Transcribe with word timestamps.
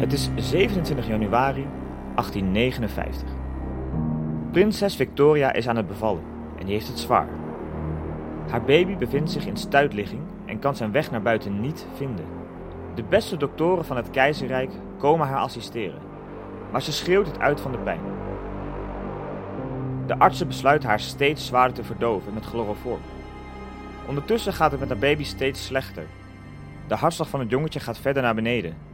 Het 0.00 0.12
is 0.12 0.30
27 0.36 1.06
januari 1.06 1.66
1859. 2.14 3.28
Prinses 4.50 4.96
Victoria 4.96 5.52
is 5.52 5.68
aan 5.68 5.76
het 5.76 5.86
bevallen 5.86 6.22
en 6.58 6.64
die 6.64 6.74
heeft 6.74 6.88
het 6.88 6.98
zwaar. 6.98 7.28
Haar 8.50 8.62
baby 8.62 8.96
bevindt 8.96 9.30
zich 9.30 9.46
in 9.46 9.56
stuitligging 9.56 10.20
en 10.44 10.58
kan 10.58 10.76
zijn 10.76 10.92
weg 10.92 11.10
naar 11.10 11.22
buiten 11.22 11.60
niet 11.60 11.86
vinden. 11.94 12.24
De 12.94 13.02
beste 13.02 13.36
doktoren 13.36 13.84
van 13.84 13.96
het 13.96 14.10
keizerrijk 14.10 14.70
komen 14.98 15.26
haar 15.26 15.40
assisteren, 15.40 16.00
maar 16.72 16.82
ze 16.82 16.92
schreeuwt 16.92 17.26
het 17.26 17.38
uit 17.38 17.60
van 17.60 17.72
de 17.72 17.78
pijn. 17.78 18.00
De 20.06 20.18
artsen 20.18 20.46
besluiten 20.46 20.88
haar 20.88 21.00
steeds 21.00 21.46
zwaarder 21.46 21.76
te 21.76 21.84
verdoven 21.84 22.34
met 22.34 22.46
chloroform. 22.46 23.00
Ondertussen 24.08 24.52
gaat 24.52 24.70
het 24.70 24.80
met 24.80 24.88
haar 24.88 24.98
baby 24.98 25.24
steeds 25.24 25.64
slechter. 25.64 26.06
De 26.86 26.94
hartslag 26.94 27.28
van 27.28 27.40
het 27.40 27.50
jongetje 27.50 27.80
gaat 27.80 27.98
verder 27.98 28.22
naar 28.22 28.34
beneden. 28.34 28.89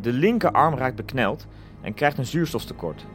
De 0.00 0.12
linkerarm 0.12 0.74
raakt 0.74 0.96
bekneld 0.96 1.46
en 1.80 1.94
krijgt 1.94 2.18
een 2.18 2.26
zuurstoftekort. 2.26 3.06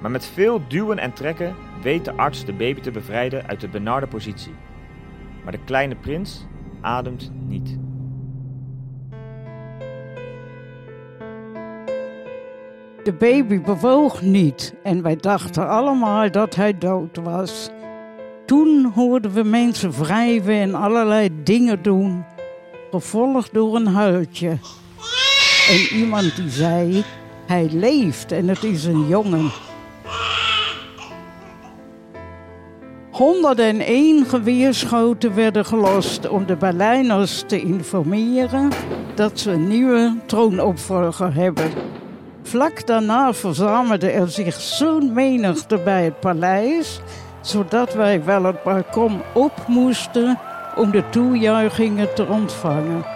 Maar 0.00 0.10
met 0.10 0.26
veel 0.26 0.60
duwen 0.68 0.98
en 0.98 1.12
trekken 1.12 1.54
weet 1.82 2.04
de 2.04 2.12
arts 2.12 2.44
de 2.44 2.52
baby 2.52 2.80
te 2.80 2.90
bevrijden 2.90 3.46
uit 3.46 3.60
de 3.60 3.68
benarde 3.68 4.06
positie. 4.06 4.54
Maar 5.42 5.52
de 5.52 5.64
kleine 5.64 5.94
prins 5.94 6.46
ademt 6.80 7.30
niet. 7.46 7.78
De 13.02 13.12
baby 13.12 13.60
bewoog 13.60 14.22
niet 14.22 14.74
en 14.82 15.02
wij 15.02 15.16
dachten 15.16 15.68
allemaal 15.68 16.30
dat 16.30 16.54
hij 16.54 16.78
dood 16.78 17.16
was. 17.16 17.70
Toen 18.46 18.92
hoorden 18.94 19.32
we 19.32 19.42
mensen 19.42 19.90
wrijven 19.90 20.54
en 20.54 20.74
allerlei 20.74 21.42
dingen 21.42 21.82
doen, 21.82 22.24
gevolgd 22.90 23.54
door 23.54 23.76
een 23.76 23.86
huiltje. 23.86 24.58
En 25.68 25.96
iemand 25.96 26.36
die 26.36 26.50
zei, 26.50 27.04
hij 27.46 27.68
leeft 27.72 28.32
en 28.32 28.48
het 28.48 28.64
is 28.64 28.84
een 28.84 29.06
jongen. 29.08 29.50
101 33.10 34.26
geweerschoten 34.26 35.34
werden 35.34 35.64
gelost 35.64 36.28
om 36.28 36.46
de 36.46 36.56
Berlijners 36.56 37.44
te 37.46 37.60
informeren 37.60 38.70
dat 39.14 39.40
ze 39.40 39.50
een 39.50 39.68
nieuwe 39.68 40.16
troonopvolger 40.26 41.34
hebben. 41.34 41.70
Vlak 42.42 42.86
daarna 42.86 43.34
verzamelde 43.34 44.10
er 44.10 44.30
zich 44.30 44.60
zo'n 44.60 45.12
menigte 45.12 45.78
bij 45.78 46.04
het 46.04 46.20
paleis, 46.20 47.00
zodat 47.40 47.94
wij 47.94 48.24
wel 48.24 48.44
het 48.44 48.62
balkon 48.62 49.20
op 49.34 49.64
moesten 49.66 50.38
om 50.76 50.90
de 50.90 51.08
toejuichingen 51.10 52.14
te 52.14 52.26
ontvangen. 52.26 53.15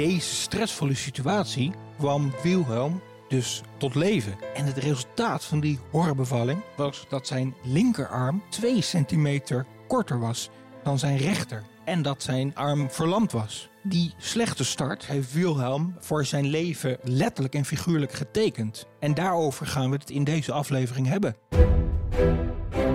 Deze 0.00 0.34
stressvolle 0.34 0.94
situatie 0.94 1.72
kwam 1.98 2.32
Wilhelm 2.42 3.00
dus 3.28 3.62
tot 3.76 3.94
leven. 3.94 4.34
En 4.54 4.64
het 4.64 4.76
resultaat 4.76 5.44
van 5.44 5.60
die 5.60 5.78
horrorbevalling 5.90 6.60
was 6.76 7.06
dat 7.08 7.26
zijn 7.26 7.54
linkerarm 7.62 8.42
2 8.48 8.80
centimeter 8.80 9.66
korter 9.88 10.20
was 10.20 10.50
dan 10.82 10.98
zijn 10.98 11.16
rechter. 11.16 11.62
En 11.84 12.02
dat 12.02 12.22
zijn 12.22 12.54
arm 12.54 12.90
verlamd 12.90 13.32
was. 13.32 13.68
Die 13.82 14.14
slechte 14.16 14.64
start 14.64 15.06
heeft 15.06 15.32
Wilhelm 15.32 15.94
voor 15.98 16.24
zijn 16.24 16.46
leven 16.46 16.98
letterlijk 17.02 17.54
en 17.54 17.64
figuurlijk 17.64 18.12
getekend. 18.12 18.86
En 19.00 19.14
daarover 19.14 19.66
gaan 19.66 19.90
we 19.90 19.96
het 19.96 20.10
in 20.10 20.24
deze 20.24 20.52
aflevering 20.52 21.06
hebben. 21.06 21.36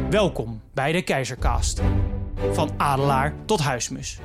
Welkom 0.10 0.62
bij 0.74 0.92
de 0.92 1.02
Keizercast. 1.02 1.82
Van 2.52 2.70
adelaar 2.78 3.34
tot 3.46 3.60
huismus. 3.60 4.20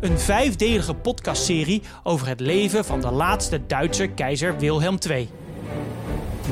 Een 0.00 0.18
vijfdelige 0.18 0.94
podcastserie 0.94 1.82
over 2.02 2.26
het 2.28 2.40
leven 2.40 2.84
van 2.84 3.00
de 3.00 3.10
laatste 3.10 3.66
Duitse 3.66 4.06
keizer 4.06 4.58
Wilhelm 4.58 4.98
II. 5.08 5.28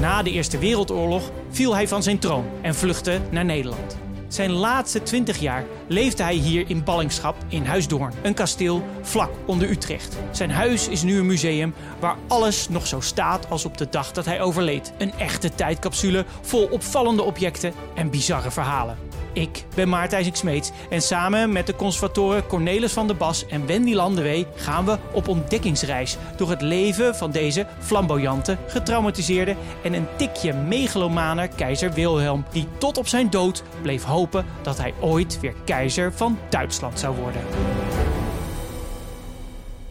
Na 0.00 0.22
de 0.22 0.30
Eerste 0.30 0.58
Wereldoorlog 0.58 1.30
viel 1.50 1.74
hij 1.74 1.88
van 1.88 2.02
zijn 2.02 2.18
troon 2.18 2.44
en 2.62 2.74
vluchtte 2.74 3.20
naar 3.30 3.44
Nederland. 3.44 3.96
Zijn 4.28 4.50
laatste 4.50 5.02
20 5.02 5.38
jaar 5.38 5.64
leefde 5.86 6.22
hij 6.22 6.34
hier 6.34 6.64
in 6.70 6.84
ballingschap 6.84 7.36
in 7.48 7.64
Huisdoorn, 7.64 8.12
een 8.22 8.34
kasteel 8.34 8.82
vlak 9.02 9.30
onder 9.46 9.70
Utrecht. 9.70 10.16
Zijn 10.30 10.50
huis 10.50 10.88
is 10.88 11.02
nu 11.02 11.18
een 11.18 11.26
museum 11.26 11.74
waar 12.00 12.16
alles 12.28 12.68
nog 12.68 12.86
zo 12.86 13.00
staat 13.00 13.50
als 13.50 13.64
op 13.64 13.78
de 13.78 13.88
dag 13.90 14.12
dat 14.12 14.24
hij 14.24 14.40
overleed. 14.40 14.92
Een 14.98 15.12
echte 15.12 15.54
tijdcapsule 15.54 16.24
vol 16.40 16.64
opvallende 16.66 17.22
objecten 17.22 17.72
en 17.94 18.10
bizarre 18.10 18.50
verhalen. 18.50 18.96
Ik 19.32 19.64
ben 19.74 19.88
Maartijn 19.88 20.36
Smeets 20.36 20.70
en 20.90 21.02
samen 21.02 21.52
met 21.52 21.66
de 21.66 21.76
conservatoren 21.76 22.46
Cornelis 22.46 22.92
van 22.92 23.06
der 23.06 23.16
Bas 23.16 23.46
en 23.46 23.66
Wendy 23.66 23.94
Landewee 23.94 24.46
gaan 24.54 24.84
we 24.84 24.98
op 25.12 25.28
ontdekkingsreis 25.28 26.16
door 26.36 26.50
het 26.50 26.62
leven 26.62 27.16
van 27.16 27.30
deze 27.30 27.66
flamboyante, 27.78 28.58
getraumatiseerde 28.66 29.56
en 29.82 29.92
een 29.92 30.06
tikje 30.16 30.52
megalomane 30.52 31.48
keizer 31.48 31.92
Wilhelm, 31.92 32.44
die 32.52 32.66
tot 32.78 32.98
op 32.98 33.08
zijn 33.08 33.30
dood 33.30 33.62
bleef 33.82 34.04
hopen 34.04 34.44
dat 34.62 34.78
hij 34.78 34.94
ooit 35.00 35.40
weer 35.40 35.54
keizer 35.64 36.12
van 36.12 36.38
Duitsland 36.48 36.98
zou 36.98 37.16
worden. 37.16 37.42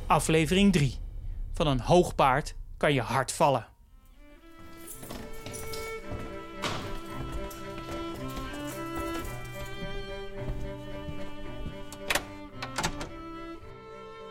Aflevering 0.08 0.74
3. 0.74 0.98
Van 1.54 1.68
een 1.68 1.82
hoog 1.82 2.16
paard 2.16 2.56
kan 2.78 2.94
je 2.94 3.02
hard 3.02 3.32
vallen. 3.32 3.68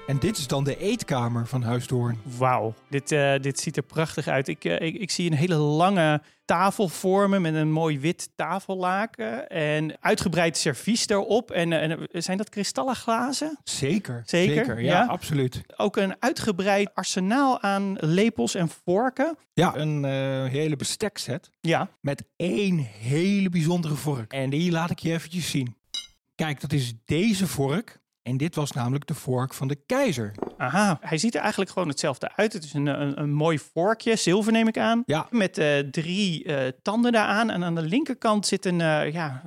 En 0.09 0.19
dit 0.19 0.37
is 0.37 0.47
dan 0.47 0.65
de 0.65 0.79
eetkamer 0.79 1.47
van 1.47 1.63
Huisdoorn. 1.63 2.21
Wauw, 2.39 2.75
dit, 2.91 3.13
uh, 3.13 3.35
dit 3.41 3.61
ziet 3.61 3.77
er 3.77 3.83
prachtig 3.83 4.29
uit. 4.29 4.49
Ik, 4.49 4.65
uh, 4.65 4.81
ik, 4.81 4.95
ik, 4.95 5.11
zie 5.11 5.31
een 5.31 5.37
hele 5.37 5.55
lange 5.55 6.23
tafel 6.45 6.89
vormen 6.89 7.43
met 7.43 7.55
een 7.55 7.71
mooi 7.71 8.01
wit 8.01 8.29
tafellaken 8.37 9.49
en 9.49 9.97
uitgebreid 10.01 10.57
servies 10.57 11.09
erop. 11.09 11.51
En, 11.51 11.71
uh, 11.71 11.91
en 11.91 12.23
zijn 12.23 12.37
dat 12.37 12.49
kristallen 12.49 12.95
glazen? 12.95 13.59
Zeker, 13.65 14.23
zeker, 14.27 14.55
zeker 14.55 14.81
ja, 14.81 14.93
ja, 14.93 15.07
absoluut. 15.07 15.63
Ook 15.77 15.97
een 15.97 16.17
uitgebreid 16.19 16.95
arsenaal 16.95 17.61
aan 17.61 17.97
lepels 18.01 18.55
en 18.55 18.69
vorken. 18.85 19.37
Ja, 19.53 19.77
een 19.77 20.05
hele 20.45 20.77
bestekset. 20.77 21.51
Ja. 21.61 21.89
Met 22.01 22.25
één 22.37 22.79
hele 22.79 23.49
bijzondere 23.49 23.95
vork. 23.95 24.33
En 24.33 24.51
die 24.51 24.71
laat 24.71 24.91
ik 24.91 24.99
je 24.99 25.13
eventjes 25.13 25.51
zien. 25.51 25.77
Kijk, 26.35 26.61
dat 26.61 26.73
is 26.73 26.95
deze 27.05 27.47
vork. 27.47 27.98
En 28.29 28.37
dit 28.37 28.55
was 28.55 28.73
namelijk 28.73 29.07
de 29.07 29.15
vork 29.15 29.55
van 29.55 29.69
de 29.69 29.79
keizer. 29.87 30.35
Aha, 30.57 30.99
hij 31.01 31.19
ziet 31.19 31.35
er 31.35 31.41
eigenlijk 31.41 31.71
gewoon 31.71 31.89
hetzelfde 31.89 32.31
uit. 32.37 32.53
Het 32.53 32.65
is 32.65 32.73
een, 32.73 32.87
een, 32.87 33.21
een 33.21 33.33
mooi 33.33 33.59
vorkje, 33.59 34.17
zilver 34.17 34.53
neem 34.53 34.69
ik 34.69 34.79
aan. 34.79 35.03
Ja. 35.07 35.27
Met 35.31 35.59
uh, 35.59 35.79
drie 35.79 36.45
uh, 36.45 36.61
tanden 36.83 37.13
daaraan. 37.13 37.51
En 37.51 37.65
aan 37.65 37.75
de 37.75 37.83
linkerkant 37.83 38.47
zit 38.47 38.65
een, 38.65 38.81
uh, 38.81 39.13
ja, 39.13 39.43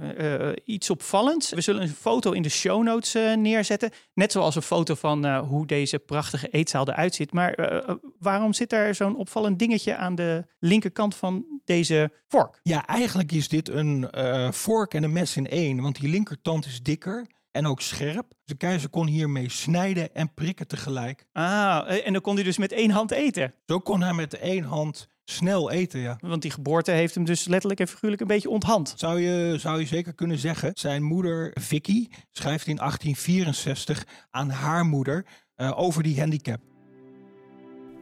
iets 0.65 0.89
opvallends. 0.89 1.51
We 1.51 1.61
zullen 1.61 1.81
een 1.81 1.89
foto 1.89 2.31
in 2.31 2.41
de 2.41 2.49
show 2.49 2.83
notes 2.83 3.13
neerzetten. 3.35 3.91
Net 4.13 4.31
zoals 4.31 4.55
een 4.55 4.61
foto 4.61 4.95
van 4.95 5.37
hoe 5.37 5.65
deze 5.65 5.99
prachtige 5.99 6.47
eetzaal 6.47 6.87
eruit 6.87 7.15
ziet. 7.15 7.31
Maar 7.31 7.79
waarom 8.19 8.53
zit 8.53 8.73
er 8.73 8.95
zo'n 8.95 9.15
opvallend 9.15 9.59
dingetje 9.59 9.95
aan 9.95 10.15
de 10.15 10.45
linkerkant 10.59 11.15
van 11.15 11.45
deze 11.65 12.11
vork? 12.27 12.59
Ja, 12.63 12.87
eigenlijk 12.87 13.31
is 13.31 13.47
dit 13.47 13.69
een 13.69 14.07
vork 14.51 14.93
en 14.93 15.03
een 15.03 15.13
mes 15.13 15.37
in 15.37 15.49
één. 15.49 15.81
Want 15.81 15.99
die 15.99 16.09
linkertand 16.09 16.65
is 16.65 16.81
dikker 16.81 17.25
en 17.51 17.65
ook 17.65 17.81
scherp. 17.81 18.33
De 18.45 18.55
keizer 18.55 18.89
kon 18.89 19.07
hiermee 19.07 19.49
snijden 19.49 20.15
en 20.15 20.33
prikken 20.33 20.67
tegelijk. 20.67 21.25
Ah, 21.33 22.05
en 22.05 22.13
dan 22.13 22.21
kon 22.21 22.35
hij 22.35 22.43
dus 22.43 22.57
met 22.57 22.71
één 22.71 22.89
hand 22.89 23.11
eten? 23.11 23.53
Zo 23.65 23.79
kon 23.79 24.01
hij 24.01 24.13
met 24.13 24.33
één 24.33 24.63
hand 24.63 25.07
snel 25.23 25.71
eten, 25.71 25.99
ja. 25.99 26.17
Want 26.19 26.41
die 26.41 26.51
geboorte 26.51 26.91
heeft 26.91 27.15
hem 27.15 27.25
dus 27.25 27.47
letterlijk 27.47 27.79
en 27.79 27.87
figuurlijk 27.87 28.21
een 28.21 28.27
beetje 28.27 28.49
onthand. 28.49 28.93
Zou 28.95 29.19
je, 29.19 29.57
zou 29.59 29.79
je 29.79 29.85
zeker 29.85 30.13
kunnen 30.13 30.37
zeggen. 30.37 30.71
Zijn 30.73 31.03
moeder 31.03 31.51
Vicky 31.53 32.07
schrijft 32.31 32.67
in 32.67 32.75
1864 32.75 34.05
aan 34.29 34.49
haar 34.49 34.85
moeder 34.85 35.25
uh, 35.57 35.79
over 35.79 36.03
die 36.03 36.19
handicap. 36.19 36.59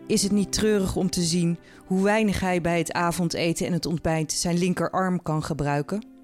Is 0.08 0.24
het 0.24 0.32
niet 0.32 0.52
treurig 0.52 0.96
om 0.96 1.10
te 1.10 1.22
zien 1.22 1.58
hoe 1.86 2.04
weinig 2.04 2.40
hij 2.40 2.62
bij 2.62 2.78
het 2.78 2.92
avondeten 2.92 3.66
en 3.66 3.74
het 3.74 3.86
ontbijt 3.86 4.32
zijn 4.32 4.58
linkerarm 4.58 5.22
kan 5.22 5.44
gebruiken? 5.44 6.19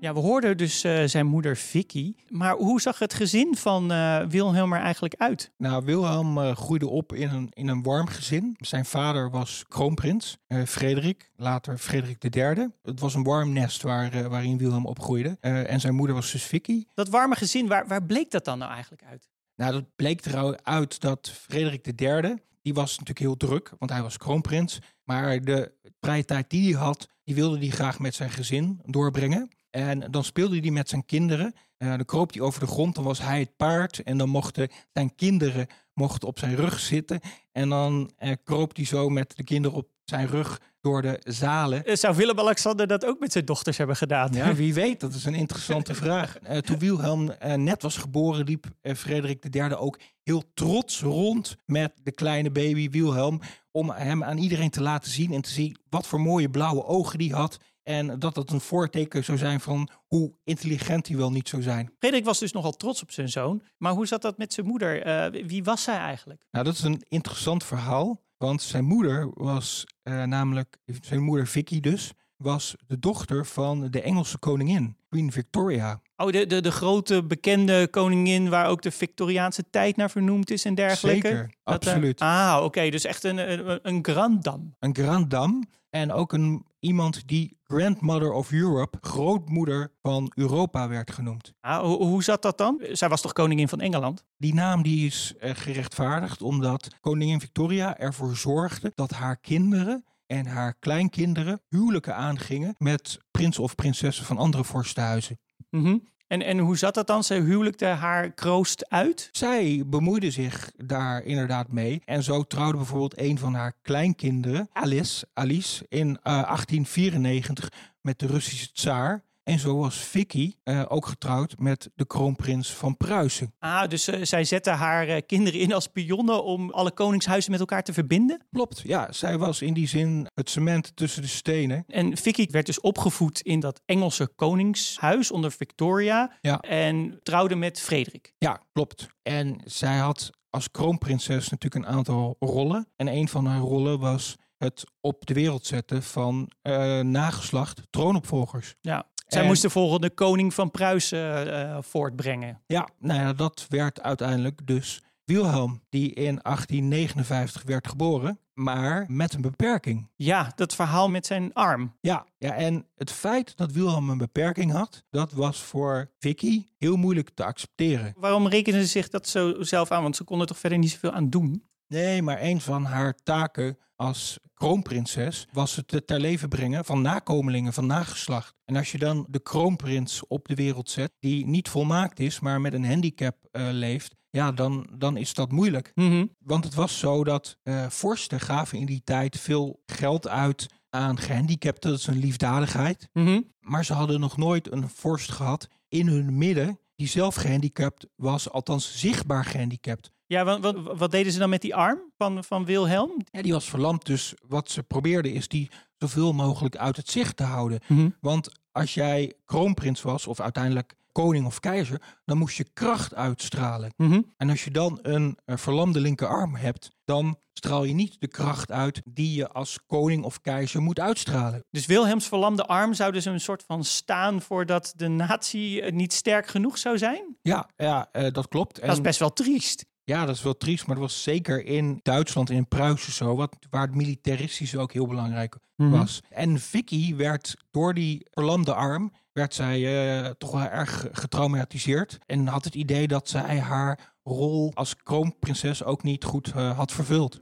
Ja, 0.00 0.12
we 0.14 0.20
hoorden 0.20 0.56
dus 0.56 0.84
uh, 0.84 1.04
zijn 1.04 1.26
moeder 1.26 1.56
Vicky. 1.56 2.14
Maar 2.28 2.54
hoe 2.54 2.80
zag 2.80 2.98
het 2.98 3.14
gezin 3.14 3.56
van 3.56 3.92
uh, 3.92 4.26
Wilhelm 4.26 4.72
er 4.72 4.80
eigenlijk 4.80 5.14
uit? 5.14 5.52
Nou, 5.56 5.84
Wilhelm 5.84 6.38
uh, 6.38 6.56
groeide 6.56 6.88
op 6.88 7.12
in 7.12 7.30
een, 7.30 7.48
in 7.52 7.68
een 7.68 7.82
warm 7.82 8.06
gezin. 8.06 8.56
Zijn 8.58 8.84
vader 8.84 9.30
was 9.30 9.64
kroonprins, 9.68 10.38
Frederik, 10.66 11.30
later 11.36 11.78
Frederik 11.78 12.34
III. 12.34 12.68
Het 12.82 13.00
was 13.00 13.14
een 13.14 13.22
warm 13.22 13.52
nest 13.52 13.82
waar, 13.82 14.28
waarin 14.28 14.58
Wilhelm 14.58 14.86
opgroeide. 14.86 15.36
en 15.40 15.80
zijn 15.80 15.94
moeder 15.94 16.14
was 16.14 16.32
dus 16.32 16.42
Vicky. 16.42 16.84
Dat 16.94 17.08
warme 17.08 17.34
gezin, 17.34 17.68
waar, 17.68 17.86
waar 17.86 18.04
bleek 18.04 18.30
dat 18.30 18.44
dan 18.44 18.58
nou 18.58 18.72
eigenlijk 18.72 19.02
uit? 19.10 19.28
Nou, 19.56 19.72
dat 19.72 19.84
bleek 19.96 20.26
eruit 20.26 21.00
dat 21.00 21.30
Frederik 21.30 22.00
III, 22.00 22.36
die 22.62 22.74
was 22.74 22.90
natuurlijk 22.90 23.18
heel 23.18 23.36
druk, 23.36 23.72
want 23.78 23.90
hij 23.90 24.02
was 24.02 24.16
kroonprins. 24.16 24.78
Maar 25.04 25.40
de 25.40 25.72
vrije 26.00 26.24
tijd 26.24 26.50
die 26.50 26.72
hij 26.72 26.82
had, 26.82 27.08
die 27.24 27.34
wilde 27.34 27.58
hij 27.58 27.68
graag 27.68 27.98
met 27.98 28.14
zijn 28.14 28.30
gezin 28.30 28.80
doorbrengen. 28.84 29.50
En 29.70 30.10
dan 30.10 30.24
speelde 30.24 30.58
hij 30.58 30.70
met 30.70 30.88
zijn 30.88 31.04
kinderen. 31.04 31.54
Uh, 31.78 31.88
dan 31.88 32.04
kroop 32.04 32.32
hij 32.32 32.42
over 32.42 32.60
de 32.60 32.66
grond, 32.66 32.94
dan 32.94 33.04
was 33.04 33.20
hij 33.20 33.38
het 33.38 33.56
paard. 33.56 34.02
En 34.02 34.18
dan 34.18 34.28
mochten 34.28 34.68
zijn 34.92 35.14
kinderen 35.14 35.66
mochten 35.94 36.28
op 36.28 36.38
zijn 36.38 36.56
rug 36.56 36.80
zitten. 36.80 37.20
En 37.52 37.68
dan 37.68 38.10
uh, 38.18 38.32
kroop 38.44 38.76
hij 38.76 38.84
zo 38.84 39.08
met 39.08 39.36
de 39.36 39.44
kinderen 39.44 39.76
op 39.76 39.88
zijn 40.04 40.26
rug 40.26 40.60
door 40.80 41.02
de 41.02 41.20
zalen. 41.24 41.84
Eh, 41.84 41.96
zou 41.96 42.16
Willem-Alexander 42.16 42.86
dat 42.86 43.04
ook 43.04 43.18
met 43.18 43.32
zijn 43.32 43.44
dochters 43.44 43.76
hebben 43.76 43.96
gedaan? 43.96 44.32
Ja, 44.32 44.54
wie 44.64 44.74
weet. 44.74 45.00
Dat 45.00 45.14
is 45.14 45.24
een 45.24 45.34
interessante 45.34 45.94
vraag. 45.94 46.36
Uh, 46.42 46.56
toen 46.58 46.78
Wilhelm 46.78 47.32
net 47.56 47.82
was 47.82 47.96
geboren, 47.96 48.44
liep 48.44 48.66
Frederik 48.82 49.46
III 49.54 49.74
ook 49.74 49.98
heel 50.22 50.42
trots 50.54 51.00
rond 51.00 51.56
met 51.66 51.92
de 52.02 52.12
kleine 52.12 52.50
baby 52.50 52.90
Wilhelm. 52.90 53.40
Om 53.70 53.90
hem 53.90 54.24
aan 54.24 54.38
iedereen 54.38 54.70
te 54.70 54.82
laten 54.82 55.10
zien 55.10 55.32
en 55.32 55.42
te 55.42 55.50
zien 55.50 55.76
wat 55.88 56.06
voor 56.06 56.20
mooie 56.20 56.50
blauwe 56.50 56.84
ogen 56.84 57.18
die 57.18 57.34
had. 57.34 57.58
En 57.90 58.18
dat 58.18 58.34
dat 58.34 58.50
een 58.50 58.60
voorteken 58.60 59.24
zou 59.24 59.38
zijn 59.38 59.60
van 59.60 59.88
hoe 60.06 60.32
intelligent 60.44 61.08
hij 61.08 61.16
wel 61.16 61.30
niet 61.30 61.48
zou 61.48 61.62
zijn. 61.62 61.90
Frederik 61.98 62.24
was 62.24 62.38
dus 62.38 62.52
nogal 62.52 62.72
trots 62.72 63.02
op 63.02 63.10
zijn 63.10 63.28
zoon. 63.28 63.62
Maar 63.76 63.92
hoe 63.92 64.06
zat 64.06 64.22
dat 64.22 64.38
met 64.38 64.52
zijn 64.52 64.66
moeder? 64.66 65.06
Uh, 65.32 65.46
wie 65.46 65.64
was 65.64 65.82
zij 65.82 65.96
eigenlijk? 65.96 66.44
Nou, 66.50 66.64
dat 66.64 66.74
is 66.74 66.82
een 66.82 67.04
interessant 67.08 67.64
verhaal. 67.64 68.22
Want 68.36 68.62
zijn 68.62 68.84
moeder 68.84 69.30
was 69.34 69.86
uh, 70.04 70.22
namelijk, 70.24 70.76
zijn 71.00 71.20
moeder 71.20 71.46
Vicky 71.46 71.80
dus, 71.80 72.12
was 72.36 72.74
de 72.86 72.98
dochter 72.98 73.46
van 73.46 73.90
de 73.90 74.02
Engelse 74.02 74.38
koningin, 74.38 74.96
Queen 75.08 75.32
Victoria. 75.32 76.00
Oh, 76.16 76.32
de, 76.32 76.46
de, 76.46 76.60
de 76.60 76.72
grote 76.72 77.24
bekende 77.24 77.88
koningin 77.90 78.48
waar 78.48 78.68
ook 78.68 78.82
de 78.82 78.90
Victoriaanse 78.90 79.64
tijd 79.70 79.96
naar 79.96 80.10
vernoemd 80.10 80.50
is 80.50 80.64
en 80.64 80.74
dergelijke? 80.74 81.28
Zeker, 81.28 81.42
dat, 81.42 81.84
eh, 81.84 81.90
absoluut. 81.90 82.20
ah, 82.20 82.60
oké, 82.62 82.90
dus 82.90 83.04
echt 83.04 83.24
een, 83.24 83.52
een, 83.52 83.78
een 83.82 84.04
grand 84.04 84.44
dame. 84.44 84.64
Een 84.78 84.94
grand 84.94 85.30
dame 85.30 85.64
en 85.90 86.12
ook 86.12 86.32
een, 86.32 86.64
iemand 86.80 87.28
die 87.28 87.58
Grandmother 87.62 88.32
of 88.32 88.52
Europe, 88.52 88.98
grootmoeder 89.00 89.92
van 90.02 90.32
Europa 90.34 90.88
werd 90.88 91.10
genoemd. 91.10 91.52
Ah, 91.60 91.82
hoe, 91.82 91.96
hoe 92.04 92.22
zat 92.22 92.42
dat 92.42 92.58
dan? 92.58 92.80
Zij 92.92 93.08
was 93.08 93.20
toch 93.20 93.32
koningin 93.32 93.68
van 93.68 93.80
Engeland? 93.80 94.24
Die 94.36 94.54
naam 94.54 94.82
die 94.82 95.06
is 95.06 95.34
uh, 95.40 95.50
gerechtvaardigd 95.54 96.42
omdat 96.42 96.88
koningin 97.00 97.40
Victoria 97.40 97.98
ervoor 97.98 98.36
zorgde 98.36 98.92
dat 98.94 99.10
haar 99.10 99.36
kinderen 99.36 100.04
en 100.26 100.46
haar 100.46 100.74
kleinkinderen 100.78 101.62
huwelijken 101.68 102.16
aangingen 102.16 102.74
met 102.78 103.18
prins 103.30 103.58
of 103.58 103.74
prinsessen 103.74 104.24
van 104.24 104.38
andere 104.38 104.64
vorstenhuizen. 104.64 105.38
Mm 105.70 106.08
en, 106.30 106.42
en 106.42 106.58
hoe 106.58 106.76
zat 106.76 106.94
dat 106.94 107.06
dan? 107.06 107.24
Ze 107.24 107.34
huwelijkte 107.34 107.84
haar 107.84 108.30
kroost 108.32 108.88
uit? 108.88 109.28
Zij 109.32 109.82
bemoeide 109.86 110.30
zich 110.30 110.72
daar 110.76 111.22
inderdaad 111.22 111.72
mee. 111.72 112.02
En 112.04 112.22
zo 112.22 112.42
trouwde 112.42 112.76
bijvoorbeeld 112.76 113.18
een 113.18 113.38
van 113.38 113.54
haar 113.54 113.72
kleinkinderen, 113.82 114.68
Alice, 114.72 115.26
Alice 115.34 115.86
in 115.88 116.06
uh, 116.06 116.14
eh, 116.14 116.22
1894 116.22 117.72
met 118.00 118.18
de 118.18 118.26
Russische 118.26 118.72
tsaar. 118.72 119.24
En 119.50 119.58
zo 119.58 119.76
was 119.76 119.96
Vicky 119.96 120.52
uh, 120.64 120.82
ook 120.88 121.06
getrouwd 121.06 121.54
met 121.58 121.90
de 121.94 122.06
kroonprins 122.06 122.72
van 122.72 122.96
Pruisen. 122.96 123.54
Ah, 123.58 123.88
dus 123.88 124.08
uh, 124.08 124.18
zij 124.22 124.44
zette 124.44 124.70
haar 124.70 125.08
uh, 125.08 125.16
kinderen 125.26 125.60
in 125.60 125.72
als 125.72 125.86
pionnen 125.86 126.44
om 126.44 126.70
alle 126.70 126.90
koningshuizen 126.92 127.50
met 127.50 127.60
elkaar 127.60 127.82
te 127.82 127.92
verbinden? 127.92 128.46
Klopt, 128.50 128.80
ja. 128.80 129.12
Zij 129.12 129.38
was 129.38 129.62
in 129.62 129.74
die 129.74 129.88
zin 129.88 130.26
het 130.34 130.50
cement 130.50 130.96
tussen 130.96 131.22
de 131.22 131.28
stenen. 131.28 131.84
En 131.86 132.16
Vicky 132.16 132.46
werd 132.50 132.66
dus 132.66 132.80
opgevoed 132.80 133.40
in 133.40 133.60
dat 133.60 133.80
Engelse 133.84 134.28
koningshuis 134.34 135.30
onder 135.30 135.52
Victoria. 135.52 136.36
Ja. 136.40 136.58
En 136.60 137.20
trouwde 137.22 137.54
met 137.54 137.80
Frederik. 137.80 138.34
Ja, 138.38 138.60
klopt. 138.72 139.06
En 139.22 139.60
zij 139.64 139.96
had 139.96 140.30
als 140.50 140.70
kroonprinses 140.70 141.48
natuurlijk 141.48 141.84
een 141.84 141.92
aantal 141.94 142.36
rollen. 142.38 142.88
En 142.96 143.08
een 143.08 143.28
van 143.28 143.46
haar 143.46 143.60
rollen 143.60 143.98
was 143.98 144.36
het 144.56 144.84
op 145.00 145.26
de 145.26 145.34
wereld 145.34 145.66
zetten 145.66 146.02
van 146.02 146.50
uh, 146.62 147.00
nageslacht 147.00 147.82
troonopvolgers. 147.90 148.74
Ja. 148.80 149.08
Zij 149.32 149.42
en... 149.42 149.46
moest 149.46 149.62
de 149.62 149.70
volgende 149.70 150.10
koning 150.10 150.54
van 150.54 150.70
Pruisen 150.70 151.46
uh, 151.46 151.78
voortbrengen. 151.80 152.60
Ja, 152.66 152.88
nou 152.98 153.20
ja, 153.20 153.32
dat 153.32 153.66
werd 153.68 154.02
uiteindelijk 154.02 154.66
dus 154.66 155.02
Wilhelm, 155.24 155.82
die 155.88 156.12
in 156.12 156.38
1859 156.42 157.62
werd 157.62 157.88
geboren, 157.88 158.38
maar 158.54 159.04
met 159.08 159.34
een 159.34 159.40
beperking. 159.40 160.08
Ja, 160.16 160.52
dat 160.54 160.74
verhaal 160.74 161.10
met 161.10 161.26
zijn 161.26 161.52
arm. 161.52 161.96
Ja, 162.00 162.26
ja, 162.38 162.54
en 162.54 162.86
het 162.96 163.12
feit 163.12 163.56
dat 163.56 163.72
Wilhelm 163.72 164.10
een 164.10 164.18
beperking 164.18 164.72
had, 164.72 165.04
dat 165.10 165.32
was 165.32 165.62
voor 165.62 166.10
Vicky 166.18 166.64
heel 166.78 166.96
moeilijk 166.96 167.30
te 167.34 167.44
accepteren. 167.44 168.14
Waarom 168.16 168.48
rekenen 168.48 168.80
ze 168.80 168.86
zich 168.86 169.08
dat 169.08 169.28
zo 169.28 169.62
zelf 169.62 169.90
aan? 169.90 170.02
Want 170.02 170.16
ze 170.16 170.24
konden 170.24 170.46
toch 170.46 170.58
verder 170.58 170.78
niet 170.78 170.90
zoveel 170.90 171.12
aan 171.12 171.30
doen? 171.30 171.68
Nee, 171.86 172.22
maar 172.22 172.42
een 172.42 172.60
van 172.60 172.84
haar 172.84 173.14
taken 173.22 173.78
als 174.00 174.38
kroonprinses 174.54 175.46
was 175.52 175.76
het 175.76 176.06
ter 176.06 176.20
leven 176.20 176.48
brengen 176.48 176.84
van 176.84 177.02
nakomelingen, 177.02 177.72
van 177.72 177.86
nageslacht. 177.86 178.54
En 178.64 178.76
als 178.76 178.92
je 178.92 178.98
dan 178.98 179.26
de 179.28 179.40
kroonprins 179.40 180.26
op 180.26 180.48
de 180.48 180.54
wereld 180.54 180.90
zet, 180.90 181.12
die 181.18 181.46
niet 181.46 181.68
volmaakt 181.68 182.20
is, 182.20 182.40
maar 182.40 182.60
met 182.60 182.72
een 182.72 182.86
handicap 182.86 183.36
uh, 183.52 183.68
leeft, 183.70 184.14
ja, 184.30 184.52
dan, 184.52 184.86
dan 184.98 185.16
is 185.16 185.34
dat 185.34 185.52
moeilijk. 185.52 185.92
Mm 185.94 186.08
-hmm. 186.08 186.34
Want 186.38 186.64
het 186.64 186.74
was 186.74 186.98
zo 186.98 187.24
dat 187.24 187.58
uh, 187.62 187.86
vorsten 187.88 188.40
gaven 188.40 188.78
in 188.78 188.86
die 188.86 189.02
tijd 189.04 189.38
veel 189.38 189.82
geld 189.86 190.28
uit 190.28 190.66
aan 190.90 191.18
gehandicapten, 191.18 191.90
dat 191.90 191.98
is 191.98 192.06
een 192.06 192.18
liefdadigheid. 192.18 193.08
Mm 193.12 193.24
-hmm. 193.26 193.52
Maar 193.60 193.84
ze 193.84 193.92
hadden 193.92 194.20
nog 194.20 194.36
nooit 194.36 194.72
een 194.72 194.88
vorst 194.88 195.30
gehad 195.30 195.68
in 195.88 196.06
hun 196.06 196.38
midden 196.38 196.78
die 196.96 197.08
zelf 197.08 197.34
gehandicapt 197.34 198.06
was, 198.16 198.50
althans 198.50 198.98
zichtbaar 198.98 199.44
gehandicapt. 199.44 200.12
Ja, 200.30 200.44
wat, 200.44 200.60
wat, 200.60 200.98
wat, 200.98 201.10
deden 201.10 201.32
ze 201.32 201.38
dan 201.38 201.50
met 201.50 201.60
die 201.60 201.74
arm 201.74 202.00
van, 202.16 202.44
van 202.44 202.64
Wilhelm? 202.64 203.12
Ja, 203.30 203.42
die 203.42 203.52
was 203.52 203.68
verlamd. 203.68 204.06
Dus 204.06 204.34
wat 204.48 204.70
ze 204.70 204.82
probeerden 204.82 205.32
is 205.32 205.48
die 205.48 205.70
zoveel 205.98 206.32
mogelijk 206.32 206.76
uit 206.76 206.96
het 206.96 207.10
zicht 207.10 207.36
te 207.36 207.42
houden. 207.42 207.80
Mm 207.86 207.96
-hmm. 207.96 208.16
Want 208.20 208.48
als 208.72 208.94
jij 208.94 209.34
kroonprins 209.44 210.02
was, 210.02 210.26
of 210.26 210.40
uiteindelijk 210.40 210.94
koning 211.12 211.46
of 211.46 211.60
keizer, 211.60 212.00
dan 212.24 212.38
moest 212.38 212.56
je 212.56 212.66
kracht 212.72 213.14
uitstralen. 213.14 213.92
Mm 213.96 214.10
-hmm. 214.10 214.32
En 214.36 214.50
als 214.50 214.64
je 214.64 214.70
dan 214.70 214.98
een, 215.02 215.38
een 215.44 215.58
verlamde 215.58 216.00
linkerarm 216.00 216.54
hebt, 216.54 216.90
dan 217.04 217.38
straal 217.52 217.84
je 217.84 217.94
niet 217.94 218.20
de 218.20 218.28
kracht 218.28 218.70
uit 218.70 219.02
die 219.04 219.34
je 219.34 219.48
als 219.48 219.78
koning 219.86 220.24
of 220.24 220.40
keizer 220.40 220.82
moet 220.82 221.00
uitstralen. 221.00 221.64
Dus 221.70 221.86
Wilhelms 221.86 222.28
verlamde 222.28 222.66
arm 222.66 222.94
zou 222.94 223.12
dus 223.12 223.24
een 223.24 223.40
soort 223.40 223.64
van 223.66 223.84
staan 223.84 224.40
voor 224.42 224.66
dat 224.66 224.92
de 224.96 225.08
natie 225.08 225.82
niet 225.82 226.12
sterk 226.12 226.46
genoeg 226.46 226.78
zou 226.78 226.98
zijn? 226.98 227.36
Ja, 227.42 227.68
ja 227.76 228.08
uh, 228.12 228.32
dat 228.32 228.48
klopt. 228.48 228.80
Dat 228.80 228.90
is 228.90 229.00
best 229.00 229.18
wel 229.18 229.32
triest. 229.32 229.88
Ja, 230.10 230.26
dat 230.26 230.34
is 230.34 230.42
wel 230.42 230.56
triest, 230.56 230.86
maar 230.86 230.96
dat 230.96 231.04
was 231.04 231.22
zeker 231.22 231.64
in 231.64 232.00
Duitsland 232.02 232.50
in 232.50 232.68
Pruisen 232.68 233.12
zo, 233.12 233.36
wat, 233.36 233.56
waar 233.70 233.86
het 233.86 233.94
militaristische 233.94 234.78
ook 234.78 234.92
heel 234.92 235.06
belangrijk 235.06 235.56
Mhm. 235.80 235.88
mm 235.88 235.90
-hmm. 235.90 236.00
was. 236.00 236.22
En 236.30 236.58
Vicky 236.58 237.16
werd 237.16 237.56
door 237.70 237.94
die 237.94 238.26
verlamde 238.30 238.74
arm, 238.74 239.12
werd 239.32 239.54
zij 239.54 239.80
uh, 239.80 240.26
toch 240.26 240.50
wel 240.50 240.62
erg 240.62 241.08
getraumatiseerd 241.12 242.18
en 242.26 242.46
had 242.46 242.64
het 242.64 242.74
idee 242.74 243.08
dat 243.08 243.28
zij 243.28 243.58
haar 243.58 244.14
rol 244.22 244.70
als 244.74 244.96
kroonprinses 244.96 245.84
ook 245.84 246.02
niet 246.02 246.24
goed 246.24 246.52
uh, 246.56 246.76
had 246.76 246.92
vervuld. 246.92 247.40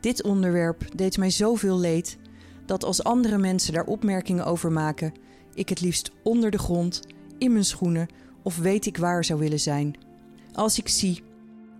Dit 0.00 0.22
onderwerp 0.22 0.96
deed 0.96 1.18
mij 1.18 1.30
zoveel 1.30 1.78
leed 1.78 2.18
dat 2.66 2.84
als 2.84 3.04
andere 3.04 3.38
mensen 3.38 3.72
daar 3.72 3.84
opmerkingen 3.84 4.46
over 4.46 4.72
maken, 4.72 5.12
ik 5.54 5.68
het 5.68 5.80
liefst 5.80 6.10
onder 6.22 6.50
de 6.50 6.58
grond, 6.58 7.00
in 7.38 7.52
mijn 7.52 7.64
schoenen 7.64 8.08
of 8.44 8.58
weet 8.58 8.86
ik 8.86 8.96
waar 8.96 9.24
zou 9.24 9.38
willen 9.38 9.60
zijn. 9.60 9.98
Als 10.52 10.78
ik 10.78 10.88
zie 10.88 11.22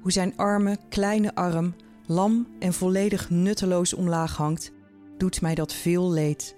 hoe 0.00 0.12
zijn 0.12 0.36
arme, 0.36 0.78
kleine 0.88 1.34
arm 1.34 1.74
lam 2.06 2.46
en 2.58 2.72
volledig 2.72 3.30
nutteloos 3.30 3.94
omlaag 3.94 4.36
hangt, 4.36 4.72
doet 5.18 5.40
mij 5.40 5.54
dat 5.54 5.72
veel 5.72 6.10
leed. 6.10 6.56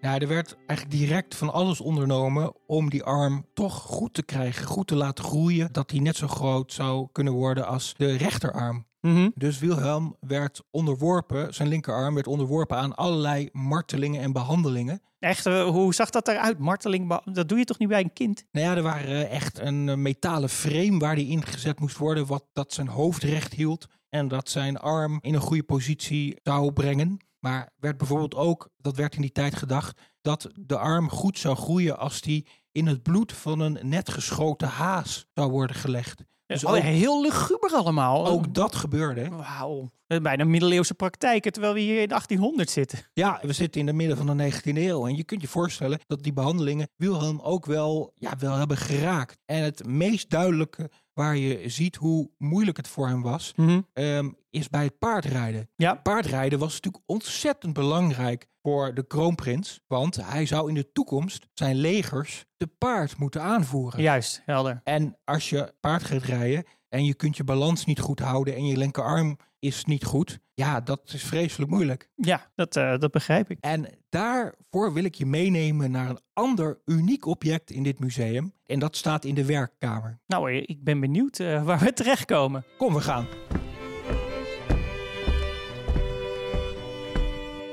Ja, 0.00 0.18
er 0.18 0.28
werd 0.28 0.56
eigenlijk 0.66 1.00
direct 1.00 1.34
van 1.34 1.52
alles 1.52 1.80
ondernomen 1.80 2.52
om 2.66 2.90
die 2.90 3.02
arm 3.02 3.46
toch 3.54 3.74
goed 3.74 4.14
te 4.14 4.22
krijgen, 4.22 4.66
goed 4.66 4.86
te 4.86 4.96
laten 4.96 5.24
groeien, 5.24 5.72
dat 5.72 5.90
hij 5.90 6.00
net 6.00 6.16
zo 6.16 6.28
groot 6.28 6.72
zou 6.72 7.08
kunnen 7.12 7.32
worden 7.32 7.66
als 7.66 7.94
de 7.96 8.16
rechterarm. 8.16 8.86
Mm 9.00 9.14
-hmm. 9.14 9.32
Dus 9.34 9.58
Wilhelm 9.58 10.16
werd 10.20 10.62
onderworpen, 10.70 11.54
zijn 11.54 11.68
linkerarm 11.68 12.14
werd 12.14 12.26
onderworpen 12.26 12.76
aan 12.76 12.94
allerlei 12.94 13.48
martelingen 13.52 14.20
en 14.20 14.32
behandelingen. 14.32 15.02
Echt, 15.18 15.46
uh, 15.46 15.66
hoe 15.66 15.94
zag 15.94 16.10
dat 16.10 16.28
eruit? 16.28 16.58
Marteling, 16.58 17.20
dat 17.24 17.48
doe 17.48 17.58
je 17.58 17.64
toch 17.64 17.78
niet 17.78 17.88
bij 17.88 18.00
een 18.00 18.12
kind? 18.12 18.44
Nou 18.50 18.66
ja, 18.66 18.76
er 18.76 18.82
waren 18.82 19.30
echt 19.30 19.58
een 19.58 19.86
uh, 19.86 19.94
metalen 19.94 20.48
frame 20.48 20.98
waar 20.98 21.14
die 21.14 21.28
ingezet 21.28 21.80
moest 21.80 21.96
worden, 21.96 22.26
wat 22.26 22.44
dat 22.52 22.72
zijn 22.72 22.88
hoofd 22.88 23.22
recht 23.22 23.52
hield 23.52 23.86
en 24.08 24.28
dat 24.28 24.48
zijn 24.48 24.76
arm 24.76 25.18
in 25.20 25.34
een 25.34 25.40
goede 25.40 25.62
positie 25.62 26.38
zou 26.42 26.72
brengen. 26.72 27.18
Maar 27.38 27.72
werd 27.76 27.98
bijvoorbeeld 27.98 28.34
ook, 28.34 28.68
dat 28.76 28.96
werd 28.96 29.14
in 29.14 29.20
die 29.20 29.32
tijd 29.32 29.54
gedacht, 29.54 30.00
dat 30.20 30.50
de 30.60 30.78
arm 30.78 31.10
goed 31.10 31.38
zou 31.38 31.56
groeien 31.56 31.98
als 31.98 32.20
die 32.20 32.46
in 32.72 32.86
het 32.86 33.02
bloed 33.02 33.32
van 33.32 33.60
een 33.60 33.78
net 33.82 34.10
geschoten 34.10 34.68
haas 34.68 35.26
zou 35.34 35.50
worden 35.50 35.76
gelegd. 35.76 36.22
Dus 36.48 36.64
oh, 36.64 36.72
ook, 36.72 36.78
heel 36.78 37.22
luguber 37.22 37.70
allemaal. 37.70 38.26
Ook 38.26 38.54
dat 38.54 38.74
gebeurde. 38.74 39.28
Wauw. 39.28 39.90
Bijna 40.06 40.44
middeleeuwse 40.44 40.94
praktijken, 40.94 41.52
terwijl 41.52 41.74
we 41.74 41.80
hier 41.80 42.00
in 42.00 42.08
1800 42.08 42.70
zitten. 42.70 42.98
Ja, 43.12 43.38
we 43.42 43.52
zitten 43.52 43.80
in 43.80 43.86
het 43.86 43.96
midden 43.96 44.16
van 44.16 44.36
de 44.36 44.52
19e 44.52 44.76
eeuw. 44.76 45.06
En 45.06 45.16
je 45.16 45.24
kunt 45.24 45.40
je 45.40 45.48
voorstellen 45.48 45.98
dat 46.06 46.22
die 46.22 46.32
behandelingen 46.32 46.88
Wilhelm 46.96 47.40
ook 47.40 47.66
wel, 47.66 48.12
ja, 48.14 48.34
wel 48.38 48.54
hebben 48.54 48.76
geraakt. 48.76 49.38
En 49.44 49.62
het 49.62 49.86
meest 49.86 50.30
duidelijke 50.30 50.90
waar 51.14 51.36
je 51.36 51.68
ziet 51.68 51.96
hoe 51.96 52.30
moeilijk 52.38 52.76
het 52.76 52.88
voor 52.88 53.08
hem 53.08 53.22
was, 53.22 53.52
mm 53.56 53.66
-hmm. 53.66 53.86
um, 54.04 54.36
is 54.58 54.68
bij 54.68 54.84
het 54.84 54.98
paardrijden. 54.98 55.70
Ja. 55.76 55.94
Paardrijden 55.94 56.58
was 56.58 56.74
natuurlijk 56.74 57.04
ontzettend 57.06 57.72
belangrijk 57.72 58.46
voor 58.62 58.94
de 58.94 59.06
kroonprins. 59.06 59.80
Want 59.86 60.16
hij 60.16 60.46
zou 60.46 60.68
in 60.68 60.74
de 60.74 60.92
toekomst 60.92 61.48
zijn 61.54 61.76
legers 61.76 62.44
te 62.56 62.66
paard 62.66 63.18
moeten 63.18 63.42
aanvoeren. 63.42 64.02
Juist, 64.02 64.42
helder. 64.44 64.80
En 64.84 65.18
als 65.24 65.50
je 65.50 65.74
paard 65.80 66.04
gaat 66.04 66.22
rijden 66.22 66.64
en 66.88 67.04
je 67.04 67.14
kunt 67.14 67.36
je 67.36 67.44
balans 67.44 67.84
niet 67.84 68.00
goed 68.00 68.20
houden 68.20 68.54
en 68.54 68.66
je 68.66 68.76
linkerarm 68.76 69.36
is 69.58 69.84
niet 69.84 70.04
goed, 70.04 70.40
ja, 70.54 70.80
dat 70.80 71.00
is 71.12 71.24
vreselijk 71.24 71.70
moeilijk. 71.70 72.10
Ja, 72.14 72.50
dat, 72.54 72.76
eh, 72.76 72.98
dat 72.98 73.10
begrijp 73.10 73.50
ik. 73.50 73.58
En 73.60 73.98
daarvoor 74.08 74.92
wil 74.92 75.04
ik 75.04 75.14
je 75.14 75.26
meenemen 75.26 75.90
naar 75.90 76.10
een 76.10 76.20
ander 76.32 76.80
uniek 76.84 77.26
object 77.26 77.70
in 77.70 77.82
dit 77.82 77.98
museum. 77.98 78.52
En 78.66 78.78
dat 78.78 78.96
staat 78.96 79.24
in 79.24 79.34
de 79.34 79.44
werkkamer. 79.44 80.20
Nou, 80.26 80.50
eh, 80.50 80.62
ik 80.66 80.84
ben 80.84 81.00
benieuwd 81.00 81.38
eh, 81.38 81.64
waar 81.66 81.78
we 81.78 81.92
terechtkomen. 81.92 82.64
Kom, 82.76 82.94
we 82.94 83.00
gaan. 83.00 83.26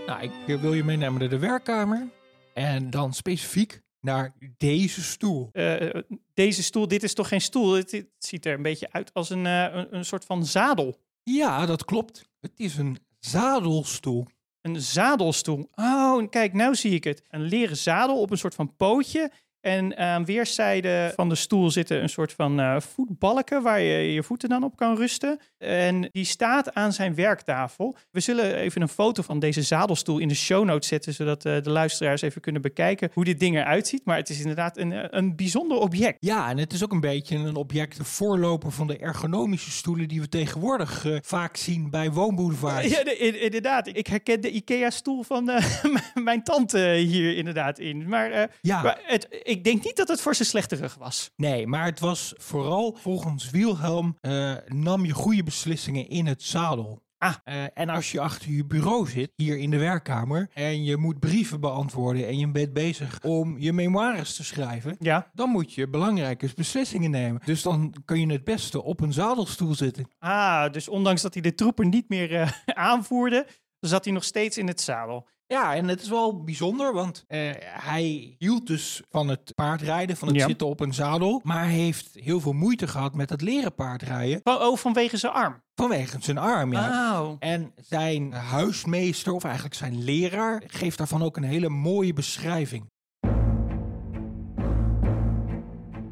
Nou, 0.05 0.21
ik 0.21 0.31
eh, 0.47 0.61
wil 0.61 0.73
je 0.73 0.83
meenemen 0.83 1.19
naar 1.19 1.29
de 1.29 1.39
werkkamer. 1.39 2.07
En 2.53 2.89
dan 2.89 3.13
specifiek 3.13 3.81
naar 3.99 4.35
deze 4.57 5.03
stoel. 5.03 5.49
Eh, 5.51 6.01
deze 6.33 6.63
stoel, 6.63 6.87
dit 6.87 7.03
is 7.03 7.13
toch 7.13 7.27
geen 7.27 7.41
stoel? 7.41 7.73
Het, 7.73 7.91
het 7.91 8.07
ziet 8.17 8.45
er 8.45 8.53
een 8.53 8.61
beetje 8.61 8.91
uit 8.91 9.13
als 9.13 9.29
een, 9.29 9.45
eh, 9.45 9.67
een, 9.71 9.95
een 9.95 10.05
soort 10.05 10.25
van 10.25 10.45
zadel. 10.45 10.99
Ja, 11.23 11.65
dat 11.65 11.85
klopt. 11.85 12.29
Het 12.39 12.51
is 12.55 12.77
een 12.77 12.97
zadelstoel. 13.19 14.25
Een 14.61 14.81
zadelstoel. 14.81 15.69
Oh, 15.75 16.19
en 16.19 16.29
kijk, 16.29 16.53
nou 16.53 16.75
zie 16.75 16.91
ik 16.91 17.03
het. 17.03 17.21
Een 17.29 17.41
leren 17.41 17.77
zadel 17.77 18.21
op 18.21 18.31
een 18.31 18.37
soort 18.37 18.55
van 18.55 18.75
pootje. 18.75 19.31
En 19.65 19.97
aan 19.97 20.25
weerszijden 20.25 21.11
van 21.13 21.29
de 21.29 21.35
stoel 21.35 21.69
zitten 21.71 22.01
een 22.01 22.09
soort 22.09 22.33
van 22.33 22.59
eh, 22.59 22.75
voetbalken 22.79 23.61
waar 23.61 23.81
je 23.81 24.13
je 24.13 24.23
voeten 24.23 24.49
dan 24.49 24.63
op 24.63 24.75
kan 24.75 24.95
rusten. 24.95 25.39
En 25.57 26.09
die 26.11 26.25
staat 26.25 26.73
aan 26.73 26.93
zijn 26.93 27.15
werktafel. 27.15 27.95
We 28.11 28.19
zullen 28.19 28.55
even 28.55 28.81
een 28.81 28.87
foto 28.87 29.21
van 29.23 29.39
deze 29.39 29.61
zadelstoel 29.61 30.17
in 30.17 30.27
de 30.27 30.35
show 30.35 30.65
notes 30.65 30.87
zetten, 30.87 31.13
zodat 31.13 31.45
eh, 31.45 31.61
de 31.61 31.69
luisteraars 31.69 32.21
even 32.21 32.41
kunnen 32.41 32.61
bekijken 32.61 33.09
hoe 33.13 33.23
dit 33.25 33.39
ding 33.39 33.55
eruit 33.55 33.87
ziet. 33.87 34.05
Maar 34.05 34.17
het 34.17 34.29
is 34.29 34.39
inderdaad 34.39 34.77
een, 34.77 34.91
eh, 34.91 35.03
een 35.09 35.35
bijzonder 35.35 35.77
object. 35.77 36.17
Ja, 36.19 36.49
en 36.49 36.57
het 36.57 36.73
is 36.73 36.83
ook 36.83 36.91
een 36.91 36.99
beetje 36.99 37.35
een 37.37 37.55
object, 37.55 37.97
de 37.97 38.03
voorloper 38.03 38.71
van 38.71 38.87
de 38.87 38.97
ergonomische 38.97 39.71
stoelen 39.71 40.07
die 40.07 40.21
we 40.21 40.29
tegenwoordig 40.29 41.05
vaak 41.21 41.57
zien 41.57 41.89
bij 41.89 42.11
woonboulevards. 42.11 42.87
Ja, 42.87 43.03
de- 43.03 43.17
in- 43.17 43.41
inderdaad. 43.41 43.87
Ik 43.87 44.07
herken 44.07 44.41
de 44.41 44.51
IKEA-stoel 44.51 45.23
van 45.23 45.49
mijn 46.13 46.43
tante 46.43 46.79
hier 46.93 47.37
inderdaad 47.37 47.79
in. 47.79 48.07
Maar, 48.07 48.49
Ja. 48.61 48.81
maar 48.81 48.99
het, 49.03 49.27
ik 49.55 49.63
denk 49.63 49.83
niet 49.83 49.95
dat 49.95 50.07
het 50.07 50.21
voor 50.21 50.35
zijn 50.35 50.47
slechte 50.47 50.75
rug 50.75 50.95
was. 50.95 51.31
Nee, 51.35 51.67
maar 51.67 51.85
het 51.85 51.99
was 51.99 52.33
vooral 52.37 52.97
volgens 53.01 53.49
Wilhelm 53.49 54.17
eh, 54.21 54.53
nam 54.67 55.05
je 55.05 55.13
goede 55.13 55.43
beslissingen 55.43 56.09
in 56.09 56.25
het 56.25 56.43
zadel. 56.43 57.03
Ah. 57.17 57.33
Eh, 57.43 57.63
en 57.73 57.89
als 57.89 58.11
je 58.11 58.19
achter 58.19 58.51
je 58.51 58.65
bureau 58.65 59.07
zit, 59.09 59.31
hier 59.35 59.57
in 59.57 59.69
de 59.69 59.77
werkkamer, 59.77 60.49
en 60.53 60.83
je 60.83 60.97
moet 60.97 61.19
brieven 61.19 61.59
beantwoorden 61.59 62.27
en 62.27 62.37
je 62.37 62.51
bent 62.51 62.73
bezig 62.73 63.19
om 63.23 63.57
je 63.59 63.73
memoires 63.73 64.35
te 64.35 64.43
schrijven, 64.43 64.95
Ja. 64.99 65.29
dan 65.33 65.49
moet 65.49 65.73
je 65.73 65.89
belangrijke 65.89 66.49
beslissingen 66.55 67.11
nemen. 67.11 67.41
Dus 67.45 67.61
dan 67.61 67.93
kun 68.05 68.19
je 68.19 68.31
het 68.33 68.43
beste 68.43 68.83
op 68.83 69.01
een 69.01 69.13
zadelstoel 69.13 69.75
zitten. 69.75 70.07
Ah, 70.19 70.71
dus 70.71 70.87
ondanks 70.89 71.21
dat 71.21 71.33
hij 71.33 71.43
de 71.43 71.55
troepen 71.55 71.89
niet 71.89 72.09
meer 72.09 72.35
eh, 72.35 72.49
aanvoerde, 72.89 73.47
zat 73.79 74.03
hij 74.05 74.13
nog 74.13 74.23
steeds 74.23 74.57
in 74.57 74.67
het 74.67 74.81
zadel. 74.81 75.27
Ja, 75.47 75.75
en 75.75 75.87
het 75.87 76.01
is 76.01 76.09
wel 76.09 76.43
bijzonder, 76.43 76.93
want 76.93 77.23
eh, 77.27 77.39
hij 77.61 78.35
hield 78.37 78.67
dus 78.67 79.01
van 79.09 79.27
het 79.27 79.51
paardrijden, 79.55 80.17
van 80.17 80.27
het 80.27 80.37
Ja. 80.37 80.47
zitten 80.47 80.67
op 80.67 80.79
een 80.79 80.93
zadel, 80.93 81.41
maar 81.43 81.63
hij 81.63 81.73
heeft 81.73 82.09
heel 82.13 82.39
veel 82.39 82.53
moeite 82.53 82.87
gehad 82.87 83.15
met 83.15 83.29
het 83.29 83.41
leren 83.41 83.75
paardrijden 83.75 84.39
Oh, 84.43 84.61
oh, 84.61 84.77
vanwege 84.77 85.17
zijn 85.17 85.33
arm. 85.33 85.61
vanwege 85.75 86.17
zijn 86.21 86.37
arm. 86.37 86.71
Ja. 86.71 87.21
Oh. 87.21 87.35
En 87.39 87.71
zijn 87.81 88.31
huismeester, 88.33 89.33
of 89.33 89.43
eigenlijk 89.43 89.75
zijn 89.75 90.03
leraar, 90.03 90.63
geeft 90.67 90.97
daarvan 90.97 91.23
ook 91.23 91.37
een 91.37 91.43
hele 91.43 91.69
mooie 91.69 92.13
beschrijving. 92.13 92.85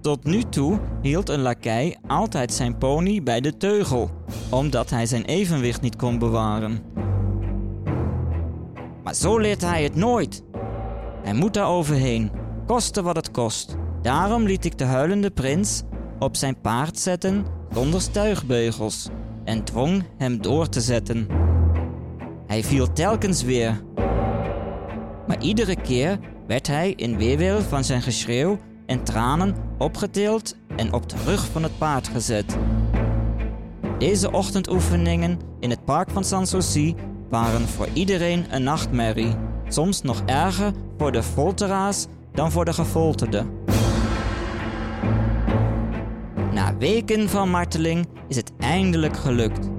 Tot 0.01 0.23
nu 0.23 0.43
toe 0.43 0.79
hield 1.01 1.29
een 1.29 1.41
lakij 1.41 1.97
altijd 2.07 2.53
zijn 2.53 2.77
pony 2.77 3.23
bij 3.23 3.41
de 3.41 3.57
teugel, 3.57 4.09
omdat 4.49 4.89
hij 4.89 5.05
zijn 5.05 5.25
evenwicht 5.25 5.81
niet 5.81 5.95
kon 5.95 6.19
bewaren. 6.19 6.81
Maar 9.03 9.15
zo 9.15 9.37
leert 9.37 9.61
hij 9.61 9.83
het 9.83 9.95
nooit. 9.95 10.43
Hij 11.23 11.33
moet 11.33 11.53
daar 11.53 11.67
overheen, 11.67 12.31
koste 12.65 13.01
wat 13.01 13.15
het 13.15 13.31
kost. 13.31 13.75
Daarom 14.01 14.43
liet 14.43 14.65
ik 14.65 14.77
de 14.77 14.83
huilende 14.83 15.31
prins 15.31 15.83
op 16.19 16.35
zijn 16.35 16.61
paard 16.61 16.99
zetten 16.99 17.45
zonder 17.73 18.01
stuigbeugels 18.01 19.09
en 19.43 19.63
dwong 19.63 20.03
hem 20.17 20.41
door 20.41 20.69
te 20.69 20.81
zetten. 20.81 21.27
Hij 22.47 22.63
viel 22.63 22.93
telkens 22.93 23.43
weer. 23.43 23.81
Maar 25.27 25.41
iedere 25.41 25.81
keer 25.81 26.19
werd 26.47 26.67
hij 26.67 26.93
in 26.95 27.17
weerwil 27.17 27.61
van 27.61 27.83
zijn 27.83 28.01
geschreeuw 28.01 28.59
en 28.85 29.03
tranen 29.03 29.55
opgetild 29.77 30.55
en 30.75 30.93
op 30.93 31.09
de 31.09 31.15
rug 31.25 31.45
van 31.51 31.63
het 31.63 31.77
paard 31.77 32.07
gezet. 32.07 32.57
Deze 33.97 34.31
ochtendoefeningen 34.31 35.39
in 35.59 35.69
het 35.69 35.85
park 35.85 36.09
van 36.09 36.23
Sanssouci 36.23 36.95
waren 37.33 37.67
voor 37.67 37.87
iedereen 37.93 38.45
een 38.49 38.63
nachtmerrie. 38.63 39.35
Soms 39.67 40.01
nog 40.01 40.21
erger 40.25 40.71
voor 40.97 41.11
de 41.11 41.23
folteraars 41.23 42.05
dan 42.33 42.51
voor 42.51 42.65
de 42.65 42.73
gefolterde. 42.73 43.45
Na 46.51 46.77
weken 46.77 47.29
van 47.29 47.49
marteling 47.49 48.07
is 48.27 48.35
het 48.35 48.51
eindelijk 48.59 49.17
gelukt. 49.17 49.69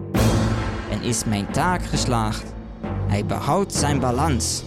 En 0.91 1.03
is 1.03 1.25
mijn 1.25 1.51
taak 1.51 1.85
geslaagd. 1.85 2.55
Hij 3.07 3.27
behoudt 3.27 3.75
zijn 3.75 4.01
balans. 4.01 4.63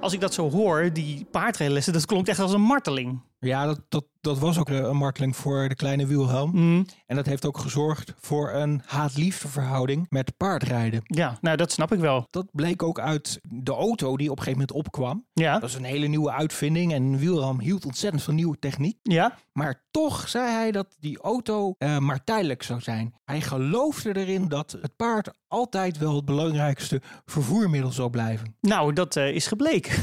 Als 0.00 0.12
ik 0.12 0.20
dat 0.20 0.34
zo 0.34 0.50
hoor, 0.50 0.90
die 0.92 1.26
paardrijlessen, 1.30 1.92
dat 1.92 2.06
klonk 2.06 2.26
echt 2.26 2.38
als 2.38 2.52
een 2.52 2.60
marteling. 2.60 3.20
Ja, 3.40 3.66
dat, 3.66 3.80
dat, 3.88 4.04
dat 4.20 4.38
was 4.38 4.58
ook 4.58 4.68
eh, 4.68 4.76
een 4.76 4.96
marteling 4.96 5.36
voor 5.36 5.68
de 5.68 5.74
kleine 5.74 6.06
Wilhelm. 6.06 6.50
Mm, 6.54 6.86
En 7.06 7.16
dat 7.16 7.26
heeft 7.26 7.46
ook 7.46 7.58
gezorgd 7.58 8.14
voor 8.20 8.50
een 8.52 8.82
haat-liefde 8.86 9.48
verhouding 9.48 10.06
met 10.08 10.36
paardrijden. 10.36 11.00
ja, 11.04 11.38
nou 11.40 11.56
dat 11.56 11.72
snap 11.72 11.92
ik 11.92 12.00
wel. 12.00 12.26
Dat 12.30 12.46
bleek 12.52 12.82
ook 12.82 12.98
uit 13.00 13.38
de 13.48 13.72
auto 13.72 14.16
die 14.16 14.30
op 14.30 14.36
een 14.38 14.42
gegeven 14.44 14.66
moment 14.66 14.86
opkwam. 14.86 15.26
Ja, 15.32 15.52
Dat 15.52 15.60
was 15.60 15.74
een 15.74 15.84
hele 15.84 16.06
nieuwe 16.06 16.32
uitvinding 16.32 16.92
en 16.92 17.16
Wilhelm 17.18 17.60
hield 17.60 17.84
ontzettend 17.86 18.22
van 18.22 18.34
nieuwe 18.34 18.58
techniek. 18.58 18.98
ja. 19.02 19.38
Maar 19.52 19.82
toch 19.90 20.28
zei 20.28 20.50
hij 20.50 20.70
dat 20.72 20.96
die 21.00 21.18
auto 21.20 21.74
eh, 21.78 21.98
maar 21.98 22.24
tijdelijk 22.24 22.62
zou 22.62 22.80
zijn. 22.80 23.14
Hij 23.24 23.40
geloofde 23.40 24.16
erin 24.16 24.48
dat 24.48 24.76
het 24.82 24.96
paard 24.96 25.30
altijd 25.48 25.98
wel 25.98 26.14
het 26.16 26.24
belangrijkste 26.24 27.02
vervoermiddel 27.24 27.92
zou 27.92 28.10
blijven. 28.10 28.56
Nou, 28.60 28.92
dat 28.92 29.16
eh, 29.16 29.34
is 29.34 29.46
gebleken. 29.46 29.92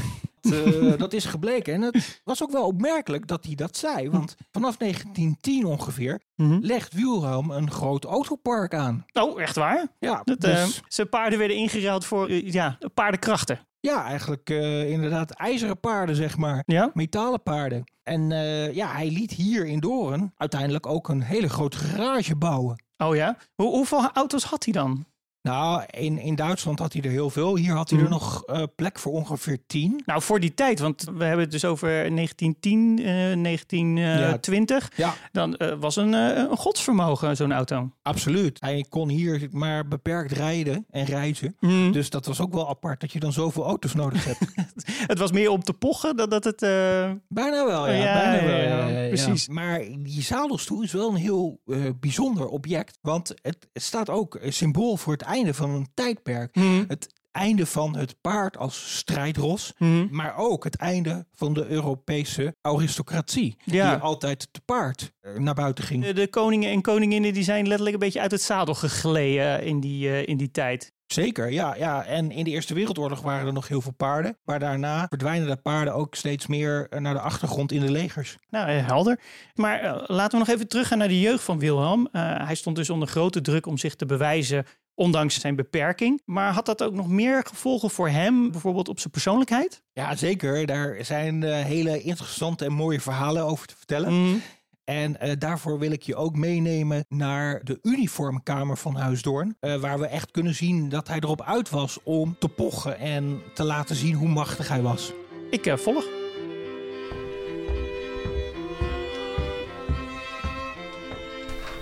Eh, 0.52 0.98
dat 1.04 1.12
is 1.12 1.24
gebleken. 1.24 1.74
En 1.74 1.80
het 1.82 2.20
was 2.24 2.42
ook 2.42 2.50
wel 2.50 2.66
opmerkelijk 2.66 3.26
dat 3.26 3.44
hij 3.44 3.54
dat 3.54 3.76
zei. 3.76 4.10
Want 4.10 4.34
vanaf 4.50 4.76
1910 4.76 5.64
ongeveer 5.64 6.20
Mhm. 6.36 6.58
legt 6.60 6.92
Wilhelm 6.92 7.50
een 7.50 7.70
groot 7.70 8.04
autopark 8.04 8.74
aan. 8.74 9.04
Oh, 9.12 9.40
echt 9.40 9.56
waar? 9.56 9.86
Ja, 9.98 10.20
Dat, 10.24 10.40
dus, 10.40 10.50
eh, 10.76 10.82
zijn 10.88 11.08
paarden 11.08 11.38
werden 11.38 11.56
ingeruild 11.56 12.04
voor 12.04 12.28
eh, 12.28 12.52
ja, 12.52 12.78
paardenkrachten. 12.94 13.60
ja 13.80 14.04
eigenlijk 14.04 14.50
inderdaad 14.88 15.30
ijzeren 15.30 15.80
paarden, 15.80 16.16
zeg 16.16 16.36
maar. 16.36 16.62
Ja? 16.66 16.90
Metalen 16.94 17.42
paarden. 17.42 17.84
En 18.02 18.28
ja, 18.74 18.92
hij 18.92 19.10
liet 19.10 19.30
hier 19.30 19.66
in 19.66 19.80
Doorn 19.80 20.32
uiteindelijk 20.36 20.86
ook 20.86 21.08
een 21.08 21.22
hele 21.22 21.48
grote 21.48 21.76
garage 21.78 22.36
bouwen. 22.36 22.84
Oh 22.96 23.14
ja? 23.14 23.36
Hoe, 23.54 23.68
hoeveel 23.70 24.10
auto's 24.12 24.44
had 24.44 24.64
hij 24.64 24.72
dan? 24.72 25.04
Nou, 25.46 25.82
in, 25.90 26.18
in 26.18 26.34
Duitsland 26.34 26.78
had 26.78 26.92
hij 26.92 27.02
er 27.02 27.10
heel 27.10 27.30
veel. 27.30 27.56
Hier 27.56 27.72
had 27.74 27.90
hij 27.90 27.98
er 27.98 28.04
Mhm. 28.04 28.12
nog 28.12 28.42
eh, 28.44 28.62
plek 28.76 28.98
voor 28.98 29.12
ongeveer 29.12 29.58
tien. 29.66 30.02
Nou, 30.06 30.22
voor 30.22 30.40
die 30.40 30.54
tijd, 30.54 30.78
want 30.80 31.04
we 31.16 31.24
hebben 31.24 31.40
het 31.44 31.50
dus 31.50 31.64
over 31.64 31.88
1910, 31.88 32.98
eh 32.98 33.04
1920. 33.42 34.90
Ja, 34.96 35.14
Dan 35.32 35.56
eh, 35.56 35.72
was 35.80 35.96
een, 35.96 36.14
eh, 36.14 36.36
een 36.50 36.56
godsvermogen 36.56 37.36
zo'n 37.36 37.52
auto. 37.52 37.90
absoluut. 38.02 38.56
Hij 38.60 38.84
kon 38.88 39.08
hier 39.08 39.48
maar 39.50 39.88
beperkt 39.88 40.32
rijden 40.32 40.86
en 40.90 41.04
reizen. 41.04 41.56
Mm. 41.60 41.92
Dus 41.92 42.10
dat 42.10 42.26
was 42.26 42.40
ook 42.40 42.52
wel 42.52 42.68
apart 42.68 43.00
dat 43.00 43.12
je 43.12 43.20
dan 43.20 43.32
zoveel 43.32 43.64
auto's 43.64 43.94
nodig 43.94 44.24
hebt. 44.24 44.38
Het 45.06 45.18
was 45.18 45.32
meer 45.32 45.50
om 45.50 45.62
te 45.62 45.72
pochen 45.72 46.16
dan 46.16 46.28
dat 46.28 46.44
het... 46.44 46.62
eh, 46.62 47.10
Bijna 47.28 47.66
wel, 47.66 47.86
ja. 47.88 47.92
Ja, 47.92 48.14
bijna 48.30 48.46
wel, 48.46 48.56
ja, 48.58 48.86
ja, 48.88 48.98
ja, 49.02 49.08
precies. 49.08 49.48
Maar 49.48 49.78
die 49.98 50.22
zadelstoel 50.22 50.82
is 50.82 50.92
wel 50.92 51.08
een 51.08 51.14
heel 51.16 51.60
eh, 51.66 51.78
bijzonder 52.00 52.46
object. 52.48 52.98
Want 53.00 53.28
het, 53.42 53.68
het 53.72 53.82
staat 53.82 54.10
ook 54.10 54.38
symbool 54.48 54.96
voor 54.96 55.12
het 55.12 55.22
einde 55.36 55.54
van 55.54 55.70
een 55.70 55.88
tijdperk. 55.94 56.54
mm, 56.54 56.84
Het 56.88 57.14
einde 57.32 57.66
van 57.66 57.96
het 57.96 58.20
paard 58.20 58.56
als 58.56 58.96
strijdros. 58.96 59.72
mm. 59.78 60.08
Maar 60.10 60.36
ook 60.36 60.64
het 60.64 60.76
einde 60.76 61.26
van 61.34 61.54
de 61.54 61.66
Europese 61.66 62.54
aristocratie. 62.60 63.56
Ja. 63.64 63.90
Die 63.94 64.02
altijd 64.02 64.48
te 64.50 64.60
paard 64.64 65.12
eh, 65.20 65.34
naar 65.38 65.54
buiten 65.54 65.84
ging. 65.84 66.04
De, 66.04 66.12
de 66.12 66.28
koningen 66.28 66.70
en 66.70 66.80
koninginnen 66.82 67.32
die 67.32 67.42
zijn 67.44 67.64
letterlijk 67.66 67.94
een 67.94 68.00
beetje 68.00 68.20
uit 68.20 68.30
het 68.30 68.42
zadel 68.42 68.74
gegleden 68.74 69.62
in 69.64 69.80
die, 69.80 70.08
eh, 70.08 70.26
in 70.26 70.36
die 70.36 70.50
tijd. 70.50 70.94
Zeker, 71.06 71.50
ja, 71.52 71.74
ja. 71.74 72.04
En 72.04 72.30
in 72.30 72.44
de 72.44 72.50
Eerste 72.50 72.74
Wereldoorlog 72.74 73.20
waren 73.20 73.46
er 73.46 73.52
nog 73.52 73.68
heel 73.68 73.80
veel 73.80 73.92
paarden. 73.92 74.38
Maar 74.44 74.58
daarna 74.58 75.06
verdwijnen 75.08 75.48
de 75.48 75.56
paarden 75.56 75.94
ook 75.94 76.14
steeds 76.14 76.46
meer 76.46 76.86
eh, 76.90 77.00
naar 77.00 77.14
de 77.14 77.20
achtergrond 77.20 77.72
in 77.72 77.80
de 77.80 77.90
legers. 77.90 78.36
Nou, 78.50 78.68
eh, 78.68 78.86
helder. 78.86 79.20
Maar 79.54 79.80
eh, 79.80 80.02
laten 80.06 80.38
we 80.38 80.44
nog 80.46 80.54
even 80.54 80.68
teruggaan 80.68 80.98
naar 80.98 81.08
de 81.08 81.20
jeugd 81.20 81.44
van 81.44 81.58
Wilhelm. 81.58 82.08
Eh, 82.12 82.46
hij 82.46 82.54
stond 82.54 82.76
dus 82.76 82.90
onder 82.90 83.08
grote 83.08 83.40
druk 83.40 83.66
om 83.66 83.78
zich 83.78 83.94
te 83.94 84.06
bewijzen, 84.06 84.66
ondanks 84.96 85.40
zijn 85.40 85.56
beperking. 85.56 86.22
Maar 86.24 86.52
had 86.52 86.66
dat 86.66 86.82
ook 86.82 86.94
nog 86.94 87.08
meer 87.08 87.44
gevolgen 87.46 87.90
voor 87.90 88.08
hem, 88.08 88.50
bijvoorbeeld 88.50 88.88
op 88.88 88.98
zijn 88.98 89.10
persoonlijkheid? 89.12 89.82
Ja, 89.92 90.16
zeker. 90.16 90.66
Daar 90.66 90.96
zijn 91.04 91.42
eh, 91.42 91.64
hele 91.64 92.02
interessante 92.02 92.64
en 92.64 92.72
mooie 92.72 93.00
verhalen 93.00 93.44
over 93.44 93.66
te 93.66 93.76
vertellen. 93.76 94.22
Mhm. 94.22 94.36
En 94.84 95.20
eh, 95.20 95.32
daarvoor 95.38 95.78
wil 95.78 95.90
ik 95.90 96.02
je 96.02 96.16
ook 96.16 96.36
meenemen 96.36 97.04
naar 97.08 97.60
de 97.64 97.78
uniformkamer 97.82 98.76
van 98.76 98.96
Huisdoorn. 98.96 99.56
eh, 99.60 99.74
waar 99.74 99.98
we 99.98 100.06
echt 100.06 100.30
kunnen 100.30 100.54
zien 100.54 100.88
dat 100.88 101.08
hij 101.08 101.16
erop 101.16 101.42
uit 101.42 101.70
was 101.70 101.98
om 102.02 102.36
te 102.38 102.48
pochen 102.48 102.98
en 102.98 103.42
te 103.54 103.64
laten 103.64 103.96
zien 103.96 104.14
hoe 104.14 104.28
machtig 104.28 104.68
hij 104.68 104.82
was. 104.82 105.12
Ik 105.50 105.72
volg. 105.78 106.04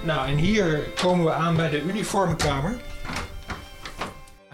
Nou, 0.04 0.28
en 0.28 0.36
hier 0.36 0.78
komen 1.00 1.24
we 1.24 1.32
aan 1.32 1.56
bij 1.56 1.70
de 1.70 1.82
uniformkamer. 1.82 2.76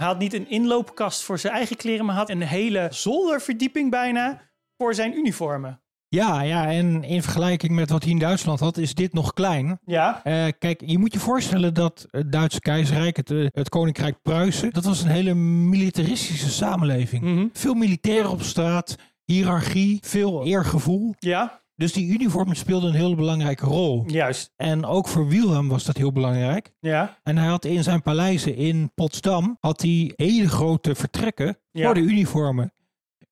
Hij 0.01 0.09
had 0.09 0.19
niet 0.19 0.35
een 0.35 0.51
inloopkast 0.51 1.23
voor 1.23 1.39
zijn 1.39 1.53
eigen 1.53 1.77
kleren, 1.77 2.05
maar 2.05 2.15
had 2.15 2.31
een 2.31 2.43
hele 2.43 2.89
zolderverdieping 2.91 3.91
bijna 3.91 4.41
voor 4.77 4.95
zijn 4.95 5.17
uniformen. 5.17 5.83
Ja, 6.09 6.43
ja, 6.43 6.71
en 6.71 7.05
in 7.05 7.23
vergelijking 7.23 7.73
met 7.73 7.91
wat 7.91 8.03
hij 8.03 8.13
in 8.13 8.19
Duitsland 8.19 8.61
had, 8.61 8.77
is 8.77 8.95
dit 8.95 9.13
nog 9.13 9.33
klein. 9.33 9.79
Ja, 9.85 10.21
Eh, 10.25 10.47
kijk, 10.59 10.83
je 10.87 10.99
moet 10.99 11.13
je 11.13 11.19
voorstellen 11.19 11.75
dat 11.75 12.07
het 12.11 12.33
Duitse 12.33 12.61
keizerrijk, 12.61 13.17
het, 13.17 13.31
eh, 13.31 13.47
het 13.51 13.69
koninkrijk 13.69 14.23
Pruisen, 14.23 14.71
dat 14.71 14.85
was 14.85 15.03
een 15.03 15.11
hele 15.11 15.35
militaristische 15.35 16.51
samenleving. 16.51 17.23
Mhm. 17.23 17.47
Veel 17.53 17.75
militairen 17.75 18.31
op 18.31 18.43
straat, 18.43 18.97
hiërarchie, 19.25 19.99
veel 20.03 20.45
eergevoel. 20.47 21.15
ja, 21.19 21.60
Dus 21.81 21.93
die 21.93 22.13
uniformen 22.13 22.57
speelden 22.57 22.91
een 22.91 22.97
heel 22.97 23.15
belangrijke 23.15 23.67
rol. 23.67 24.05
juist. 24.07 24.53
En 24.57 24.85
ook 24.85 25.09
voor 25.09 25.29
Wilhelm 25.29 25.69
was 25.69 25.85
dat 25.85 25.97
heel 25.97 26.13
belangrijk. 26.13 26.73
Ja, 26.81 27.19
En 27.23 27.37
hij 27.37 27.47
had 27.49 27.65
in 27.65 27.83
zijn 27.83 28.03
paleizen 28.03 28.57
in 28.57 28.93
Potsdam 28.95 29.57
had 29.61 29.81
hij 29.83 30.13
hele 30.17 30.49
grote 30.49 30.95
vertrekken 30.95 31.59
Ja. 31.71 31.85
voor 31.85 31.95
de 31.95 32.01
uniformen. 32.01 32.73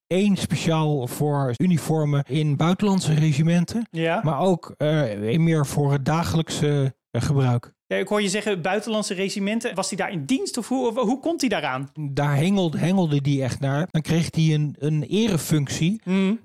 Eén 0.07 0.37
speciaal 0.37 1.07
voor 1.07 1.55
uniformen 1.57 2.25
in 2.29 2.57
buitenlandse 2.57 3.15
regimenten, 3.15 3.87
ja. 3.91 4.21
maar 4.25 4.39
ook 4.41 4.75
eh, 4.77 5.39
meer 5.39 5.67
voor 5.67 5.93
het 5.93 6.05
dagelijkse 6.05 6.95
eh, 7.11 7.23
gebruik. 7.23 7.75
Ja, 7.89 7.97
ik 7.97 8.09
hoor 8.09 8.23
je 8.23 8.29
zeggen 8.29 8.63
buitenlandse 8.63 9.15
regimenten. 9.15 9.75
Was 9.75 9.89
hij 9.89 9.99
daar 9.99 10.11
in 10.11 10.25
dienst 10.25 10.57
of 10.57 10.69
hoe, 10.69 11.01
hoe 11.01 11.21
komt 11.21 11.41
hij 11.41 11.49
daaraan? 11.51 11.91
Daar 12.11 12.37
hengelde, 12.37 12.79
hengelde 12.79 13.21
die 13.21 13.43
echt 13.43 13.61
naar. 13.61 13.87
Dan 13.91 14.03
kreeg 14.03 14.29
hij 14.35 14.55
een, 14.55 14.75
een 14.79 15.03
erefunctie 15.03 16.01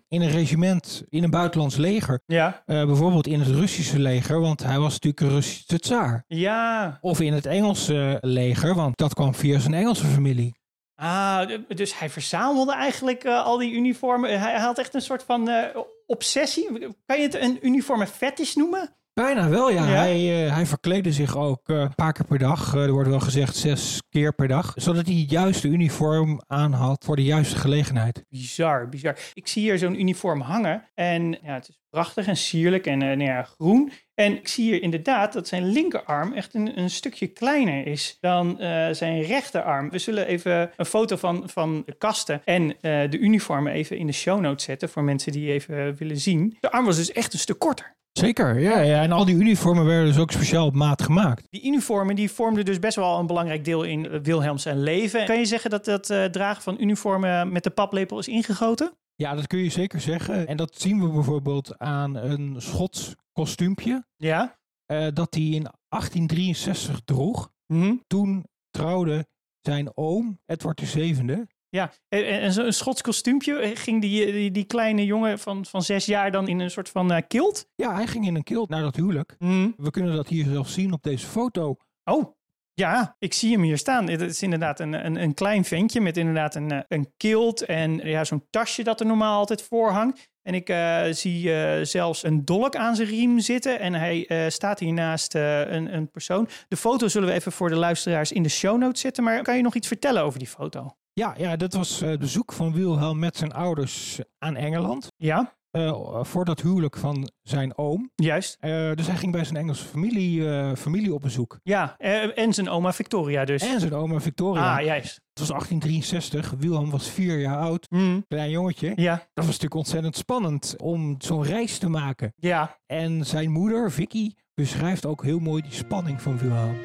in 0.08 0.22
een 0.22 0.30
regiment, 0.32 1.04
in 1.10 1.24
een 1.24 1.30
buitenlands 1.30 1.76
leger. 1.76 2.22
Ja, 2.26 2.64
Eh, 2.66 2.86
bijvoorbeeld 2.86 3.28
in 3.28 3.40
het 3.40 3.50
Russische 3.50 4.00
leger, 4.00 4.40
want 4.40 4.64
hij 4.64 4.80
was 4.80 4.92
natuurlijk 4.94 5.22
een 5.22 5.30
Russische 5.30 5.80
tsaar. 5.80 6.24
ja. 6.28 6.98
Of 7.02 7.20
in 7.22 7.34
het 7.34 7.46
Engelse 7.46 8.18
leger, 8.22 8.76
want 8.76 8.98
dat 8.98 9.14
kwam 9.14 9.36
via 9.36 9.60
zijn 9.60 9.74
Engelse 9.74 10.06
familie. 10.06 10.56
Ah, 10.96 11.50
dus 11.68 12.00
hij 12.00 12.10
verzamelde 12.10 12.74
eigenlijk 12.74 13.24
eh, 13.24 13.44
al 13.46 13.58
die 13.58 13.72
uniformen. 13.72 14.30
Hij, 14.40 14.52
hij 14.52 14.60
had 14.62 14.80
echt 14.80 14.94
een 14.94 15.02
soort 15.02 15.24
van 15.24 15.50
eh, 15.50 15.78
obsessie. 16.06 16.68
Kan 17.06 17.18
je 17.18 17.24
het 17.24 17.36
een 17.36 17.58
uniforme 17.62 18.08
fetish 18.08 18.54
noemen? 18.56 18.96
Bijna 19.14 19.50
wel, 19.50 19.70
ja. 19.70 19.88
Ja? 19.88 19.96
Hij, 19.96 20.46
eh, 20.46 20.54
hij 20.54 20.66
verkleedde 20.66 21.12
zich 21.12 21.38
ook 21.38 21.70
eh, 21.70 21.78
een 21.78 21.96
paar 21.96 22.14
keer 22.14 22.26
per 22.26 22.40
dag. 22.40 22.76
Eh, 22.76 22.84
er 22.84 22.92
wordt 22.92 23.10
wel 23.10 23.20
gezegd 23.20 23.56
zes 23.56 24.02
keer 24.10 24.34
per 24.34 24.48
dag. 24.48 24.74
Zodat 24.76 25.06
hij 25.06 25.16
het 25.16 25.30
juiste 25.30 25.68
uniform 25.68 26.42
aan 26.48 26.74
had 26.74 27.04
voor 27.06 27.16
de 27.16 27.24
juiste 27.24 27.56
gelegenheid. 27.56 28.24
Bizar, 28.30 28.90
bizar. 28.90 29.18
Ik 29.34 29.48
zie 29.48 29.62
hier 29.62 29.78
zo'n 29.78 30.00
uniform 30.00 30.42
hangen. 30.42 30.90
En 30.94 31.38
ja, 31.44 31.54
het 31.54 31.70
is 31.70 31.80
prachtig 31.90 32.28
en 32.28 32.38
sierlijk 32.38 32.86
en 32.86 32.98
nou 32.98 33.24
ja, 33.24 33.44
groen. 33.44 33.92
En 34.14 34.38
ik 34.38 34.48
zie 34.48 34.64
hier 34.72 34.82
inderdaad 34.82 35.34
dat 35.34 35.48
zijn 35.48 35.66
linkerarm 35.66 36.34
echt 36.34 36.54
een, 36.54 36.80
een 36.80 36.90
stukje 36.90 37.28
kleiner 37.28 37.88
is 37.88 38.18
dan 38.20 38.56
zijn 38.92 39.22
rechterarm. 39.22 39.90
We 39.90 39.98
zullen 39.98 40.28
even 40.28 40.72
een 40.76 40.86
foto 40.86 41.16
van, 41.16 41.50
van 41.50 41.84
de 41.86 41.96
kasten 41.98 42.42
en 42.46 42.76
de 42.82 43.18
uniformen 43.20 43.74
even 43.74 43.98
in 43.98 44.08
de 44.08 44.14
show 44.14 44.40
notes 44.40 44.66
zetten 44.66 44.90
voor 44.90 45.04
mensen 45.04 45.32
die 45.32 45.52
even 45.52 45.96
willen 45.96 46.18
zien. 46.18 46.58
De 46.60 46.72
arm 46.72 46.86
was 46.86 46.96
dus 46.96 47.12
echt 47.12 47.34
een 47.34 47.40
stuk 47.40 47.60
korter. 47.60 47.96
Zeker, 48.14 48.60
ja, 48.60 48.80
ja. 48.80 49.02
En 49.02 49.12
al 49.12 49.26
die 49.26 49.36
uniformen 49.36 49.86
werden 49.86 50.06
dus 50.06 50.18
ook 50.18 50.32
speciaal 50.32 50.66
op 50.66 50.74
maat 50.76 51.02
gemaakt. 51.02 51.48
Die 51.50 51.66
uniformen 51.66 52.16
die 52.16 52.32
vormden 52.32 52.66
dus 52.66 52.80
best 52.80 52.96
wel 52.96 53.20
een 53.20 53.28
belangrijk 53.28 53.66
deel 53.66 53.84
in 53.84 54.10
eh, 54.10 54.20
Wilhelms 54.22 54.62
zijn 54.62 54.84
leven. 54.84 55.26
Kan 55.26 55.38
je 55.38 55.46
zeggen 55.46 55.70
dat 55.70 55.86
dat 55.86 56.10
eh, 56.10 56.26
dragen 56.26 56.64
van 56.64 56.76
uniformen 56.80 57.52
met 57.52 57.64
de 57.64 57.70
paplepel 57.70 58.20
is 58.20 58.28
ingegoten? 58.28 58.94
Ja, 59.16 59.36
dat 59.36 59.48
kun 59.48 59.60
je 59.60 59.70
zeker 59.70 60.02
zeggen. 60.02 60.48
En 60.48 60.58
dat 60.58 60.76
zien 60.82 61.00
we 61.02 61.08
bijvoorbeeld 61.12 61.80
aan 61.80 62.16
een 62.16 62.56
Schots 62.62 63.16
kostuumpje. 63.32 64.06
Ja. 64.18 64.58
eh, 64.86 65.08
dat 65.14 65.34
hij 65.34 65.44
in 65.44 65.68
1863 65.90 67.02
droeg. 67.06 67.52
Mhm. 67.68 67.96
Toen 68.08 68.46
trouwde 68.70 69.26
zijn 69.62 69.98
oom, 69.98 70.40
Edward 70.46 70.82
VII. 70.84 71.46
Ja, 71.74 71.92
en, 72.10 72.26
en 72.26 72.54
zo'n 72.54 72.72
Schots 72.72 73.02
kostuumpje, 73.02 73.56
eh, 73.56 73.72
ging 73.74 74.02
die, 74.02 74.32
die, 74.32 74.52
die 74.52 74.64
kleine 74.64 75.06
jongen 75.06 75.40
van, 75.40 75.66
van 75.66 75.82
zes 75.82 76.06
jaar 76.06 76.32
dan 76.32 76.48
in 76.48 76.60
een 76.60 76.72
soort 76.72 76.90
van 76.90 77.12
eh, 77.12 77.22
kilt? 77.28 77.68
Ja, 77.76 77.96
hij 77.96 78.08
ging 78.08 78.26
in 78.26 78.36
een 78.36 78.44
kilt 78.44 78.70
naar 78.70 78.82
dat 78.82 78.96
huwelijk. 78.96 79.36
Mhm. 79.40 79.72
We 79.78 79.92
kunnen 79.92 80.16
dat 80.16 80.28
hier 80.28 80.46
zelfs 80.46 80.74
zien 80.74 80.94
op 80.94 81.04
deze 81.04 81.28
foto. 81.28 81.76
Oh, 82.04 82.34
ja, 82.74 83.16
ik 83.20 83.34
zie 83.34 83.52
hem 83.52 83.62
hier 83.62 83.78
staan. 83.78 84.10
Het 84.10 84.22
is 84.22 84.42
inderdaad 84.42 84.80
een, 84.80 85.06
een, 85.06 85.22
een 85.22 85.34
klein 85.34 85.66
ventje 85.66 86.02
met 86.02 86.18
inderdaad 86.18 86.56
een, 86.56 86.72
eh, 86.72 86.80
een 86.88 87.14
kilt 87.18 87.62
en 87.62 87.96
ja, 87.96 88.24
zo'n 88.24 88.48
tasje 88.50 88.84
dat 88.84 89.00
er 89.00 89.06
normaal 89.06 89.38
altijd 89.38 89.62
voor 89.62 89.92
hangt. 89.92 90.32
En 90.42 90.54
ik 90.54 90.70
eh, 90.70 91.04
zie 91.12 91.54
eh, 91.54 91.86
zelfs 91.86 92.24
een 92.24 92.46
dolk 92.46 92.76
aan 92.76 92.96
zijn 92.96 93.08
riem 93.08 93.40
zitten 93.40 93.80
en 93.80 93.94
hij 93.94 94.28
eh, 94.28 94.50
staat 94.50 94.80
hier 94.80 94.94
naast 94.94 95.36
eh, 95.36 95.60
een, 95.60 95.94
een 95.96 96.12
persoon. 96.12 96.48
De 96.68 96.78
foto 96.78 97.08
zullen 97.08 97.28
we 97.28 97.34
even 97.34 97.52
voor 97.52 97.70
de 97.70 97.76
luisteraars 97.76 98.32
in 98.32 98.44
de 98.44 98.50
show 98.50 98.78
notes 98.78 99.02
zetten, 99.02 99.24
maar 99.24 99.42
kan 99.42 99.56
je 99.56 99.62
nog 99.62 99.76
iets 99.76 99.88
vertellen 99.88 100.24
over 100.24 100.40
die 100.40 100.48
foto? 100.48 100.96
Ja, 101.14 101.34
ja 101.38 101.56
dat 101.56 101.74
was 101.74 102.02
eh, 102.02 102.10
het 102.10 102.20
bezoek 102.20 102.54
van 102.54 102.74
Wilhelm 102.74 103.20
met 103.20 103.38
zijn 103.38 103.54
ouders 103.54 104.20
aan 104.38 104.56
Engeland. 104.56 105.08
Ja, 105.18 105.56
eh, 105.72 106.24
voor 106.24 106.46
dat 106.46 106.62
huwelijk 106.62 106.98
van 106.98 107.30
zijn 107.42 107.78
oom. 107.78 108.12
juist. 108.16 108.58
Eh, 108.60 108.92
dus 108.94 109.08
hij 109.08 109.16
ging 109.16 109.32
bij 109.32 109.44
zijn 109.44 109.58
Engelse 109.58 109.86
familie, 109.86 110.50
eh, 110.50 110.76
familie 110.76 111.14
op 111.14 111.22
bezoek. 111.22 111.60
Ja, 111.64 111.96
eh, 111.98 112.38
en 112.38 112.54
zijn 112.54 112.70
oma 112.70 112.94
Victoria 112.94 113.46
dus. 113.46 113.62
En 113.62 113.80
zijn 113.80 113.94
oma 113.94 114.20
Victoria. 114.20 114.78
Ah, 114.78 114.86
juist. 114.86 115.14
Het 115.16 115.40
was 115.40 115.48
1863. 115.52 116.54
Wilhelm 116.58 116.90
was 116.90 117.10
vier 117.10 117.40
jaar 117.40 117.58
oud. 117.58 117.86
Mhm. 117.90 118.20
Klein 118.28 118.50
jongetje. 118.50 118.92
Ja, 118.96 119.16
Dat 119.16 119.28
was 119.34 119.46
natuurlijk 119.46 119.76
ontzettend 119.76 120.16
spannend 120.16 120.76
om 120.78 121.16
zo'n 121.18 121.44
reis 121.44 121.78
te 121.78 121.90
maken. 121.90 122.34
ja. 122.36 122.82
En 122.86 123.26
zijn 123.26 123.52
moeder, 123.52 123.92
Vicky, 123.92 124.32
beschrijft 124.54 125.06
ook 125.06 125.24
heel 125.24 125.40
mooi 125.40 125.62
die 125.62 125.72
spanning 125.74 126.22
van 126.22 126.38
Wilhelm. 126.38 126.76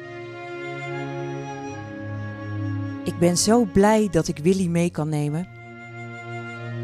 Ik 3.09 3.19
ben 3.19 3.37
zo 3.37 3.65
blij 3.65 4.09
dat 4.11 4.27
ik 4.27 4.37
Willy 4.37 4.67
mee 4.67 4.89
kan 4.89 5.09
nemen. 5.09 5.47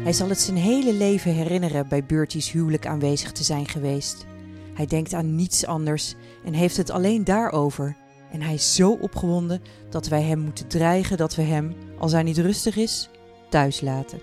Hij 0.02 0.12
zal 0.12 0.28
het 0.28 0.40
zijn 0.40 0.56
hele 0.56 0.92
leven 0.92 1.32
herinneren 1.32 1.88
bij 1.88 2.04
Bertie's 2.04 2.50
huwelijk 2.50 2.86
aanwezig 2.86 3.32
te 3.32 3.44
zijn 3.44 3.68
geweest. 3.68 4.26
Hij 4.74 4.86
denkt 4.86 5.14
aan 5.14 5.34
niets 5.34 5.66
anders 5.66 6.14
en 6.44 6.52
heeft 6.52 6.76
het 6.76 6.90
alleen 6.90 7.24
daarover. 7.24 7.96
En 8.32 8.42
hij 8.42 8.54
is 8.54 8.74
zo 8.74 8.90
opgewonden 8.92 9.62
dat 9.90 10.08
wij 10.08 10.22
hem 10.22 10.38
moeten 10.38 10.68
dreigen 10.68 11.16
dat 11.16 11.34
we 11.34 11.42
hem, 11.42 11.74
als 11.98 12.12
hij 12.12 12.22
niet 12.22 12.38
rustig 12.38 12.76
is, 12.76 13.08
thuis 13.50 13.80
laten. 13.80 14.20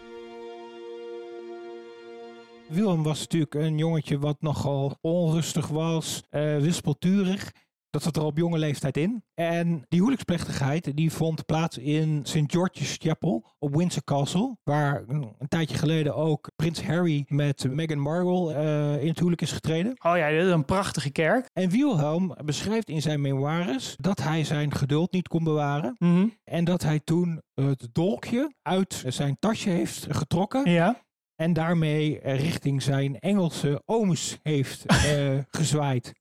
Wilhelm 2.67 3.03
was 3.03 3.19
natuurlijk 3.19 3.53
een 3.53 3.77
jongetje 3.77 4.19
wat 4.19 4.37
nogal 4.39 4.97
onrustig 5.01 5.67
was, 5.67 6.23
eh, 6.29 6.57
wispelturig. 6.57 7.51
Dat 7.93 8.03
zat 8.03 8.15
er 8.15 8.21
al 8.21 8.27
op 8.27 8.37
jonge 8.37 8.57
leeftijd 8.57 8.97
in. 8.97 9.23
En 9.33 9.85
die 9.89 9.99
huwelijksplechtigheid 9.99 10.95
die 10.95 11.11
vond 11.11 11.45
plaats 11.45 11.77
in 11.77 12.19
St. 12.23 12.41
George's 12.47 12.95
Chapel 12.99 13.45
op 13.59 13.75
Windsor 13.75 14.03
Castle. 14.03 14.57
Waar 14.63 15.03
een, 15.07 15.35
een 15.39 15.47
tijdje 15.47 15.77
geleden 15.77 16.15
ook 16.15 16.51
prins 16.55 16.83
Harry 16.83 17.25
met 17.27 17.65
Meghan 17.69 17.99
Markle 17.99 18.53
eh, 18.53 19.01
in 19.01 19.07
het 19.07 19.17
huwelijk 19.17 19.41
is 19.41 19.51
getreden. 19.51 19.91
Oh 19.91 20.17
ja, 20.17 20.29
dit 20.29 20.41
is 20.45 20.51
een 20.51 20.65
prachtige 20.65 21.11
kerk. 21.11 21.49
En 21.53 21.69
Wilhelm 21.69 22.35
beschrijft 22.45 22.89
in 22.89 23.01
zijn 23.01 23.21
memoires 23.21 23.95
dat 23.99 24.23
hij 24.23 24.43
zijn 24.43 24.73
geduld 24.73 25.11
niet 25.11 25.27
kon 25.27 25.43
bewaren. 25.43 25.95
Mhm. 25.97 26.27
En 26.43 26.63
dat 26.63 26.83
hij 26.83 26.99
toen 26.99 27.41
het 27.53 27.87
dolkje 27.91 28.53
uit 28.61 29.03
zijn 29.07 29.37
tasje 29.39 29.69
heeft 29.69 30.05
getrokken 30.09 30.69
Ja. 30.69 31.02
En 31.35 31.53
daarmee 31.53 32.19
eh, 32.19 32.39
richting 32.39 32.81
zijn 32.81 33.19
Engelse 33.19 33.81
ooms 33.85 34.39
heeft 34.43 34.85
eh, 34.85 35.37
gezwaaid. 35.59 36.13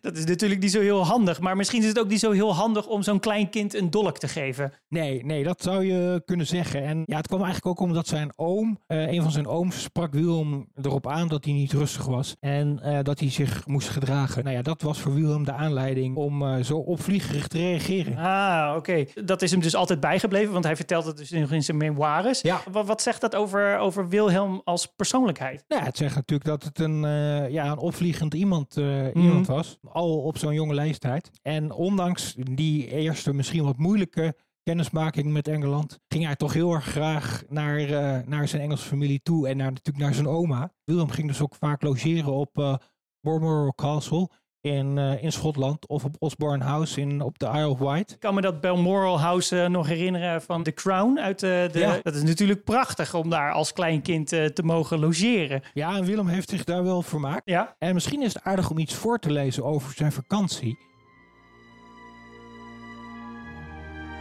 dat 0.00 0.16
is 0.16 0.24
natuurlijk 0.24 0.60
niet 0.60 0.70
zo 0.70 0.80
heel 0.80 1.04
handig. 1.04 1.40
Maar 1.40 1.56
misschien 1.56 1.82
is 1.82 1.88
het 1.88 1.98
ook 1.98 2.08
niet 2.08 2.20
zo 2.20 2.30
heel 2.30 2.54
handig 2.54 2.86
om 2.86 3.02
zo'n 3.02 3.20
klein 3.20 3.50
kind 3.50 3.74
een 3.74 3.90
dolk 3.90 4.18
te 4.18 4.28
geven. 4.28 4.72
Nee, 4.88 5.24
nee, 5.24 5.44
dat 5.44 5.62
zou 5.62 5.84
je 5.84 6.22
kunnen 6.24 6.46
zeggen. 6.46 6.84
En 6.84 7.02
ja, 7.06 7.16
het 7.16 7.26
kwam 7.26 7.42
eigenlijk 7.42 7.66
ook 7.66 7.86
omdat 7.86 8.06
zijn 8.06 8.32
oom, 8.36 8.78
eh, 8.86 9.12
een 9.12 9.22
van 9.22 9.30
zijn 9.30 9.46
ooms, 9.46 9.82
sprak 9.82 10.12
Wilhelm 10.12 10.68
erop 10.82 11.06
aan 11.08 11.28
dat 11.28 11.44
hij 11.44 11.54
niet 11.54 11.72
rustig 11.72 12.06
was. 12.06 12.36
En 12.40 12.80
dat 13.02 13.20
hij 13.20 13.30
zich 13.30 13.66
moest 13.66 13.88
gedragen. 13.88 14.44
Nou 14.44 14.56
ja, 14.56 14.62
dat 14.62 14.82
was 14.82 15.00
voor 15.00 15.14
Wilhelm 15.14 15.44
de 15.44 15.52
aanleiding 15.52 16.16
om 16.16 16.62
zo 16.64 16.76
opvliegerig 16.76 17.46
te 17.46 17.58
reageren. 17.58 18.16
Ah, 18.16 18.76
oké. 18.76 19.04
Dat 19.24 19.42
is 19.42 19.50
hem 19.50 19.60
dus 19.60 19.74
altijd 19.74 20.00
bijgebleven, 20.00 20.52
want 20.52 20.64
hij 20.64 20.76
vertelt 20.76 21.04
het 21.04 21.16
dus 21.16 21.32
in 21.32 21.62
zijn 21.62 21.76
memoires. 21.76 22.40
Ja. 22.40 22.60
Wat, 22.72 22.86
wat 22.86 23.02
zegt 23.02 23.20
dat 23.20 23.34
over, 23.34 23.78
over 23.78 24.08
Wilhelm 24.08 24.19
als 24.64 24.86
persoonlijkheid? 24.86 25.64
Nou, 25.68 25.80
ja, 25.80 25.86
het 25.86 25.96
zegt 25.96 26.14
natuurlijk 26.14 26.48
dat 26.50 26.64
het 26.64 26.78
een, 26.78 27.04
eh, 27.04 27.50
ja, 27.50 27.70
een 27.70 27.78
opvliegend 27.78 28.34
iemand, 28.34 28.76
eh, 28.76 28.84
Mhm. 28.84 29.18
iemand 29.18 29.46
was. 29.46 29.78
Al 29.92 30.22
op 30.22 30.38
zo'n 30.38 30.54
jonge 30.54 30.74
leeftijd. 30.74 31.30
En 31.42 31.72
ondanks 31.72 32.34
die 32.38 32.88
eerste 32.88 33.32
misschien 33.32 33.64
wat 33.64 33.76
moeilijke 33.76 34.36
kennismaking 34.62 35.32
met 35.32 35.48
Engeland, 35.48 35.98
ging 36.08 36.24
hij 36.24 36.36
toch 36.36 36.52
heel 36.52 36.72
erg 36.72 36.84
graag 36.84 37.42
naar, 37.48 37.78
eh, 37.78 38.26
naar 38.26 38.48
zijn 38.48 38.62
Engelse 38.62 38.86
familie 38.86 39.20
toe 39.22 39.48
en 39.48 39.56
naar, 39.56 39.72
natuurlijk 39.72 40.04
naar 40.04 40.14
zijn 40.14 40.28
oma. 40.28 40.72
William 40.84 41.10
ging 41.10 41.28
dus 41.28 41.40
ook 41.40 41.54
vaak 41.54 41.82
logeren 41.82 42.32
op 42.32 42.58
eh 42.58 42.74
Balmoral 43.20 43.74
Castle 43.74 44.30
in, 44.60 44.98
eh, 44.98 45.22
in 45.22 45.32
Schotland 45.32 45.86
of 45.86 46.04
op 46.04 46.16
Osborne 46.18 46.64
House 46.64 47.00
in, 47.00 47.20
op 47.20 47.38
de 47.38 47.46
Isle 47.46 47.68
of 47.68 47.78
Wight. 47.78 48.10
Ik 48.10 48.20
kan 48.20 48.34
me 48.34 48.40
dat 48.40 48.60
Balmoral 48.60 49.20
House 49.20 49.62
eh, 49.62 49.68
nog 49.68 49.86
herinneren 49.86 50.42
van 50.42 50.62
The 50.62 50.72
Crown. 50.72 51.18
Uit, 51.18 51.42
eh, 51.42 51.50
de, 51.50 51.78
Ja. 51.78 51.98
Dat 52.02 52.14
is 52.14 52.22
natuurlijk 52.22 52.64
prachtig 52.64 53.14
om 53.14 53.30
daar 53.30 53.52
als 53.52 53.72
klein 53.72 54.02
kind 54.02 54.28
te 54.28 54.62
mogen 54.62 54.98
logeren. 54.98 55.62
Ja, 55.74 55.96
en 55.96 56.04
Willem 56.04 56.26
heeft 56.26 56.50
zich 56.50 56.64
daar 56.64 56.84
wel 56.84 57.02
vermaakt. 57.02 57.42
Ja? 57.44 57.74
En 57.78 57.94
misschien 57.94 58.22
is 58.22 58.34
het 58.34 58.42
aardig 58.42 58.70
om 58.70 58.78
iets 58.78 58.94
voor 58.94 59.18
te 59.18 59.32
lezen 59.32 59.64
over 59.64 59.92
zijn 59.92 60.12
vakantie. 60.12 60.78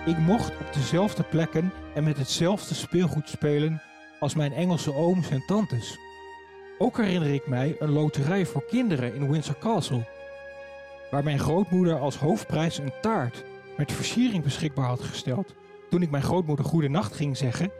Ik 0.06 0.18
mocht 0.18 0.50
op 0.50 0.74
dezelfde 0.74 1.24
plekken 1.24 1.72
en 1.96 2.04
met 2.04 2.18
hetzelfde 2.18 2.76
speelgoed 2.76 3.30
spelen 3.30 3.82
als 4.20 4.36
mijn 4.36 4.54
Engelse 4.54 4.94
ooms 4.94 5.30
en 5.30 5.44
tantes. 5.46 5.98
Ook 6.78 6.98
herinner 6.98 7.34
ik 7.34 7.48
mij 7.48 7.76
een 7.80 7.92
loterij 7.92 8.46
voor 8.46 8.66
kinderen 8.66 9.16
in 9.16 9.32
Windsor 9.32 9.58
Castle, 9.58 10.08
waar 11.12 11.24
mijn 11.24 11.40
grootmoeder 11.40 12.00
als 12.00 12.18
hoofdprijs 12.18 12.78
een 12.78 12.94
taart 13.02 13.44
met 13.78 13.92
versiering 13.92 14.44
beschikbaar 14.44 14.86
had 14.86 15.02
gesteld. 15.02 15.56
Toen 15.90 16.02
ik 16.02 16.12
mijn 16.12 16.24
grootmoeder 16.24 16.66
goede 16.66 16.90
nacht 16.90 17.16
ging 17.16 17.38
zeggen, 17.38 17.72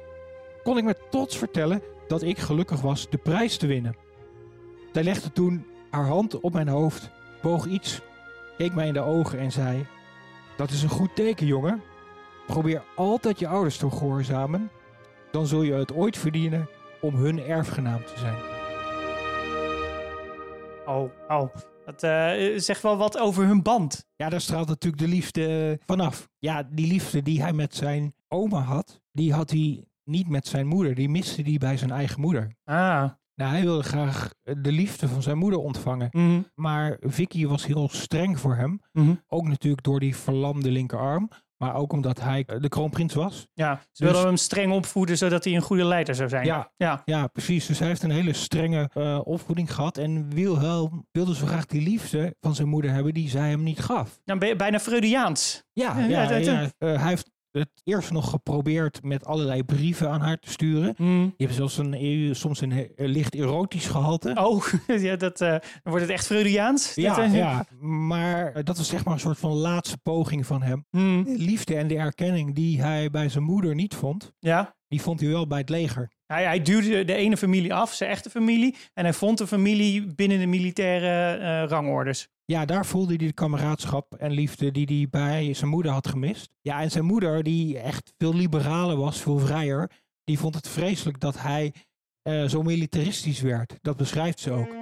kon 0.64 0.78
ik 0.78 0.84
met 0.84 1.12
trots 1.12 1.38
vertellen 1.38 1.82
dat 2.08 2.22
ik 2.22 2.38
gelukkig 2.38 2.82
was 2.82 3.10
de 3.10 3.18
prijs 3.18 3.58
te 3.58 3.68
winnen. 3.68 3.96
Zij 4.94 5.04
legde 5.04 5.32
toen 5.32 5.66
haar 5.90 6.06
hand 6.06 6.40
op 6.40 6.54
mijn 6.54 6.68
hoofd, 6.68 7.10
boog 7.42 7.66
iets, 7.66 8.02
keek 8.58 8.74
mij 8.74 8.88
in 8.88 8.94
de 8.94 9.02
ogen 9.02 9.40
en 9.40 9.52
zei: 9.52 9.86
Dat 10.58 10.70
is 10.70 10.84
een 10.84 10.90
goed 10.90 11.16
teken, 11.16 11.48
jongen. 11.48 11.82
Probeer 12.48 12.84
altijd 12.96 13.40
je 13.40 13.48
ouders 13.48 13.78
te 13.78 13.90
gehoorzamen, 13.90 14.72
dan 15.32 15.48
zul 15.48 15.62
je 15.62 15.74
het 15.74 15.94
ooit 15.94 16.18
verdienen 16.18 16.70
om 17.02 17.16
hun 17.16 17.44
erfgenaam 17.44 18.06
te 18.06 18.20
zijn. 18.20 18.38
Oh, 20.86 21.12
oh. 21.28 21.56
Dat 21.90 22.04
eh, 22.04 22.60
zegt 22.60 22.82
wel 22.82 22.98
wat 22.98 23.18
over 23.18 23.46
hun 23.46 23.62
band. 23.62 24.06
Ja, 24.16 24.30
daar 24.30 24.42
straalt 24.42 24.68
natuurlijk 24.68 25.02
de 25.02 25.08
liefde 25.08 25.80
vanaf. 25.86 26.30
Ja, 26.40 26.64
die 26.72 26.88
liefde 26.88 27.22
die 27.22 27.42
hij 27.42 27.54
met 27.54 27.76
zijn 27.76 28.14
oma 28.28 28.60
had, 28.60 29.02
die 29.12 29.34
had 29.34 29.50
hij 29.50 29.84
niet 30.04 30.30
met 30.30 30.48
zijn 30.48 30.68
moeder. 30.68 30.96
Die 30.96 31.10
miste 31.10 31.42
hij 31.42 31.58
bij 31.58 31.78
zijn 31.78 31.92
eigen 31.92 32.22
moeder. 32.22 32.56
Ah. 32.64 33.10
Nou, 33.36 33.52
hij 33.52 33.62
wilde 33.62 33.84
graag 33.84 34.34
de 34.44 34.72
liefde 34.72 35.08
van 35.08 35.22
zijn 35.22 35.38
moeder 35.38 35.60
ontvangen. 35.60 36.10
Mhm. 36.12 36.42
Maar 36.56 36.98
Vicky 37.02 37.46
was 37.46 37.66
heel 37.66 37.90
streng 37.90 38.40
voor 38.40 38.56
hem. 38.56 38.82
Mhm. 38.92 39.16
Ook 39.28 39.48
natuurlijk 39.48 39.84
door 39.84 40.00
die 40.00 40.16
verlamde 40.16 40.72
linkerarm. 40.72 41.30
Maar 41.64 41.76
ook 41.76 41.94
omdat 41.94 42.20
hij 42.22 42.46
de 42.60 42.70
kroonprins 42.70 43.14
was. 43.14 43.48
Ja, 43.54 43.76
ze 43.76 44.04
Dus- 44.04 44.12
wilden 44.12 44.28
hem 44.28 44.38
streng 44.38 44.72
opvoeden 44.74 45.18
zodat 45.18 45.44
hij 45.44 45.56
een 45.56 45.62
goede 45.62 45.86
leider 45.86 46.16
zou 46.16 46.30
zijn. 46.30 46.46
Ja, 46.46 46.72
Ja. 46.78 47.02
ja, 47.06 47.28
precies. 47.28 47.66
Dus 47.66 47.80
hij 47.80 47.88
heeft 47.88 48.04
een 48.04 48.12
hele 48.12 48.34
strenge 48.34 48.90
eh, 48.94 49.20
opvoeding 49.24 49.74
gehad. 49.74 49.98
En 49.98 50.30
Wilhelm 50.30 51.08
wilde 51.12 51.36
zo 51.36 51.46
graag 51.46 51.66
die 51.66 51.82
liefde 51.82 52.36
van 52.40 52.56
zijn 52.56 52.68
moeder 52.68 52.92
hebben 52.92 53.14
die 53.14 53.30
zij 53.30 53.50
hem 53.50 53.64
niet 53.64 53.80
gaf. 53.80 54.20
Dan 54.26 54.40
ben 54.40 54.48
je 54.48 54.56
bijna 54.56 54.80
Freudiaans. 54.80 55.64
Ja, 55.74 55.98
Ja, 56.00 56.06
ja, 56.30 56.36
ja. 56.38 56.62
Eh, 56.78 57.00
hij 57.02 57.08
heeft 57.10 57.32
het 57.52 57.70
eerst 57.84 58.12
nog 58.12 58.30
geprobeerd 58.30 59.04
met 59.04 59.26
allerlei 59.26 59.64
brieven 59.64 60.10
aan 60.10 60.22
haar 60.22 60.40
te 60.40 60.50
sturen. 60.52 60.94
Mhm. 60.98 61.22
Je 61.22 61.32
hebt 61.44 61.54
zelfs 61.56 61.78
een, 61.78 61.94
eh, 61.94 62.34
soms 62.34 62.62
een 62.62 62.90
licht 62.96 63.36
erotisch 63.36 63.88
gehalte. 63.88 64.32
Oh, 64.36 64.66
ja, 65.08 65.16
dat, 65.16 65.42
eh, 65.42 65.50
dan 65.50 65.62
wordt 65.84 66.02
het 66.02 66.10
echt 66.10 66.26
Freudiaans. 66.26 66.96
Ja, 66.96 67.16
Dat, 67.16 67.26
eh, 67.26 67.36
ja, 67.36 67.66
maar 67.80 68.52
eh, 68.54 68.64
dat 68.64 68.78
was 68.78 68.88
zeg 68.90 69.06
maar 69.06 69.14
een 69.14 69.20
soort 69.20 69.38
van 69.40 69.52
laatste 69.52 69.98
poging 69.98 70.46
van 70.46 70.62
hem. 70.62 70.86
De 70.92 71.24
liefde 71.38 71.76
en 71.76 71.88
de 71.88 71.96
erkenning 71.98 72.56
die 72.56 72.82
hij 72.82 73.10
bij 73.10 73.30
zijn 73.30 73.44
moeder 73.44 73.76
niet 73.76 73.96
vond, 73.96 74.32
Ja. 74.40 74.76
die 74.88 75.02
vond 75.02 75.20
hij 75.20 75.30
wel 75.30 75.48
bij 75.48 75.60
het 75.60 75.70
leger. 75.70 76.12
Hij, 76.26 76.44
hij 76.44 76.62
duwde 76.62 77.04
de 77.06 77.14
ene 77.14 77.38
familie 77.38 77.74
af, 77.74 77.94
zijn 77.94 78.10
echte 78.10 78.30
familie. 78.30 78.76
En 78.94 79.04
hij 79.04 79.14
vond 79.14 79.40
een 79.40 79.48
familie 79.48 80.16
binnen 80.16 80.40
de 80.40 80.46
militaire 80.46 81.66
rangorders. 81.66 82.28
Ja, 82.50 82.66
daar 82.66 82.86
voelde 82.86 83.16
hij 83.16 83.28
de 83.28 83.34
kameraadschap 83.34 84.16
en 84.16 84.32
liefde 84.32 84.72
die 84.72 84.86
hij 84.86 85.08
bij 85.10 85.54
zijn 85.54 85.70
moeder 85.70 85.92
had 85.92 86.08
gemist. 86.08 86.50
Ja, 86.62 86.82
en 86.82 86.92
zijn 86.92 87.06
moeder, 87.06 87.44
die 87.44 87.80
echt 87.80 88.14
veel 88.18 88.34
liberaler 88.34 88.98
was, 88.98 89.22
veel 89.22 89.40
vrijer, 89.40 89.92
die 90.24 90.40
vond 90.40 90.56
het 90.56 90.68
vreselijk 90.68 91.20
dat 91.20 91.42
hij 91.42 91.74
eh, 92.22 92.44
zo 92.44 92.62
militaristisch 92.62 93.42
werd. 93.42 93.78
Dat 93.82 93.98
beschrijft 93.98 94.40
ze 94.40 94.52
ook. 94.52 94.76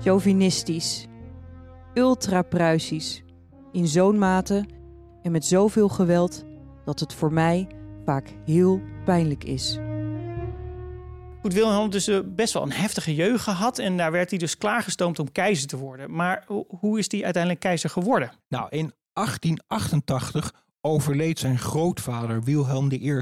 Chauvinistisch. 0.00 1.06
Ultra-Pruisisch. 1.94 3.22
In 3.72 3.88
zo'n 3.88 4.18
mate 4.18 4.66
en 5.22 5.32
met 5.32 5.44
zoveel 5.44 5.88
geweld 5.88 6.44
dat 6.84 7.00
het 7.00 7.14
voor 7.14 7.32
mij 7.32 7.66
vaak 8.04 8.34
heel 8.44 8.80
pijnlijk 9.04 9.44
is. 9.44 9.78
Goed, 11.44 11.52
Wilhelm 11.54 11.90
dus 11.90 12.08
eh, 12.08 12.18
best 12.24 12.52
wel 12.52 12.62
een 12.62 12.72
heftige 12.72 13.14
jeugd 13.14 13.42
gehad. 13.42 13.78
En 13.78 13.96
daar 13.96 14.12
werd 14.12 14.30
hij 14.30 14.38
dus 14.38 14.58
klaargestoomd 14.58 15.18
om 15.18 15.32
keizer 15.32 15.66
te 15.68 15.76
worden. 15.76 16.14
Maar 16.14 16.44
ho- 16.46 16.64
hoe 16.68 16.98
is 16.98 17.10
hij 17.10 17.24
uiteindelijk 17.24 17.62
keizer 17.62 17.90
geworden? 17.90 18.32
Nou, 18.48 18.66
in 18.70 18.92
1888 19.12 20.52
overleed 20.80 21.38
zijn 21.38 21.58
grootvader 21.58 22.42
Wilhelm 22.42 22.90
I. 22.92 23.20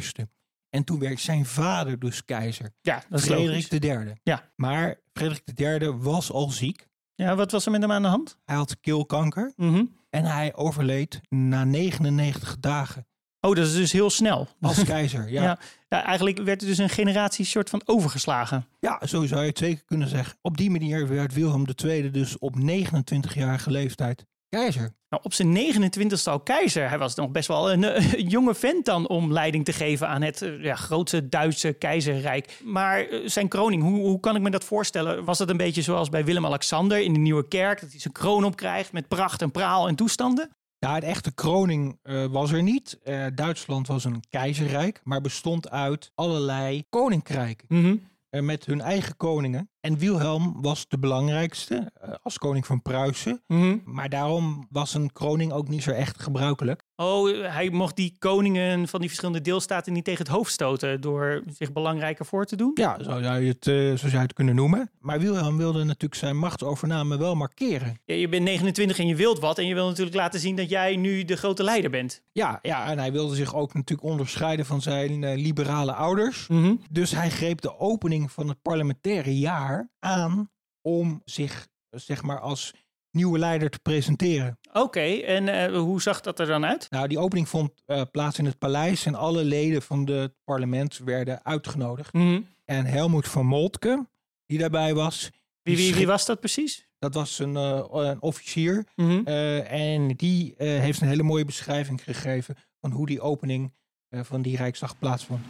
En 0.71 0.85
toen 0.85 0.99
werd 0.99 1.21
zijn 1.21 1.47
vader 1.47 1.99
dus 1.99 2.25
keizer, 2.25 2.71
Ja, 2.81 3.03
dat 3.09 3.19
is 3.19 3.27
Frederik. 3.27 3.85
III. 3.85 4.13
Ja. 4.23 4.53
Maar 4.57 5.01
Frederik 5.13 5.43
III 5.81 5.91
was 5.91 6.33
al 6.33 6.51
ziek. 6.51 6.87
Ja, 7.15 7.35
wat 7.35 7.51
was 7.51 7.65
er 7.67 7.73
met 7.73 7.81
hem 7.81 7.93
aan 7.93 8.03
de 8.03 8.09
hand? 8.09 8.39
Hij 8.45 8.57
had 8.57 8.81
keelkanker 8.81 9.53
Mhm. 9.57 9.85
en 10.11 10.25
hij 10.25 10.55
overleed 10.55 11.21
na 11.29 11.65
99 11.65 12.57
dagen 12.61 13.07
Oh, 13.45 13.55
dat 13.55 13.67
is 13.67 13.75
dus 13.75 13.93
heel 13.93 14.11
snel. 14.11 14.49
als 14.61 14.85
keizer. 14.85 15.31
Ja. 15.31 15.43
Ja. 15.53 15.59
Ja, 15.89 16.05
eigenlijk 16.05 16.39
werd 16.39 16.61
er 16.61 16.67
dus 16.67 16.79
een 16.79 16.89
generatie 16.89 17.45
soort 17.45 17.71
van 17.71 17.83
overgeslagen. 17.85 18.67
Ja, 18.81 19.01
zo 19.07 19.27
zou 19.27 19.41
je 19.41 19.49
het 19.49 19.59
zeker 19.59 19.85
kunnen 19.85 20.09
zeggen. 20.09 20.39
Op 20.41 20.57
die 20.57 20.71
manier 20.71 21.09
werd 21.09 21.35
Wilhelm 21.35 21.67
II 21.85 22.11
dus 22.11 22.39
op 22.39 22.57
29-jarige 22.57 23.71
leeftijd 23.71 24.25
keizer. 24.49 24.95
Nou, 25.09 25.23
op 25.23 25.35
zijn 25.35 25.57
29ste 25.57 26.31
al 26.31 26.41
keizer. 26.41 26.89
Hij 26.89 26.99
was 26.99 27.15
nog 27.15 27.31
best 27.31 27.49
wel 27.49 27.73
een, 27.73 27.85
eh, 27.85 28.29
jonge 28.35 28.55
vent 28.55 28.85
dan 28.85 29.09
om 29.09 29.33
leiding 29.33 29.65
te 29.65 29.73
geven 29.73 30.09
aan 30.09 30.23
het 30.23 30.43
eh, 30.43 30.63
ja, 30.63 30.75
grootste 30.75 31.29
Duitse 31.29 31.73
keizerrijk. 31.73 32.61
Maar 32.65 33.01
eh, 33.01 33.21
zijn 33.25 33.49
kroning, 33.49 33.83
hoe, 33.83 34.01
hoe 34.01 34.21
kan 34.21 34.37
ik 34.37 34.43
me 34.43 34.51
dat 34.51 34.65
voorstellen? 34.65 35.25
Was 35.25 35.39
dat 35.39 35.51
een 35.51 35.57
beetje 35.57 35.83
zoals 35.83 36.09
bij 36.09 36.25
Willem-Alexander 36.25 37.01
in 37.01 37.13
de 37.13 37.19
Nieuwe 37.19 37.49
Kerk? 37.49 37.81
Dat 37.81 37.91
hij 37.91 38.01
zijn 38.01 38.15
kroon 38.15 38.45
opkrijgt 38.45 38.93
met 38.93 39.09
pracht 39.09 39.43
en 39.43 39.51
praal 39.51 39.89
en 39.89 39.95
toestanden? 39.95 40.51
Ja, 40.87 41.01
de 41.01 41.07
echte 41.07 41.33
kroning 41.35 41.99
eh, 42.03 42.25
was 42.27 42.53
er 42.53 42.63
niet. 42.63 42.99
Eh, 43.03 43.27
Duitsland 43.35 43.87
was 43.87 44.05
een 44.05 44.23
keizerrijk, 44.29 45.01
maar 45.05 45.21
bestond 45.21 45.71
uit 45.71 46.13
allerlei 46.15 46.85
koninkrijken. 46.89 47.67
Mhm. 47.69 47.97
eh, 48.31 48.43
met 48.43 48.67
hun 48.67 48.81
eigen 48.81 49.17
koningen. 49.17 49.71
En 49.83 49.99
Wilhelm 49.99 50.57
was 50.61 50.89
de 50.89 50.99
belangrijkste 50.99 51.91
eh, 52.01 52.15
als 52.23 52.39
koning 52.39 52.67
van 52.67 52.83
Pruisen. 52.83 53.43
Mhm. 53.47 53.79
Maar 53.85 54.09
daarom 54.09 54.67
was 54.71 54.95
een 54.95 55.13
kroning 55.13 55.53
ook 55.53 55.69
niet 55.69 55.83
zo 55.83 55.91
echt 55.91 56.23
gebruikelijk. 56.23 56.83
Oh, 56.97 57.47
hij 57.47 57.71
mocht 57.71 57.97
die 57.97 58.17
koningen 58.19 58.89
van 58.89 59.01
die 59.01 59.09
verschillende 59.09 59.41
deelstaten 59.41 59.93
niet 59.93 60.05
tegen 60.05 60.25
het 60.25 60.35
hoofd 60.35 60.53
stoten 60.53 61.01
door 61.01 61.43
zich 61.59 61.73
belangrijker 61.73 62.27
voor 62.27 62.45
te 62.45 62.57
doen? 62.57 62.71
Ja, 62.75 62.97
zo 63.03 63.23
zou 63.23 63.41
je 63.41 63.49
het, 63.49 63.67
eh, 63.67 63.75
zo 63.75 63.97
zou 63.97 64.13
je 64.13 64.19
het 64.19 64.33
kunnen 64.33 64.55
noemen. 64.55 64.91
Maar 64.99 65.21
Wilhelm 65.21 65.57
wilde 65.57 65.85
natuurlijk 65.85 66.21
zijn 66.21 66.39
machtsovername 66.39 67.19
wel 67.19 67.35
markeren. 67.35 68.01
Ja, 68.05 68.15
je 68.15 68.29
bent 68.29 68.45
29 68.45 68.99
en 68.99 69.07
je 69.07 69.17
wilt 69.17 69.39
wat 69.39 69.59
en 69.59 69.67
je 69.67 69.75
wil 69.75 69.89
natuurlijk 69.89 70.17
laten 70.17 70.41
zien 70.41 70.57
dat 70.57 70.71
jij 70.71 70.97
nu 70.97 71.25
de 71.25 71.37
grote 71.37 71.63
leider 71.63 71.91
bent. 71.91 72.23
Ja, 72.33 72.59
ja, 72.63 72.91
en 72.91 72.99
hij 72.99 73.13
wilde 73.13 73.35
zich 73.35 73.55
ook 73.55 73.75
natuurlijk 73.75 74.09
onderscheiden 74.09 74.67
van 74.67 74.83
zijn 74.83 75.25
eh, 75.25 75.37
liberale 75.37 75.93
ouders. 75.93 76.47
Mhm. 76.49 76.75
Dus 76.91 77.11
hij 77.11 77.31
greep 77.31 77.61
de 77.61 77.79
opening 77.79 78.33
van 78.33 78.49
het 78.49 78.63
parlementaire 78.63 79.39
jaar 79.39 79.72
aan 79.99 80.51
om 80.81 81.23
zich, 81.25 81.69
zeg 81.91 82.23
maar, 82.23 82.41
als 82.41 82.73
nieuwe 83.13 83.39
leider 83.39 83.71
te 83.71 83.79
presenteren. 83.79 84.59
Oké, 84.73 85.01
en 85.01 85.49
eh, 85.49 85.79
hoe 85.79 86.03
zag 86.03 86.21
dat 86.21 86.39
er 86.39 86.47
dan 86.47 86.65
uit? 86.65 86.87
Nou, 86.91 87.09
die 87.09 87.19
opening 87.19 87.49
vond 87.49 87.83
eh, 87.87 88.03
plaats 88.11 88.39
in 88.39 88.45
het 88.45 88.59
paleis 88.59 89.07
en 89.07 89.15
alle 89.15 89.45
leden 89.45 89.83
van 89.83 90.07
het 90.11 90.35
parlement 90.45 90.99
werden 91.05 91.45
uitgenodigd. 91.45 92.13
Mhm. 92.13 92.41
En 92.65 92.85
Helmoet 92.85 93.29
van 93.29 93.47
Moltke, 93.47 94.09
die 94.47 94.59
daarbij 94.59 94.95
was, 94.95 95.31
Wie, 95.63 95.77
wie, 95.77 95.95
wie 95.95 96.07
was 96.07 96.27
dat 96.27 96.41
precies? 96.41 96.91
dat 96.99 97.15
was 97.15 97.39
een, 97.39 97.57
eh, 97.57 97.85
een 97.91 98.23
officier. 98.23 98.87
Mhm. 98.97 99.27
en 99.67 100.09
die 100.09 100.55
heeft 100.57 101.01
een 101.01 101.09
hele 101.09 101.23
mooie 101.23 101.45
beschrijving 101.45 102.05
gegeven 102.05 102.57
van 102.81 102.91
hoe 102.91 103.07
die 103.07 103.21
opening 103.21 103.73
van 104.11 104.43
die 104.43 104.57
Rijksdag 104.57 104.99
plaatsvond. 104.99 105.41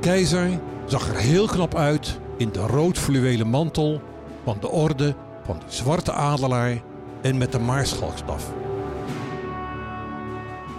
Keizer 0.00 0.60
zag 0.86 1.08
er 1.08 1.16
heel 1.16 1.46
knap 1.46 1.74
uit 1.74 2.20
in 2.36 2.52
de 2.52 2.60
rood 2.60 2.98
fluwelen 2.98 3.48
mantel 3.48 4.00
van 4.44 4.56
de 4.60 4.68
orde 4.68 5.14
van 5.44 5.58
de 5.58 5.64
Zwarte 5.68 6.12
Adelaar 6.12 6.82
en 7.22 7.38
met 7.38 7.52
de 7.52 7.58
maarschalkstaf. 7.58 8.52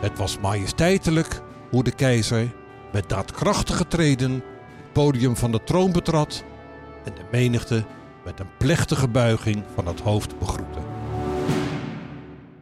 Het 0.01 0.17
was 0.17 0.39
majesteitelijk 0.39 1.41
hoe 1.69 1.84
de 1.84 1.91
keizer 1.91 2.51
met 2.91 3.10
daadkrachtige 3.10 3.88
treden 3.88 4.32
het 4.32 4.93
podium 4.93 5.36
van 5.36 5.51
de 5.51 5.63
troon 5.63 5.91
betrad 5.91 6.43
en 7.05 7.13
de 7.15 7.25
menigte 7.32 7.86
met 8.23 8.39
een 8.39 8.58
plechtige 8.58 9.08
buiging 9.08 9.63
van 9.75 9.88
het 9.88 9.99
hoofd 9.99 10.39
begroette. 10.39 10.79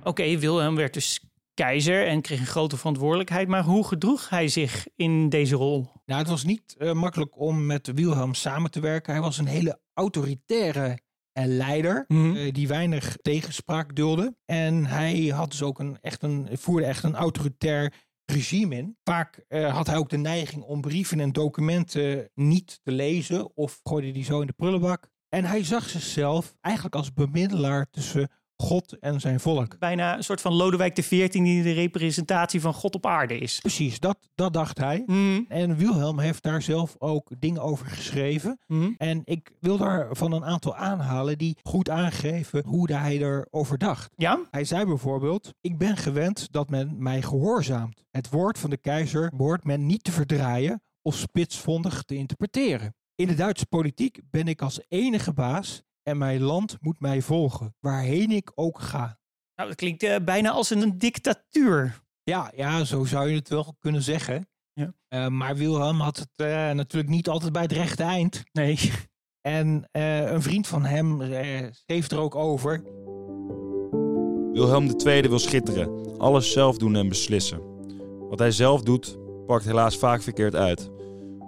Oké, 0.03 0.37
Wilhelm 0.37 0.75
werd 0.75 0.93
dus 0.93 1.21
keizer 1.57 2.07
en 2.07 2.21
kreeg 2.21 2.39
een 2.39 2.45
grote 2.45 2.77
verantwoordelijkheid. 2.77 3.47
Maar 3.47 3.63
hoe 3.63 3.87
gedroeg 3.87 4.29
hij 4.29 4.47
zich 4.47 4.87
in 4.95 5.29
deze 5.29 5.55
rol? 5.55 5.87
Nou, 6.05 6.19
het 6.19 6.29
was 6.29 6.43
niet 6.43 6.75
eh, 6.77 6.91
makkelijk 6.93 7.39
om 7.39 7.65
met 7.65 7.91
Wilhelm 7.95 8.33
samen 8.33 8.71
te 8.71 8.79
werken. 8.79 9.13
Hij 9.13 9.21
was 9.21 9.37
een 9.37 9.45
hele 9.47 9.79
autoritaire 9.93 10.99
eh, 11.31 11.45
leider 11.45 12.05
Mhm. 12.07 12.35
eh, 12.35 12.53
die 12.53 12.67
weinig 12.67 13.17
tegenspraak 13.21 13.95
dulde. 13.95 14.35
En 14.45 14.85
hij 14.85 15.27
had 15.27 15.51
dus 15.51 15.61
ook 15.63 15.79
een, 15.79 15.97
echt 16.01 16.23
een, 16.23 16.47
voerde 16.51 16.85
echt 16.85 17.03
een 17.03 17.15
autoritair 17.15 17.93
regime 18.25 18.75
in. 18.75 18.97
Vaak 19.03 19.45
had 19.49 19.87
hij 19.87 19.95
ook 19.97 20.09
de 20.09 20.17
neiging 20.17 20.63
om 20.63 20.81
brieven 20.81 21.19
en 21.19 21.31
documenten 21.31 22.29
niet 22.33 22.79
te 22.83 22.91
lezen 22.91 23.55
of 23.55 23.79
gooide 23.83 24.11
die 24.11 24.23
zo 24.23 24.41
in 24.41 24.47
de 24.47 24.53
prullenbak. 24.53 25.09
En 25.29 25.45
hij 25.45 25.63
zag 25.63 25.89
zichzelf 25.89 26.55
eigenlijk 26.61 26.95
als 26.95 27.13
bemiddelaar 27.13 27.89
tussen 27.89 28.29
God 28.57 28.99
en 28.99 29.19
zijn 29.19 29.39
volk. 29.39 29.79
Bijna 29.79 30.17
een 30.17 30.23
soort 30.23 30.41
van 30.41 30.53
Lodewijk 30.53 30.93
XIV 30.93 31.31
die 31.31 31.63
de 31.63 31.71
representatie 31.71 32.61
van 32.61 32.73
God 32.73 32.95
op 32.95 33.05
aarde 33.05 33.37
is. 33.37 33.59
Precies, 33.59 33.99
dat, 33.99 34.17
dat 34.35 34.53
dacht 34.53 34.77
hij. 34.77 35.03
Mhm. 35.05 35.41
En 35.47 35.75
Wilhelm 35.75 36.19
heeft 36.19 36.43
daar 36.43 36.61
zelf 36.61 36.95
ook 36.97 37.31
dingen 37.39 37.61
over 37.61 37.85
geschreven. 37.85 38.59
Mhm. 38.67 38.91
En 38.97 39.21
ik 39.23 39.51
wil 39.59 39.77
daar 39.77 40.07
van 40.11 40.31
een 40.31 40.45
aantal 40.45 40.75
aanhalen 40.75 41.37
die 41.37 41.57
goed 41.63 41.89
aangeven 41.89 42.65
hoe 42.65 42.93
hij 42.93 43.17
erover 43.17 43.77
dacht. 43.77 44.13
Ja? 44.15 44.39
Hij 44.51 44.63
zei 44.63 44.85
bijvoorbeeld: 44.85 45.53
Ik 45.61 45.77
ben 45.77 45.97
gewend 45.97 46.47
dat 46.51 46.69
men 46.69 46.95
mij 46.97 47.21
gehoorzaamt. 47.21 48.03
Het 48.11 48.29
woord 48.29 48.59
van 48.59 48.69
de 48.69 48.77
keizer 48.77 49.31
behoort 49.35 49.63
men 49.63 49.85
niet 49.85 50.03
te 50.03 50.11
verdraaien 50.11 50.81
of 51.01 51.15
spitsvondig 51.15 52.03
te 52.03 52.15
interpreteren. 52.15 52.95
In 53.15 53.27
de 53.27 53.35
Duitse 53.35 53.65
politiek 53.65 54.19
ben 54.29 54.47
ik 54.47 54.61
als 54.61 54.81
enige 54.87 55.33
baas 55.33 55.81
en 56.07 56.17
mijn 56.17 56.41
land 56.41 56.77
moet 56.79 56.99
mij 56.99 57.21
volgen, 57.21 57.75
waarheen 57.79 58.31
ik 58.31 58.51
ook 58.55 58.79
ga. 58.79 59.19
Nou, 59.55 59.69
dat 59.69 59.77
klinkt 59.77 60.03
eh, 60.03 60.15
bijna 60.25 60.51
als 60.51 60.69
een 60.69 60.97
dictatuur. 60.97 62.01
Ja, 62.23 62.51
ja, 62.55 62.83
zo 62.83 63.05
zou 63.05 63.29
je 63.29 63.35
het 63.35 63.49
wel 63.49 63.75
kunnen 63.79 64.01
zeggen. 64.01 64.47
Ja. 64.73 64.93
Eh, 65.07 65.27
maar 65.27 65.55
Wilhelm 65.55 65.99
had 65.99 66.17
het 66.17 66.31
eh, 66.35 66.47
natuurlijk 66.71 67.13
niet 67.13 67.29
altijd 67.29 67.51
bij 67.53 67.61
het 67.61 67.71
rechte 67.71 68.03
eind. 68.03 68.43
Nee. 68.51 68.79
En 69.41 69.87
eh, 69.91 70.31
een 70.31 70.41
vriend 70.41 70.67
van 70.67 70.85
hem 70.85 71.21
schreef 71.71 72.11
er 72.11 72.19
ook 72.19 72.35
over. 72.35 72.83
Wilhelm 74.53 74.95
II 75.05 75.29
wil 75.29 75.39
schitteren, 75.39 76.17
alles 76.17 76.51
zelf 76.51 76.77
doen 76.77 76.95
en 76.95 77.09
beslissen. 77.09 77.61
Wat 78.29 78.39
hij 78.39 78.51
zelf 78.51 78.81
doet, 78.81 79.17
pakt 79.45 79.65
helaas 79.65 79.97
vaak 79.97 80.21
verkeerd 80.21 80.55
uit. 80.55 80.89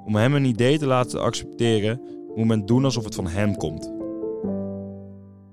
Om 0.05 0.15
hem 0.15 0.33
een 0.33 0.45
idee 0.45 0.77
te 0.77 0.85
laten 0.85 1.21
accepteren, 1.21 2.01
moet 2.35 2.47
men 2.47 2.65
doen 2.65 2.85
alsof 2.85 3.03
het 3.03 3.15
van 3.15 3.27
hem 3.27 3.55
komt. 3.55 3.98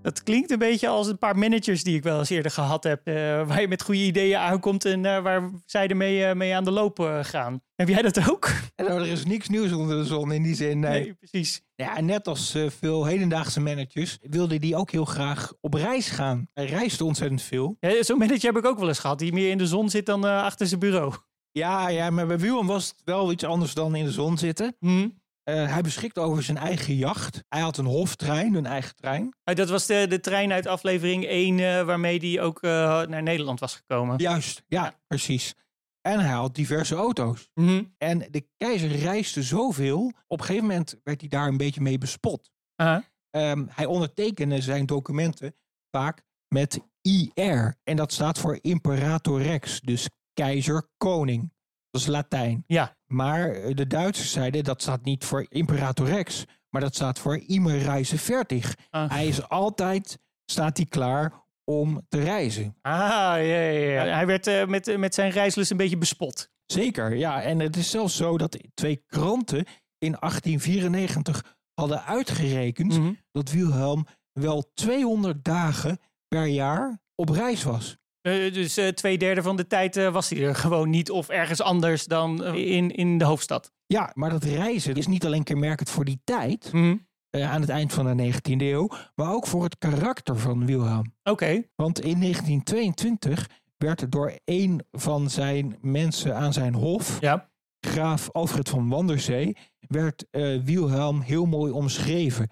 Dat 0.07 0.23
klinkt 0.23 0.51
een 0.51 0.59
beetje 0.59 0.89
als 0.89 1.07
een 1.07 1.19
paar 1.19 1.39
managers 1.39 1.83
die 1.85 1.97
ik 1.97 2.03
wel 2.03 2.19
eens 2.19 2.31
eerder 2.31 2.51
gehad 2.51 2.85
heb. 2.85 3.07
eh, 3.07 3.15
waar 3.47 3.61
je 3.61 3.69
met 3.69 3.83
goede 3.83 4.01
ideeën 4.01 4.39
aankomt 4.39 4.85
en 4.85 5.07
eh, 5.07 5.23
waar 5.23 5.51
zij 5.65 5.89
ermee 5.89 6.25
eh, 6.25 6.35
mee 6.35 6.55
aan 6.55 6.65
de 6.65 6.71
loop 6.71 7.21
gaan. 7.23 7.63
Heb 7.75 7.89
jij 7.89 8.03
dat 8.03 8.31
ook? 8.31 8.51
Nou, 8.77 8.91
er 8.91 9.07
is 9.07 9.25
niks 9.25 9.49
nieuws 9.49 9.73
onder 9.73 9.97
de 9.97 10.05
zon 10.05 10.33
in 10.33 10.43
die 10.43 10.55
zin. 10.55 10.79
Nee. 10.81 11.15
precies. 11.15 11.63
Ja, 11.75 12.01
net 12.01 12.29
als 12.29 12.57
veel 12.67 13.05
hedendaagse 13.05 13.61
managers 13.61 14.19
wilde 14.21 14.57
hij 14.57 14.75
ook 14.77 14.91
heel 14.91 15.05
graag 15.05 15.53
op 15.61 15.75
reis 15.75 16.09
gaan. 16.09 16.49
Hij 16.53 16.67
reisde 16.67 17.05
ontzettend 17.05 17.43
veel. 17.43 17.77
Ja, 17.81 18.03
Zo'n 18.03 18.19
manager 18.19 18.47
heb 18.55 18.57
ik 18.57 18.67
ook 18.67 18.79
wel 18.79 18.89
eens 18.89 18.99
gehad. 18.99 19.19
Die 19.19 19.33
meer 19.33 19.51
in 19.51 19.59
de 19.59 19.67
zon 19.67 19.91
zit 19.91 20.07
dan 20.07 20.25
achter 20.25 20.67
zijn 20.67 20.81
bureau. 20.81 21.15
Ja, 21.53 21.89
ja, 21.89 22.11
maar 22.11 22.27
bij 22.27 22.39
Wilhelm 22.39 22.67
was 22.67 22.89
het 22.89 23.03
wel 23.05 23.33
iets 23.33 23.45
anders 23.45 23.75
dan 23.75 23.95
in 23.95 24.05
de 24.05 24.13
zon 24.13 24.39
zitten. 24.39 24.77
Hm. 24.79 25.09
Eh, 25.47 25.73
hij 25.73 25.83
beschikte 25.83 26.21
over 26.21 26.43
zijn 26.43 26.57
eigen 26.57 26.95
jacht. 26.95 27.45
Hij 27.49 27.61
had 27.61 27.77
een 27.77 27.85
hoftrein, 27.85 28.55
een 28.55 28.67
eigen 28.67 28.95
trein. 28.95 29.35
Ah, 29.45 29.57
Dat 29.57 29.69
was 29.69 29.87
de, 29.87 30.07
de 30.09 30.21
trein 30.21 30.53
uit 30.53 30.67
aflevering 30.67 31.25
1 31.27 31.59
eh, 31.59 31.83
waarmee 31.83 32.19
die 32.19 32.41
ook 32.41 32.63
eh, 32.63 32.71
naar 33.03 33.23
Nederland 33.23 33.61
was 33.61 33.75
gekomen. 33.77 34.19
Juist, 34.19 34.63
ja, 34.67 34.95
precies. 35.07 35.55
En 36.01 36.21
hij 36.21 36.35
had 36.35 36.55
diverse 36.55 36.95
auto's. 36.95 37.49
Mhm. 37.55 37.85
En 37.99 38.19
de 38.31 38.47
keizer 38.57 38.89
reisde 38.89 39.43
zoveel. 39.43 40.13
Op 40.27 40.39
een 40.39 40.45
gegeven 40.45 40.67
moment 40.67 40.97
werd 41.03 41.21
hij 41.21 41.29
daar 41.29 41.49
een 41.49 41.57
beetje 41.57 41.81
mee 41.81 41.99
bespot. 41.99 42.51
Ehm, 42.77 43.65
hij 43.69 43.87
ondertekende 43.87 44.61
zijn 44.61 44.87
documenten 44.87 45.55
vaak 45.91 46.23
met 46.49 46.81
IR. 47.01 47.75
En 47.85 47.97
dat 47.97 48.13
staat 48.13 48.39
voor 48.39 48.59
Imperator 48.61 49.43
Rex, 49.43 49.81
dus 49.81 50.09
keizer 50.33 50.89
koning. 50.97 51.53
Dat 51.97 52.05
is 52.07 52.13
Latijn. 52.13 52.65
Ja. 52.67 52.97
Maar 53.07 53.51
eh, 53.51 53.75
de 53.75 53.87
Duitsers 53.87 54.33
zeiden 54.33 54.65
dat 54.65 54.83
staat 54.83 55.05
niet 55.05 55.25
voor 55.25 55.47
Imperator 55.49 56.07
Rex, 56.07 56.45
maar 56.71 56.81
dat 56.81 56.95
staat 56.95 57.19
voor 57.19 57.37
Immer 57.47 57.79
Reise 57.79 58.19
Fertig. 58.19 58.75
Ah. 58.91 59.11
Hij 59.11 59.27
is 59.27 59.49
altijd, 59.49 60.19
staat 60.45 60.77
hij 60.77 60.87
klaar 60.87 61.33
om 61.65 62.07
te 62.09 62.21
reizen. 62.21 62.77
Ah, 62.83 62.93
ja, 63.01 63.37
ja, 63.37 64.05
ja. 64.05 64.15
Hij 64.15 64.27
werd 64.27 64.47
eh, 64.47 64.67
met, 64.67 64.97
met 64.99 65.15
zijn 65.15 65.31
reislust 65.31 65.71
een 65.71 65.77
beetje 65.77 65.99
bespot. 65.99 66.51
Zeker, 66.67 67.15
ja. 67.17 67.43
En 67.43 67.59
het 67.61 67.77
is 67.77 67.91
zelfs 67.91 68.17
zo 68.17 68.39
dat 68.39 68.59
twee 68.75 69.03
kranten 69.07 69.65
in 69.99 70.17
1894 70.21 71.57
hadden 71.75 72.05
uitgerekend 72.05 72.99
Mhm. 72.99 73.13
dat 73.33 73.51
Wilhelm 73.51 74.07
wel 74.33 74.71
200 74.75 75.45
dagen 75.45 75.99
per 76.29 76.47
jaar 76.47 77.01
op 77.15 77.29
reis 77.29 77.63
was. 77.63 77.97
Eh, 78.27 78.53
dus 78.53 78.77
eh, 78.77 78.89
twee 78.89 79.19
derde 79.19 79.43
van 79.43 79.57
de 79.57 79.67
tijd 79.67 79.97
eh, 79.97 80.13
was 80.13 80.29
hij 80.31 80.43
er 80.43 80.55
gewoon 80.55 80.91
niet 80.91 81.11
of 81.11 81.29
ergens 81.29 81.61
anders 81.61 82.05
dan 82.05 82.45
in, 82.55 82.91
in 82.91 83.19
de 83.19 83.25
hoofdstad. 83.25 83.73
Ja, 83.87 84.11
maar 84.15 84.31
dat 84.31 84.45
reizen 84.45 84.95
is 84.95 85.07
niet 85.07 85.27
alleen 85.27 85.43
kenmerkend 85.43 85.91
voor 85.91 86.05
die 86.05 86.21
tijd, 86.25 86.73
Mhm. 86.73 86.97
aan 87.31 87.61
het 87.61 87.71
eind 87.71 87.93
van 87.93 88.05
de 88.07 88.15
19e 88.15 88.65
eeuw, 88.65 88.89
maar 89.15 89.33
ook 89.33 89.47
voor 89.47 89.63
het 89.65 89.79
karakter 89.79 90.39
van 90.39 90.67
Wilhelm. 90.67 91.15
Oké. 91.23 91.63
Want 91.77 92.01
in 92.01 92.19
1922 92.19 93.47
werd 93.77 94.13
door 94.13 94.39
een 94.45 94.81
van 94.93 95.31
zijn 95.31 95.79
mensen 95.81 96.37
aan 96.37 96.53
zijn 96.53 96.75
hof, 96.75 97.21
Ja. 97.21 97.51
graaf 97.81 98.31
Alfred 98.33 98.69
van 98.69 98.89
Wanderzee, 98.89 99.57
werd 99.81 100.27
Wilhelm 100.65 101.21
heel 101.21 101.47
mooi 101.47 101.73
omschreven. 101.73 102.51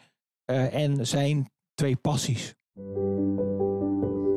En 0.70 1.06
zijn 1.06 1.50
twee 1.74 1.96
passies. 1.96 2.54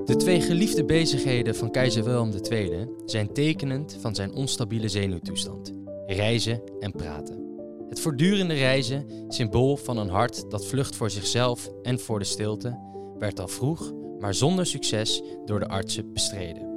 De 0.08 0.15
twee 0.15 0.41
geliefde 0.41 0.86
bezigheden 0.86 1.56
van 1.56 1.72
keizer 1.72 2.04
Wilhelm 2.04 2.32
II 2.52 2.88
zijn 3.06 3.34
tekenend 3.34 3.98
van 4.02 4.15
zijn 4.15 4.34
onstabiele 4.34 4.89
zenuwtoestand: 4.89 5.74
reizen 6.06 6.62
en 6.80 6.91
praten. 6.91 7.46
Het 7.89 8.00
voortdurende 8.00 8.54
reizen, 8.54 9.26
symbool 9.28 9.78
van 9.78 9.98
een 9.98 10.10
hart 10.10 10.52
dat 10.52 10.65
vlucht 10.65 10.96
voor 10.96 11.10
zichzelf 11.10 11.70
en 11.82 12.00
voor 12.00 12.20
de 12.20 12.26
stilte, 12.26 12.80
werd 13.20 13.39
al 13.39 13.48
vroeg, 13.48 13.93
maar 14.20 14.34
zonder 14.34 14.65
succes, 14.65 15.22
door 15.46 15.60
de 15.60 15.67
artsen 15.67 16.13
bestreden. 16.13 16.76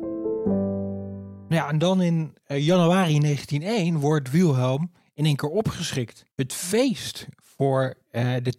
Nou 1.49 1.63
ja, 1.63 1.69
en 1.69 1.79
dan 1.79 2.03
in 2.03 2.37
eh, 2.45 2.67
januari 2.67 3.21
1901 3.21 3.99
wordt 3.99 4.31
Wilhelm 4.31 4.91
in 5.15 5.25
één 5.25 5.37
keer 5.37 5.49
opgeschikt. 5.51 6.27
Het 6.35 6.53
feest 6.53 7.27
voor 7.61 7.95
eh, 8.11 8.35
de 8.43 8.55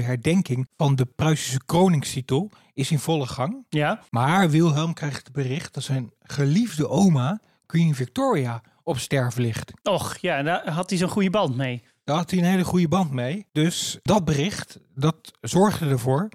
200ste 0.00 0.04
herdenking 0.04 0.68
van 0.76 0.96
de 0.96 1.06
Pruisische 1.06 1.60
kroningstitel 1.66 2.50
is 2.74 2.90
in 2.90 2.98
volle 2.98 3.26
gang. 3.26 3.64
Ja. 3.68 4.00
Maar 4.10 4.50
Wilhelm 4.50 4.92
krijgt 4.94 5.16
het 5.26 5.32
bericht 5.32 5.74
dat 5.74 5.82
zijn 5.82 6.10
geliefde 6.22 6.88
oma, 6.88 7.40
Queen 7.66 7.94
Victoria, 7.94 8.62
op 8.82 8.98
sterven 8.98 9.42
ligt. 9.42 9.72
Och, 9.82 10.16
ja, 10.16 10.42
daar 10.42 10.70
had 10.70 10.90
hij 10.90 10.98
zo'n 10.98 11.08
goede 11.08 11.30
band 11.30 11.56
mee. 11.56 11.82
Daar 12.04 12.16
had 12.16 12.30
hij 12.30 12.38
een 12.40 12.44
hele 12.44 12.64
goede 12.64 12.88
band 12.88 13.10
mee. 13.10 13.46
Dus 13.52 13.98
dat 14.02 14.24
bericht, 14.24 14.78
dat 14.94 15.32
zorgde 15.40 15.88
ervoor 15.88 16.28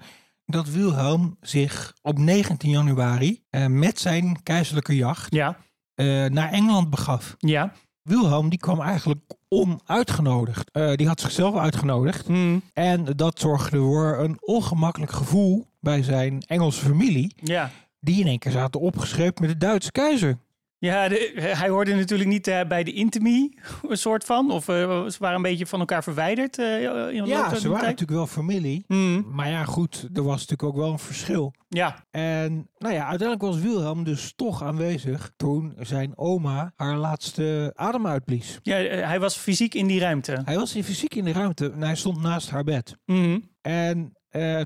dat 0.46 0.68
Wilhelm 0.68 1.36
zich 1.40 1.94
op 2.02 2.18
19 2.18 2.70
januari 2.70 3.42
eh, 3.50 3.66
met 3.66 3.98
zijn 3.98 4.42
keizerlijke 4.42 4.96
jacht 4.96 5.34
Ja. 5.34 5.56
eh, 5.94 6.06
naar 6.24 6.50
Engeland 6.52 6.90
begaf. 6.90 7.34
Ja. 7.38 7.72
Wilhelm 8.04 8.48
die 8.48 8.58
kwam 8.58 8.80
eigenlijk 8.80 9.20
onuitgenodigd. 9.48 10.70
Eh, 10.70 10.94
die 10.94 11.06
had 11.06 11.20
zichzelf 11.20 11.56
uitgenodigd. 11.56 12.26
Hmm. 12.26 12.62
En 12.72 13.04
dat 13.04 13.40
zorgde 13.40 13.78
voor 13.78 14.18
een 14.18 14.36
ongemakkelijk 14.40 15.12
gevoel 15.12 15.66
bij 15.80 16.02
zijn 16.02 16.40
Engelse 16.40 16.84
familie. 16.84 17.34
Ja. 17.36 17.70
Die 18.00 18.20
in 18.20 18.26
één 18.26 18.38
keer 18.38 18.52
zaten 18.52 18.80
opgeschreven 18.80 19.34
met 19.40 19.50
de 19.50 19.56
Duitse 19.56 19.92
keizer. 19.92 20.38
Ja, 20.84 21.08
de- 21.08 21.32
hij 21.56 21.68
hoorde 21.68 21.94
natuurlijk 21.94 22.30
niet 22.30 22.46
eh, 22.46 22.60
bij 22.68 22.84
de 22.84 22.92
Intimie, 22.92 23.58
een 23.88 23.96
soort 23.98 24.24
van. 24.24 24.50
Of 24.50 24.68
eh, 24.68 25.04
ze 25.06 25.16
waren 25.18 25.36
een 25.36 25.42
beetje 25.42 25.66
van 25.66 25.80
elkaar 25.80 26.02
verwijderd. 26.02 26.58
eh, 26.58 26.82
in 27.12 27.24
Ja, 27.26 27.54
ze 27.54 27.68
waren 27.68 27.84
natuurlijk 27.84 28.10
wel 28.10 28.26
familie. 28.26 28.84
Hmm. 28.86 29.26
Maar 29.32 29.48
ja, 29.48 29.64
goed, 29.64 30.08
er 30.14 30.22
was 30.22 30.32
natuurlijk 30.46 30.62
ook 30.62 30.76
wel 30.76 30.92
een 30.92 30.98
verschil. 30.98 31.54
Ja, 31.68 32.04
En 32.10 32.68
nou 32.78 32.94
ja, 32.94 33.06
uiteindelijk 33.06 33.42
was 33.52 33.58
Wilhelm 33.60 34.04
dus 34.04 34.32
toch 34.36 34.62
aanwezig 34.62 35.32
toen 35.36 35.74
zijn 35.80 36.18
oma 36.18 36.72
haar 36.76 36.96
laatste 36.96 37.72
adem 37.74 38.06
uitblies. 38.06 38.58
ja 38.62 38.76
hij 38.86 39.20
was 39.20 39.36
fysiek 39.36 39.74
in 39.74 39.86
die 39.86 40.00
ruimte. 40.00 40.42
Hij 40.44 40.56
was 40.56 40.74
in 40.76 40.84
fysiek 40.84 41.14
in 41.14 41.24
de 41.24 41.32
ruimte 41.32 41.70
en 41.70 41.82
hij 41.82 41.94
stond 41.96 42.22
naast 42.22 42.50
haar 42.50 42.64
bed. 42.64 42.96
Mhm. 43.06 43.38
En 43.62 44.12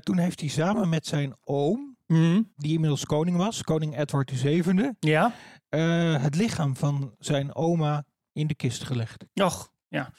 toen 0.03 0.17
heeft 0.17 0.39
hij 0.39 0.49
samen 0.49 0.89
met 0.89 1.05
zijn 1.07 1.35
oom, 1.43 1.97
Mhm. 2.13 2.41
die 2.55 2.73
inmiddels 2.73 3.05
koning 3.05 3.37
was, 3.37 3.63
koning 3.63 3.97
Edward 3.97 4.31
VII, 4.31 4.91
Ja, 4.99 5.33
eh, 5.69 6.21
het 6.23 6.35
lichaam 6.35 6.75
van 6.75 7.15
zijn 7.19 7.55
oma 7.55 8.05
in 8.31 8.47
de 8.47 8.55
kist 8.55 8.83
gelegd. 8.83 9.25
och, 9.33 9.71
ja. 9.87 10.11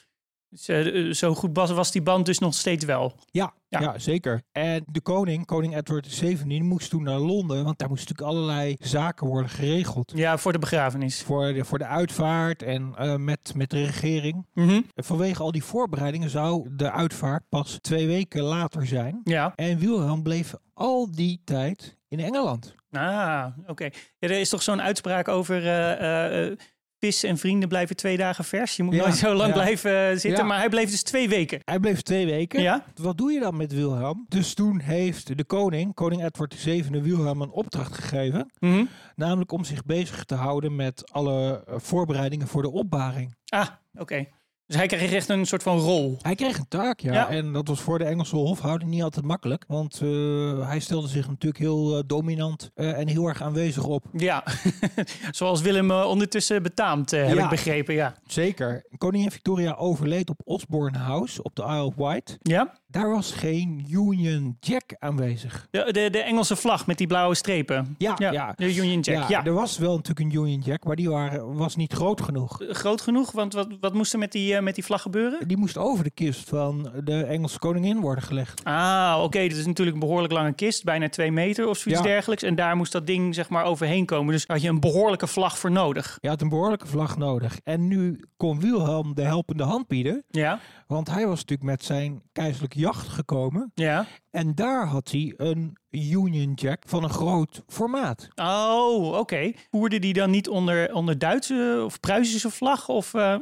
Dus, 0.51 0.67
eh, 0.67 1.11
zo 1.11 1.33
goed 1.35 1.57
was, 1.57 1.91
die 1.91 2.01
band 2.01 2.25
dus 2.25 2.39
nog 2.39 2.53
steeds 2.53 2.85
wel. 2.85 3.13
Ja, 3.31 3.53
Ja. 3.67 3.79
ja. 3.79 3.99
zeker. 3.99 4.41
En 4.51 4.83
de 4.91 5.01
koning, 5.01 5.45
koning 5.45 5.77
Edward 5.77 6.07
VII, 6.07 6.61
moest 6.63 6.89
toen 6.89 7.03
naar 7.03 7.19
Londen, 7.19 7.63
want 7.63 7.79
daar 7.79 7.89
moesten 7.89 8.15
natuurlijk 8.15 8.37
allerlei 8.37 8.75
zaken 8.79 9.27
worden 9.27 9.49
geregeld. 9.49 10.11
Ja, 10.15 10.37
voor 10.37 10.51
de 10.51 10.59
begrafenis. 10.59 11.21
Voor 11.21 11.53
de, 11.53 11.65
voor 11.65 11.77
de 11.77 11.85
uitvaart 11.85 12.63
en 12.63 12.93
eh, 12.97 13.15
met, 13.15 13.53
met 13.55 13.69
de 13.69 13.85
regering. 13.85 14.45
Mhm. 14.53 14.81
Vanwege 14.95 15.43
al 15.43 15.51
die 15.51 15.63
voorbereidingen 15.63 16.29
zou 16.29 16.69
de 16.71 16.91
uitvaart 16.91 17.43
pas 17.49 17.77
twee 17.81 18.07
weken 18.07 18.41
later 18.41 18.87
zijn. 18.87 19.21
Ja. 19.23 19.53
En 19.55 19.77
Wilhelm 19.77 20.23
bleef 20.23 20.53
al 20.73 21.11
die 21.11 21.41
tijd 21.45 21.97
in 22.07 22.19
Engeland. 22.19 22.75
Ah, 22.91 23.45
oké. 23.67 23.83
Ja, 23.83 23.89
er 24.19 24.31
is 24.31 24.49
toch 24.49 24.61
zo'n 24.63 24.81
uitspraak 24.81 25.27
over 25.27 25.65
eh, 25.67 26.45
eh, 26.47 26.57
vis 27.01 27.23
en 27.23 27.37
vrienden 27.37 27.69
blijven 27.69 27.95
twee 27.95 28.17
dagen 28.17 28.43
vers. 28.43 28.75
Je 28.75 28.83
moet 28.83 28.93
Ja, 28.95 29.01
nooit 29.03 29.15
zo 29.15 29.33
lang 29.33 29.47
ja. 29.47 29.61
blijven 29.61 29.91
eh, 30.09 30.09
zitten. 30.09 30.31
Ja. 30.41 30.43
Maar 30.43 30.57
hij 30.59 30.69
bleef 30.69 30.89
dus 30.89 31.03
twee 31.03 31.29
weken. 31.29 31.59
Hij 31.63 31.79
bleef 31.79 32.01
twee 32.01 32.25
weken. 32.25 32.61
Ja? 32.61 32.83
Wat 32.95 33.17
doe 33.17 33.31
je 33.31 33.39
dan 33.39 33.57
met 33.57 33.73
Wilhelm? 33.73 34.25
Dus 34.29 34.53
toen 34.53 34.79
heeft 34.79 35.37
de 35.37 35.43
koning, 35.43 35.93
koning 35.93 36.23
Edward 36.23 36.55
VII, 36.55 37.01
Wilhelm 37.01 37.41
een 37.41 37.51
opdracht 37.51 37.93
gegeven. 37.95 38.51
Mhm. 38.59 38.85
Namelijk 39.15 39.51
om 39.51 39.63
zich 39.63 39.85
bezig 39.85 40.23
te 40.23 40.35
houden 40.35 40.75
met 40.75 41.11
alle 41.11 41.63
eh, 41.67 41.75
voorbereidingen 41.77 42.47
voor 42.47 42.61
de 42.61 42.71
opbaring. 42.71 43.35
Ah, 43.45 43.67
oké. 43.93 44.25
Dus 44.71 44.79
hij 44.79 44.87
kreeg 44.89 45.13
echt 45.13 45.29
een 45.29 45.45
soort 45.45 45.63
van 45.63 45.77
rol. 45.79 46.17
Hij 46.21 46.35
kreeg 46.35 46.57
een 46.57 46.67
taak, 46.67 46.99
ja. 46.99 47.13
Ja. 47.13 47.29
En 47.29 47.53
dat 47.53 47.67
was 47.67 47.79
voor 47.81 47.97
de 47.97 48.03
Engelse 48.03 48.35
hofhouding 48.35 48.89
niet 48.91 49.03
altijd 49.03 49.25
makkelijk. 49.25 49.63
Want 49.67 49.99
eh, 50.03 50.67
hij 50.67 50.79
stelde 50.79 51.07
zich 51.07 51.27
natuurlijk 51.27 51.61
heel 51.63 51.97
eh, 51.97 52.03
dominant 52.05 52.71
eh, 52.75 52.99
en 52.99 53.07
heel 53.07 53.27
erg 53.27 53.41
aanwezig 53.41 53.85
op. 53.85 54.03
Ja, 54.13 54.43
zoals 55.31 55.61
Willem 55.61 55.91
ondertussen 55.91 56.63
betaamt, 56.63 57.11
heb 57.11 57.33
Ja. 57.33 57.43
ik 57.43 57.49
begrepen. 57.49 57.93
Ja. 57.93 58.15
Zeker. 58.27 58.85
Koningin 58.97 59.31
Victoria 59.31 59.73
overleed 59.73 60.29
op 60.29 60.41
Osborne 60.43 60.97
House 60.97 61.43
op 61.43 61.55
de 61.55 61.61
Isle 61.61 61.83
of 61.83 61.95
Wight. 61.95 62.37
ja? 62.41 62.79
Daar 62.91 63.09
was 63.09 63.31
geen 63.31 63.85
Union 63.89 64.57
Jack 64.59 64.83
aanwezig. 64.99 65.67
De, 65.71 65.89
de, 65.91 66.09
de 66.09 66.19
Engelse 66.19 66.55
vlag 66.55 66.87
met 66.87 66.97
die 66.97 67.07
blauwe 67.07 67.35
strepen. 67.35 67.95
Ja, 67.97 68.15
Ja, 68.17 68.31
ja. 68.31 68.53
de 68.55 68.75
Union 68.75 68.99
Jack. 68.99 69.29
Ja, 69.29 69.45
er 69.45 69.53
was 69.53 69.77
wel 69.77 69.95
natuurlijk 69.95 70.19
een 70.19 70.41
Union 70.41 70.59
Jack, 70.61 70.83
maar 70.83 70.95
die 70.95 71.09
waren, 71.09 71.53
was 71.55 71.75
niet 71.75 71.93
groot 71.93 72.21
genoeg. 72.21 72.61
Groot 72.69 73.01
genoeg, 73.01 73.31
want 73.31 73.53
wat, 73.53 73.67
wat 73.79 73.93
moest 73.93 74.13
er 74.13 74.19
met 74.19 74.31
die, 74.31 74.55
eh, 74.55 74.61
met 74.61 74.75
die 74.75 74.83
vlag 74.83 75.01
gebeuren? 75.01 75.47
Die 75.47 75.57
moest 75.57 75.77
over 75.77 76.03
de 76.03 76.09
kist 76.09 76.49
van 76.49 76.91
de 77.03 77.23
Engelse 77.23 77.59
koningin 77.59 77.99
worden 77.99 78.23
gelegd. 78.23 78.63
Ah, 78.63 79.19
oké. 79.23 79.47
Dat 79.47 79.57
is 79.57 79.65
natuurlijk 79.65 79.95
een 79.97 80.03
behoorlijk 80.07 80.33
lange 80.33 80.53
kist, 80.53 80.83
bijna 80.83 81.09
twee 81.09 81.31
meter 81.31 81.67
of 81.67 81.77
zoiets 81.77 82.01
Ja. 82.01 82.07
dergelijks. 82.07 82.43
En 82.43 82.55
daar 82.55 82.75
moest 82.75 82.91
dat 82.91 83.07
ding 83.07 83.35
zeg 83.35 83.49
maar 83.49 83.63
overheen 83.63 84.05
komen. 84.05 84.33
Dus 84.33 84.43
had 84.47 84.61
je 84.61 84.69
een 84.69 84.79
behoorlijke 84.79 85.27
vlag 85.27 85.57
voor 85.57 85.71
nodig. 85.71 86.17
Je 86.21 86.27
had 86.27 86.41
een 86.41 86.49
behoorlijke 86.49 86.87
vlag 86.87 87.17
nodig. 87.17 87.59
En 87.63 87.87
nu 87.87 88.19
kon 88.37 88.59
Wilhelm 88.59 89.15
de 89.15 89.21
helpende 89.23 89.63
hand 89.63 89.87
bieden. 89.87 90.23
Ja, 90.29 90.59
Want 90.91 91.09
hij 91.09 91.27
was 91.27 91.39
natuurlijk 91.39 91.69
met 91.69 91.83
zijn 91.83 92.21
keizerlijke 92.31 92.79
jacht 92.79 93.07
gekomen. 93.07 93.71
ja. 93.75 94.05
En 94.31 94.55
daar 94.55 94.85
had 94.87 95.11
hij 95.11 95.33
een 95.37 95.77
Union 95.89 96.53
Jack 96.53 96.83
van 96.87 97.03
een 97.03 97.09
groot 97.09 97.63
formaat. 97.67 98.27
Oh, 98.35 99.17
oké. 99.17 99.51
Voerde 99.69 99.99
die 99.99 100.13
dan 100.13 100.29
niet 100.29 100.49
onder, 100.49 100.93
onder 100.93 101.17
Duitse 101.17 101.81
of 101.85 101.99
Pruisische 101.99 102.49
vlag? 102.49 102.89
Of, 102.89 103.13
eh, 103.13 103.35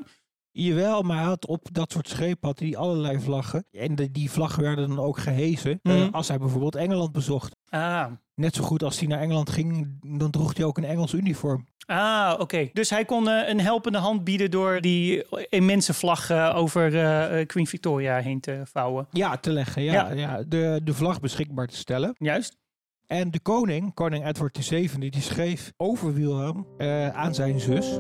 Jawel, 0.63 1.01
maar 1.01 1.17
hij 1.17 1.25
had 1.25 1.45
op 1.47 1.67
dat 1.71 1.91
soort 1.91 2.07
schepen 2.09 2.47
had 2.47 2.59
hij 2.59 2.77
allerlei 2.77 3.19
vlaggen. 3.19 3.65
En 3.71 3.95
de- 3.95 4.11
die 4.11 4.31
vlaggen 4.31 4.63
werden 4.63 4.87
dan 4.89 4.99
ook 4.99 5.17
gehezen 5.19 5.79
eh, 5.83 5.93
Mhm. 5.95 6.09
als 6.11 6.27
hij 6.27 6.37
bijvoorbeeld 6.37 6.75
Engeland 6.75 7.11
bezocht. 7.11 7.55
ah, 7.69 8.05
Net 8.35 8.55
zo 8.55 8.63
goed 8.63 8.83
als 8.83 8.99
hij 8.99 9.07
naar 9.07 9.19
Engeland 9.19 9.49
ging, 9.49 9.97
dan 10.17 10.31
droeg 10.31 10.57
hij 10.57 10.65
ook 10.65 10.77
een 10.77 10.83
Engels 10.83 11.13
uniform. 11.13 11.65
ah 11.85 12.33
oké. 12.39 12.69
Dus 12.73 12.89
hij 12.89 13.05
kon 13.05 13.29
eh, 13.29 13.47
een 13.49 13.59
helpende 13.59 13.97
hand 13.97 14.23
bieden 14.23 14.51
door 14.51 14.81
die 14.81 15.25
immense 15.49 15.93
vlag 15.93 16.29
eh, 16.29 16.53
over 16.55 16.95
eh, 16.95 17.39
eh, 17.39 17.47
Queen 17.47 17.67
Victoria 17.67 18.17
heen 18.19 18.39
te 18.39 18.61
vouwen. 18.65 19.07
Ja, 19.11 19.37
te 19.37 19.51
leggen. 19.51 19.81
Ja, 19.83 19.93
Ja. 19.93 20.11
ja. 20.13 20.43
de, 20.47 20.81
de 20.83 20.93
vlag 20.93 21.19
beschikbaar 21.19 21.67
te 21.67 21.75
stellen. 21.75 22.15
Juist? 22.17 22.57
En 23.05 23.31
de 23.31 23.39
koning, 23.39 23.93
koning 23.93 24.27
Edward 24.27 24.57
VII, 24.65 25.09
die 25.09 25.21
schreef 25.21 25.71
over 25.77 26.13
Wilhelm 26.13 26.67
eh, 26.77 27.07
aan 27.09 27.33
zijn 27.35 27.59
zus. 27.59 27.99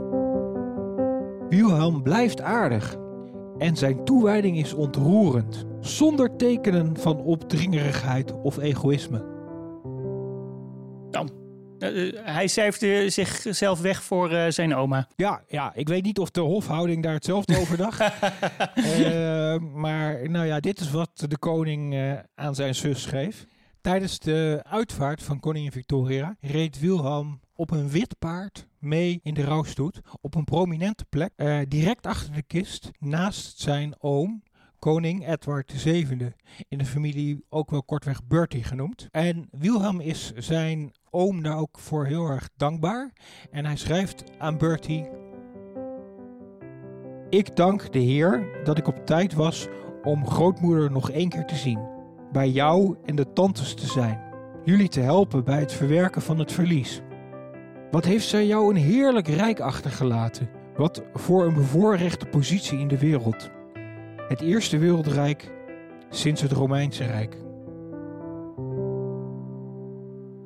Wilhelm 1.49 2.03
blijft 2.03 2.41
aardig 2.41 2.97
en 3.57 3.75
zijn 3.75 4.05
toewijding 4.05 4.57
is 4.57 4.73
ontroerend, 4.73 5.65
zonder 5.79 6.35
tekenen 6.35 6.97
van 6.97 7.17
opdringerigheid 7.17 8.41
of 8.41 8.57
egoïsme. 8.57 9.37
Eh, 11.79 12.07
eh, 12.07 12.25
hij 12.25 12.47
cijferde 12.47 13.09
zichzelf 13.09 13.81
weg 13.81 14.03
voor 14.03 14.31
eh, 14.31 14.51
zijn 14.51 14.75
oma. 14.75 15.07
Ja, 15.15 15.41
ja, 15.47 15.71
ik 15.75 15.87
weet 15.87 16.03
niet 16.03 16.19
of 16.19 16.31
de 16.31 16.41
hofhouding 16.41 17.03
daar 17.03 17.13
hetzelfde 17.13 17.59
over 17.59 17.77
dacht. 17.77 18.01
Eh, 18.75 19.57
maar 19.73 20.29
nou 20.29 20.45
ja, 20.45 20.59
dit 20.59 20.79
is 20.79 20.91
wat 20.91 21.09
de 21.27 21.37
koning 21.37 21.93
eh, 21.93 22.13
aan 22.35 22.55
zijn 22.55 22.75
zus 22.75 23.01
schreef. 23.01 23.45
Tijdens 23.89 24.19
de 24.19 24.61
uitvaart 24.63 25.23
van 25.23 25.39
koningin 25.39 25.71
Victoria 25.71 26.35
reed 26.39 26.79
Wilhelm 26.79 27.39
op 27.55 27.71
een 27.71 27.89
wit 27.89 28.19
paard 28.19 28.67
mee 28.79 29.19
in 29.23 29.33
de 29.33 29.43
rouwstoet 29.43 30.01
op 30.21 30.35
een 30.35 30.43
prominente 30.43 31.05
plek, 31.09 31.31
eh, 31.35 31.59
direct 31.67 32.05
achter 32.05 32.33
de 32.33 32.41
kist, 32.41 32.89
naast 32.99 33.59
zijn 33.59 33.95
oom, 33.99 34.43
koning 34.79 35.27
Edward 35.27 35.71
VII. 35.75 36.33
In 36.67 36.77
de 36.77 36.85
familie 36.85 37.45
ook 37.49 37.71
wel 37.71 37.83
kortweg 37.83 38.23
Bertie 38.23 38.63
genoemd. 38.63 39.07
En 39.11 39.47
Wilhelm 39.51 39.99
is 39.99 40.31
zijn 40.35 40.91
oom 41.09 41.43
daar 41.43 41.57
ook 41.57 41.79
voor 41.79 42.05
heel 42.05 42.27
erg 42.27 42.49
dankbaar. 42.57 43.13
En 43.51 43.65
hij 43.65 43.77
schrijft 43.77 44.23
aan 44.37 44.57
Bertie: 44.57 45.05
Ik 47.29 47.55
dank 47.55 47.91
de 47.91 47.99
Heer 47.99 48.61
dat 48.63 48.77
ik 48.77 48.87
op 48.87 49.05
tijd 49.05 49.33
was 49.33 49.67
om 50.03 50.27
grootmoeder 50.27 50.91
nog 50.91 51.09
één 51.09 51.29
keer 51.29 51.45
te 51.45 51.55
zien. 51.55 51.98
Bij 52.31 52.49
jou 52.49 52.95
en 53.05 53.15
de 53.15 53.33
tantes 53.33 53.73
te 53.73 53.85
zijn. 53.85 54.21
Jullie 54.63 54.87
te 54.87 54.99
helpen 54.99 55.43
bij 55.43 55.59
het 55.59 55.73
verwerken 55.73 56.21
van 56.21 56.39
het 56.39 56.51
verlies. 56.51 57.01
Wat 57.91 58.05
heeft 58.05 58.27
zij 58.27 58.45
jou 58.45 58.69
een 58.69 58.81
heerlijk 58.81 59.27
rijk 59.27 59.59
achtergelaten? 59.59 60.49
Wat 60.75 61.03
voor 61.13 61.45
een 61.45 61.53
bevoorrechte 61.53 62.25
positie 62.25 62.79
in 62.79 62.87
de 62.87 62.97
wereld. 62.97 63.49
Het 64.27 64.41
eerste 64.41 64.77
wereldrijk 64.77 65.51
sinds 66.09 66.41
het 66.41 66.51
Romeinse 66.51 67.05
Rijk. 67.05 67.37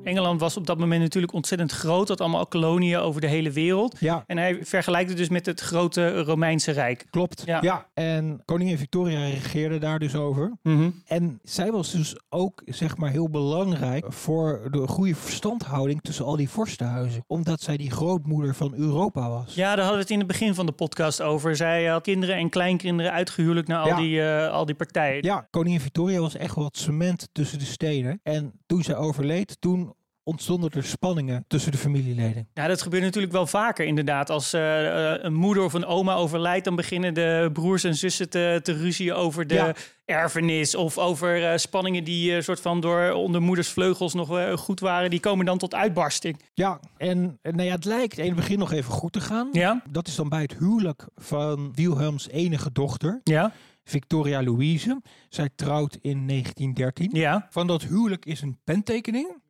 Engeland 0.04 0.40
was 0.40 0.56
op 0.56 0.66
dat 0.66 0.78
moment 0.78 1.02
natuurlijk 1.02 1.32
ontzettend 1.32 1.72
groot. 1.72 2.08
Had 2.08 2.20
allemaal 2.20 2.46
koloniën 2.46 2.98
over 2.98 3.20
de 3.20 3.26
hele 3.26 3.50
wereld. 3.50 3.96
Ja, 4.00 4.22
En 4.26 4.38
hij 4.38 4.58
vergelijkt 4.64 5.08
het 5.08 5.18
dus 5.18 5.28
met 5.28 5.46
het 5.46 5.60
grote 5.60 6.22
Romeinse 6.22 6.70
Rijk. 6.72 7.06
klopt. 7.10 7.42
Ja. 7.46 7.58
Ja. 7.62 7.86
en 7.94 8.42
koningin 8.44 8.78
Victoria 8.78 9.18
regeerde 9.24 9.78
daar 9.78 9.98
dus 9.98 10.14
over. 10.14 10.52
Mhm. 10.62 10.90
En 11.06 11.38
zij 11.42 11.70
was 11.72 11.90
dus 11.92 12.16
ook, 12.28 12.62
zeg 12.64 12.96
maar, 12.96 13.10
heel 13.10 13.30
belangrijk 13.30 14.12
voor 14.12 14.68
de 14.70 14.86
goede 14.86 15.14
verstandhouding 15.14 16.00
tussen 16.02 16.24
al 16.24 16.36
die 16.36 16.48
vorstenhuizen. 16.50 17.24
Omdat 17.26 17.60
zij 17.60 17.76
die 17.76 17.90
grootmoeder 17.90 18.54
van 18.54 18.74
Europa 18.74 19.28
was. 19.28 19.54
Ja, 19.54 19.68
daar 19.68 19.78
hadden 19.84 19.94
we 19.94 20.00
het 20.02 20.10
in 20.10 20.18
het 20.18 20.26
begin 20.26 20.54
van 20.54 20.66
de 20.66 20.72
podcast 20.72 21.22
over. 21.22 21.56
Zij 21.56 21.84
had 21.86 22.02
kinderen 22.02 22.36
en 22.36 22.48
kleinkinderen 22.48 23.12
uitgehuwelijk 23.12 23.66
naar 23.68 23.78
al, 23.80 23.86
Ja. 23.88 23.96
die, 23.96 24.22
eh, 24.22 24.50
al 24.52 24.64
die 24.66 24.74
partijen. 24.74 25.22
Ja, 25.22 25.46
koningin 25.50 25.80
Victoria 25.80 26.20
was 26.20 26.36
echt 26.36 26.54
het 26.54 26.76
cement 26.78 27.28
tussen 27.32 27.58
de 27.58 27.64
stenen. 27.64 28.20
En 28.22 28.52
toen 28.66 28.82
zij 28.82 28.96
overleed, 28.96 29.56
toen 29.60 29.94
ontstonden 30.24 30.70
er 30.70 30.84
spanningen 30.84 31.44
tussen 31.48 31.72
de 31.72 31.78
familieleden. 31.78 32.48
Ja, 32.54 32.66
dat 32.66 32.82
gebeurt 32.82 33.02
natuurlijk 33.02 33.32
wel 33.32 33.46
vaker 33.46 33.86
inderdaad. 33.86 34.30
Als 34.30 34.52
eh, 34.52 35.14
een 35.22 35.34
moeder 35.34 35.62
of 35.64 35.72
een 35.72 35.84
oma 35.86 36.14
overlijdt, 36.14 36.64
dan 36.64 36.76
beginnen 36.76 37.14
de 37.14 37.50
broers 37.52 37.84
en 37.84 37.94
zussen 37.94 38.28
te, 38.30 38.60
te 38.62 38.72
ruzien 38.72 39.12
over 39.12 39.46
de 39.46 39.54
Ja. 39.54 39.74
erfenis. 40.04 40.74
Of 40.74 40.98
over 40.98 41.50
eh, 41.50 41.56
spanningen 41.56 42.04
die 42.04 42.36
eh, 42.36 42.42
soort 42.42 42.60
van 42.60 42.80
door 42.80 43.10
onder 43.10 43.42
moeders 43.42 43.68
vleugels 43.68 44.14
nog 44.14 44.58
goed 44.58 44.80
waren. 44.80 45.10
Die 45.10 45.20
komen 45.20 45.46
dan 45.46 45.58
tot 45.58 45.74
uitbarsting. 45.74 46.40
Ja, 46.54 46.80
en 46.96 47.38
nou 47.42 47.62
ja, 47.62 47.74
het 47.74 47.84
lijkt 47.84 48.18
in 48.18 48.26
het 48.26 48.34
begin 48.36 48.58
nog 48.58 48.72
even 48.72 48.92
goed 48.92 49.12
te 49.12 49.20
gaan. 49.20 49.48
Ja, 49.52 49.82
Dat 49.90 50.06
is 50.08 50.14
dan 50.14 50.28
bij 50.28 50.42
het 50.42 50.56
huwelijk 50.58 51.06
van 51.16 51.72
Wilhelms 51.74 52.28
enige 52.28 52.72
dochter, 52.72 53.20
ja, 53.24 53.52
Victoria 53.84 54.42
Louise. 54.42 55.00
Zij 55.28 55.48
trouwt 55.56 55.98
in 56.00 56.26
1913. 56.26 57.10
ja. 57.12 57.46
Van 57.50 57.66
dat 57.66 57.82
huwelijk 57.82 58.24
is 58.26 58.40
een 58.40 58.58
pentekening. 58.64 59.42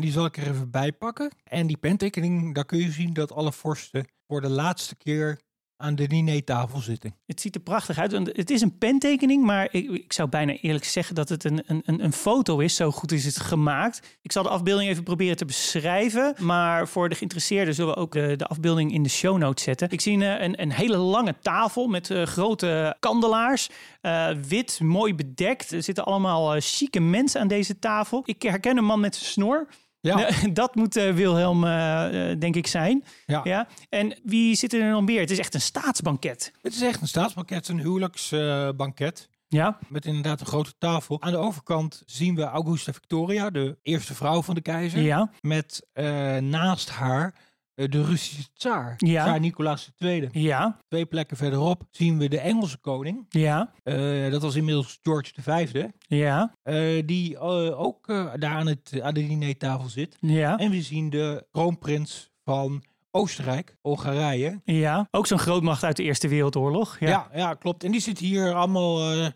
En 0.00 0.06
die 0.06 0.14
zal 0.14 0.24
ik 0.24 0.36
er 0.36 0.48
even 0.48 0.70
bij 0.70 0.92
pakken. 0.92 1.30
En 1.44 1.66
die 1.66 1.76
pentekening, 1.76 2.54
daar 2.54 2.64
kun 2.64 2.78
je 2.78 2.90
zien 2.90 3.12
dat 3.12 3.32
alle 3.32 3.52
vorsten 3.52 4.06
voor 4.26 4.40
de 4.40 4.48
laatste 4.48 4.96
keer 4.96 5.40
aan 5.76 5.94
de 5.94 6.06
dinertafel 6.06 6.78
zitten. 6.78 7.14
Het 7.26 7.40
ziet 7.40 7.54
er 7.54 7.60
prachtig 7.60 7.98
uit. 7.98 8.12
Het 8.12 8.50
is 8.50 8.60
een 8.60 8.78
pentekening, 8.78 9.44
maar 9.44 9.68
ik, 9.70 9.90
ik 9.90 10.12
zou 10.12 10.28
bijna 10.28 10.52
eerlijk 10.52 10.84
zeggen 10.84 11.14
dat 11.14 11.28
het 11.28 11.44
een, 11.44 11.62
een, 11.66 12.04
een- 12.04 12.12
foto 12.12 12.58
is. 12.58 12.74
Zo 12.74 12.90
goed 12.90 13.12
is 13.12 13.24
het 13.24 13.40
gemaakt. 13.40 14.18
Ik 14.22 14.32
zal 14.32 14.42
de 14.42 14.48
afbeelding 14.48 14.90
even 14.90 15.02
proberen 15.02 15.36
te 15.36 15.44
beschrijven. 15.44 16.34
Maar 16.38 16.88
voor 16.88 17.08
de 17.08 17.14
geïnteresseerden 17.14 17.74
zullen 17.74 17.94
we 17.94 18.00
ook 18.00 18.12
de, 18.12 18.46
afbeelding 18.46 18.92
in 18.92 19.02
de 19.02 19.08
show 19.08 19.38
notes 19.38 19.64
zetten. 19.64 19.90
Ik 19.90 20.00
zie 20.00 20.14
een, 20.14 20.44
een, 20.44 20.62
een 20.62 20.72
hele 20.72 20.96
lange 20.96 21.34
tafel 21.40 21.86
met 21.86 22.10
eh, 22.10 22.22
grote 22.22 22.96
kandelaars. 22.98 23.68
Eh, 24.00 24.30
wit, 24.48 24.80
mooi 24.82 25.14
bedekt. 25.14 25.70
Er 25.72 25.82
zitten 25.82 26.04
allemaal 26.04 26.54
eh, 26.54 26.60
chique 26.60 27.00
mensen 27.00 27.40
aan 27.40 27.48
deze 27.48 27.78
tafel. 27.78 28.22
Ik 28.24 28.42
herken 28.42 28.76
een 28.76 28.84
man 28.84 29.00
met 29.00 29.14
zijn 29.14 29.30
snor. 29.30 29.68
Ja, 30.00 30.30
Dat 30.52 30.74
moet 30.74 30.96
eh, 30.96 31.12
Wilhelm, 31.14 31.64
eh, 31.64 32.30
eh, 32.30 32.38
denk 32.40 32.56
ik, 32.56 32.66
zijn. 32.66 33.04
ja. 33.26 33.40
Ja. 33.44 33.68
En 33.88 34.18
wie 34.24 34.54
zit 34.56 34.72
er 34.72 34.90
nog 34.90 35.02
meer? 35.02 35.20
Het 35.20 35.30
is 35.30 35.38
echt 35.38 35.54
een 35.54 35.60
staatsbanket. 35.60 36.52
het 36.62 36.74
is 36.74 36.82
echt 36.82 37.00
een 37.00 37.08
staatsbanket, 37.08 37.68
een 37.68 37.80
huwelijksbanket. 37.80 39.28
Ja, 39.48 39.78
met 39.88 40.04
inderdaad 40.04 40.40
een 40.40 40.46
grote 40.46 40.72
tafel. 40.78 41.22
Aan 41.22 41.32
de 41.32 41.38
overkant 41.38 42.02
zien 42.06 42.34
we 42.34 42.42
Augusta 42.42 42.92
Victoria, 42.92 43.50
de 43.50 43.78
eerste 43.82 44.14
vrouw 44.14 44.42
van 44.42 44.54
de 44.54 44.60
keizer. 44.60 45.00
ja, 45.00 45.30
Met 45.40 45.86
eh, 45.92 46.36
naast 46.36 46.90
haar 46.90 47.24
eh, 47.24 47.40
de 47.88 48.04
Russische 48.04 48.48
tsaar, 48.54 48.94
Ja. 48.96 49.24
tsaar 49.24 49.40
Nicolaas 49.40 49.90
II. 49.98 50.28
ja, 50.32 50.76
Twee 50.88 51.06
plekken 51.06 51.36
verderop 51.36 51.82
zien 51.90 52.18
we 52.18 52.28
de 52.28 52.38
Engelse 52.40 52.78
koning. 52.78 53.26
ja, 53.28 53.72
Eh, 53.82 54.30
dat 54.30 54.42
was 54.42 54.54
inmiddels 54.54 54.98
George 55.02 55.32
V. 55.42 55.86
ja, 56.00 56.54
eh, 56.62 57.02
die 57.06 57.34
eh, 57.38 57.80
ook 57.80 58.08
eh, 58.08 58.26
daar 58.38 58.54
aan, 58.54 58.66
het, 58.66 59.00
aan 59.02 59.14
de 59.14 59.26
dinertafel 59.26 59.88
zit. 59.88 60.16
ja. 60.20 60.56
En 60.58 60.70
we 60.70 60.82
zien 60.82 61.10
de 61.10 61.46
kroonprins 61.50 62.30
van 62.44 62.82
Oostenrijk, 63.10 63.76
Hongarije. 63.80 64.60
Ja, 64.64 65.08
ook 65.10 65.26
zo'n 65.26 65.38
grootmacht 65.38 65.84
uit 65.84 65.96
de 65.96 66.02
Eerste 66.02 66.28
Wereldoorlog. 66.28 66.98
Ja, 67.00 67.08
Ja, 67.08 67.28
ja, 67.34 67.54
klopt. 67.54 67.84
En 67.84 67.90
die 67.92 68.00
zit 68.00 68.18
hier 68.18 68.54
allemaal 68.54 69.00
eh, 69.12 69.26
eh, 69.26 69.32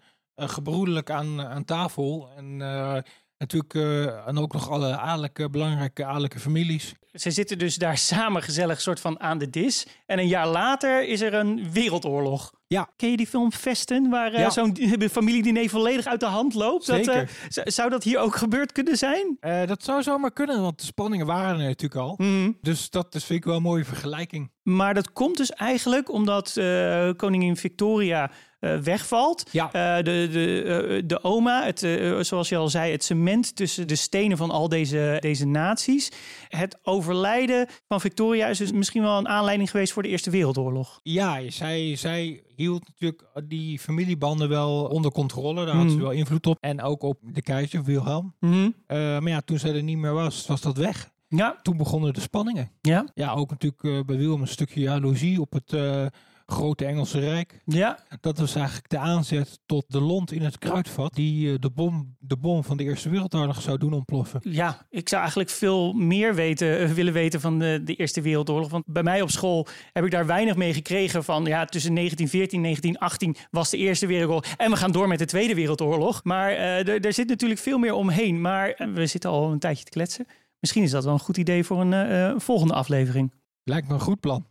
gebroedelijk 0.48 1.10
aan, 1.10 1.42
aan 1.42 1.64
tafel. 1.64 2.28
En 2.36 2.62
eh, 2.62 2.96
natuurlijk 3.38 3.74
eh, 3.74 4.26
en 4.28 4.38
ook 4.38 4.52
nog 4.52 4.70
alle 4.70 4.96
adellijke, 4.96 5.50
belangrijke 5.50 6.04
adellijke 6.04 6.38
families. 6.38 6.94
Ze 7.12 7.30
zitten 7.30 7.58
dus 7.58 7.76
daar 7.76 7.98
samen 7.98 8.42
gezellig 8.42 8.80
soort 8.80 9.00
van 9.00 9.20
aan 9.20 9.38
de 9.38 9.50
dis. 9.50 9.86
En 10.06 10.18
een 10.18 10.28
jaar 10.28 10.48
later 10.48 11.08
is 11.08 11.20
er 11.20 11.34
een 11.34 11.72
wereldoorlog. 11.72 12.52
Ja. 12.66 12.88
Ken 12.96 13.10
je 13.10 13.16
die 13.16 13.26
film 13.26 13.52
Vesten, 13.52 14.10
waar 14.10 14.32
eh, 14.32 14.40
Ja. 14.40 14.50
zo'n 14.50 14.76
familiediner 15.10 15.68
volledig 15.68 16.06
uit 16.06 16.20
de 16.20 16.26
hand 16.26 16.54
loopt? 16.54 16.86
Dat, 16.86 17.04
Zeker. 17.04 17.22
eh, 17.22 17.28
z- 17.48 17.62
zou 17.74 17.90
dat 17.90 18.02
hier 18.04 18.18
ook 18.18 18.36
gebeurd 18.36 18.72
kunnen 18.72 18.96
zijn? 18.96 19.36
Eh, 19.40 19.66
dat 19.66 19.82
zou 19.84 20.02
zomaar 20.02 20.32
kunnen, 20.32 20.60
want 20.60 20.78
de 20.80 20.84
spanningen 20.86 21.26
waren 21.26 21.60
er 21.60 21.66
natuurlijk 21.66 22.00
al. 22.00 22.14
Mhm. 22.18 22.50
Dus 22.60 22.90
dat 22.90 23.14
is, 23.14 23.24
vind 23.24 23.38
ik 23.38 23.44
wel 23.44 23.56
een 23.56 23.62
mooie 23.62 23.84
vergelijking. 23.84 24.52
Maar 24.62 24.94
dat 24.94 25.12
komt 25.12 25.36
dus 25.36 25.50
eigenlijk 25.50 26.10
omdat 26.12 26.56
eh, 26.56 27.10
koningin 27.16 27.56
Victoria 27.56 28.30
eh, 28.30 28.36
wegvalt. 28.82 29.48
Ja. 29.50 29.72
Eh, 29.72 30.04
de, 30.04 30.28
de, 30.32 30.62
eh, 30.62 31.02
de 31.06 31.24
oma, 31.24 31.64
het, 31.64 31.82
eh, 31.82 32.18
zoals 32.20 32.48
je 32.48 32.56
al 32.56 32.68
zei, 32.68 32.92
het 32.92 33.04
cement 33.04 33.56
tussen 33.56 33.88
de 33.88 33.94
stenen 33.96 34.36
van 34.36 34.50
al 34.50 34.68
deze, 34.68 35.16
deze 35.20 35.46
naties. 35.46 36.10
Het 36.48 36.78
overlijden 36.82 37.66
van 37.88 38.00
Victoria 38.00 38.46
is 38.46 38.58
dus 38.58 38.72
misschien 38.72 39.02
wel 39.02 39.18
een 39.18 39.28
aanleiding 39.28 39.70
geweest 39.70 39.92
voor 39.92 40.02
de 40.02 40.08
Eerste 40.08 40.30
Wereldoorlog. 40.30 41.00
Ja, 41.02 41.50
zij, 41.50 41.96
zij 41.96 42.42
hield 42.56 42.82
natuurlijk 42.88 43.22
die 43.44 43.78
familiebanden 43.78 44.48
wel 44.48 44.84
onder 44.84 45.10
controle. 45.12 45.64
Daar 45.64 45.74
had 45.74 45.88
ze 45.88 45.94
Mhm. 45.94 46.02
wel 46.02 46.10
invloed 46.12 46.46
op. 46.46 46.56
En 46.60 46.82
ook 46.82 47.02
op 47.02 47.18
de 47.22 47.42
keizer, 47.42 47.82
Wilhelm. 47.84 48.34
Eh, 48.40 48.68
maar 48.96 49.28
ja, 49.28 49.40
toen 49.40 49.58
zij 49.58 49.74
er 49.74 49.82
niet 49.82 49.98
meer 49.98 50.12
was, 50.12 50.46
was 50.46 50.60
dat 50.60 50.76
weg. 50.76 51.12
Ja, 51.28 51.58
Toen 51.62 51.76
begonnen 51.76 52.12
de 52.14 52.20
spanningen. 52.20 52.70
ja, 52.80 53.06
Ja, 53.14 53.32
ook 53.32 53.50
natuurlijk 53.50 53.82
eh, 53.84 54.00
bij 54.06 54.16
Wilhelm 54.16 54.40
een 54.40 54.46
stukje 54.48 54.80
jaloezie 54.80 55.40
op 55.40 55.52
het 55.52 55.72
eh, 55.72 56.06
grote 56.46 56.84
Engelse 56.84 57.18
Rijk. 57.20 57.60
ja. 57.64 57.98
Dat 58.20 58.38
was 58.38 58.54
eigenlijk 58.54 58.88
de 58.90 58.98
aanzet 58.98 59.58
tot 59.66 59.84
de 59.88 60.00
lont 60.00 60.32
in 60.32 60.42
het 60.42 60.58
kruidvat 60.58 61.14
die 61.14 61.52
eh, 61.52 61.58
de, 61.58 61.70
bom, 61.70 62.16
de 62.18 62.36
bom 62.36 62.64
van 62.64 62.76
de 62.76 62.84
Eerste 62.84 63.08
Wereldoorlog 63.08 63.60
zou 63.62 63.78
doen 63.78 63.92
ontploffen. 63.92 64.40
Ja, 64.44 64.86
ik 64.90 65.08
zou 65.08 65.20
eigenlijk 65.20 65.50
veel 65.50 65.92
meer 65.92 66.34
weten, 66.34 66.78
eh, 66.78 66.90
willen 66.90 67.12
weten 67.12 67.40
van 67.40 67.58
de, 67.58 67.80
de 67.84 67.94
Eerste 67.94 68.20
Wereldoorlog. 68.20 68.70
Want 68.70 68.84
bij 68.86 69.02
mij 69.02 69.22
op 69.22 69.30
school 69.30 69.66
heb 69.92 70.04
ik 70.04 70.10
daar 70.10 70.26
weinig 70.26 70.56
mee 70.56 70.74
gekregen 70.74 71.24
van... 71.24 71.44
ja, 71.44 71.64
tussen 71.64 71.94
1914 71.94 72.56
en 72.58 72.62
1918 72.64 73.36
was 73.50 73.70
de 73.70 73.76
Eerste 73.76 74.06
Wereldoorlog... 74.06 74.44
en 74.56 74.70
we 74.70 74.76
gaan 74.76 74.92
door 74.92 75.08
met 75.08 75.18
de 75.18 75.24
Tweede 75.26 75.54
Wereldoorlog. 75.54 76.24
Maar 76.24 76.50
eh, 76.50 76.88
er- 76.88 77.04
er 77.04 77.12
zit 77.12 77.28
natuurlijk 77.28 77.60
veel 77.60 77.78
meer 77.78 77.92
omheen. 77.94 78.40
Maar 78.40 78.68
eh, 78.70 78.88
we 78.94 79.06
zitten 79.06 79.30
al 79.30 79.52
een 79.52 79.58
tijdje 79.58 79.84
te 79.84 79.90
kletsen. 79.90 80.26
Misschien 80.60 80.82
is 80.82 80.90
dat 80.90 81.04
wel 81.04 81.12
een 81.12 81.18
goed 81.20 81.36
idee 81.36 81.64
voor 81.64 81.80
een 81.80 81.92
eh, 81.92 82.28
eh, 82.28 82.34
volgende 82.38 82.74
aflevering. 82.74 83.32
Lijkt 83.64 83.88
me 83.88 83.94
een 83.94 84.00
goed 84.00 84.20
plan. 84.20 84.46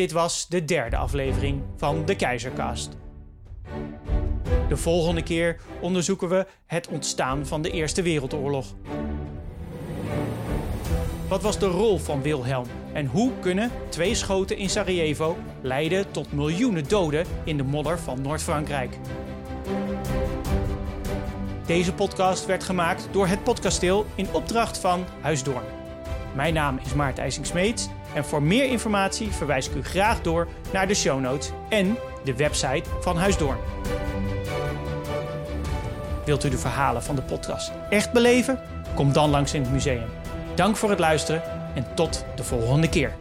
Dit 0.00 0.12
was 0.12 0.48
de 0.48 0.64
derde 0.64 0.96
aflevering 0.96 1.62
van 1.76 2.04
de 2.04 2.16
Keizercast. 2.16 2.96
De 4.68 4.76
volgende 4.76 5.22
keer 5.22 5.60
onderzoeken 5.80 6.28
we 6.28 6.46
het 6.66 6.88
ontstaan 6.88 7.46
van 7.46 7.62
de 7.62 7.70
Eerste 7.70 8.02
Wereldoorlog. 8.02 8.66
Wat 11.28 11.42
was 11.42 11.58
de 11.58 11.66
rol 11.66 11.98
van 11.98 12.22
Wilhelm 12.22 12.66
en 12.92 13.06
hoe 13.06 13.32
kunnen 13.40 13.70
twee 13.88 14.14
schoten 14.14 14.56
in 14.56 14.70
Sarajevo 14.70 15.36
leiden 15.62 16.10
tot 16.10 16.32
miljoenen 16.32 16.88
doden 16.88 17.26
in 17.44 17.56
de 17.56 17.64
modder 17.64 17.98
van 17.98 18.22
Noord-Frankrijk? 18.22 18.98
Deze 21.66 21.94
podcast 21.94 22.46
werd 22.46 22.64
gemaakt 22.64 23.08
door 23.10 23.26
het 23.26 23.44
Podcasteel 23.44 24.06
in 24.14 24.32
opdracht 24.32 24.78
van 24.78 25.04
Huis 25.20 25.42
Doorn. 25.42 25.64
Mijn 26.34 26.54
naam 26.54 26.78
is 26.84 26.94
Maarten 26.94 27.22
IJsing-Smeets 27.22 27.88
en 28.14 28.24
voor 28.24 28.42
meer 28.42 28.64
informatie 28.64 29.30
verwijs 29.32 29.68
ik 29.68 29.74
u 29.74 29.82
graag 29.82 30.20
door 30.20 30.48
naar 30.72 30.88
de 30.88 30.94
show 30.94 31.20
notes 31.20 31.50
en 31.68 31.96
de 32.24 32.36
website 32.36 32.90
van 33.00 33.16
Huis 33.16 33.36
Doorn. 33.36 33.58
Wilt 36.24 36.44
u 36.44 36.48
de 36.48 36.58
verhalen 36.58 37.02
van 37.02 37.14
de 37.14 37.22
podcast 37.22 37.72
echt 37.90 38.12
beleven? 38.12 38.60
Kom 38.94 39.12
dan 39.12 39.30
langs 39.30 39.54
in 39.54 39.62
het 39.62 39.72
museum. 39.72 40.08
Dank 40.54 40.76
voor 40.76 40.90
het 40.90 40.98
luisteren 40.98 41.42
en 41.74 41.86
tot 41.94 42.24
de 42.36 42.44
volgende 42.44 42.88
keer. 42.88 43.19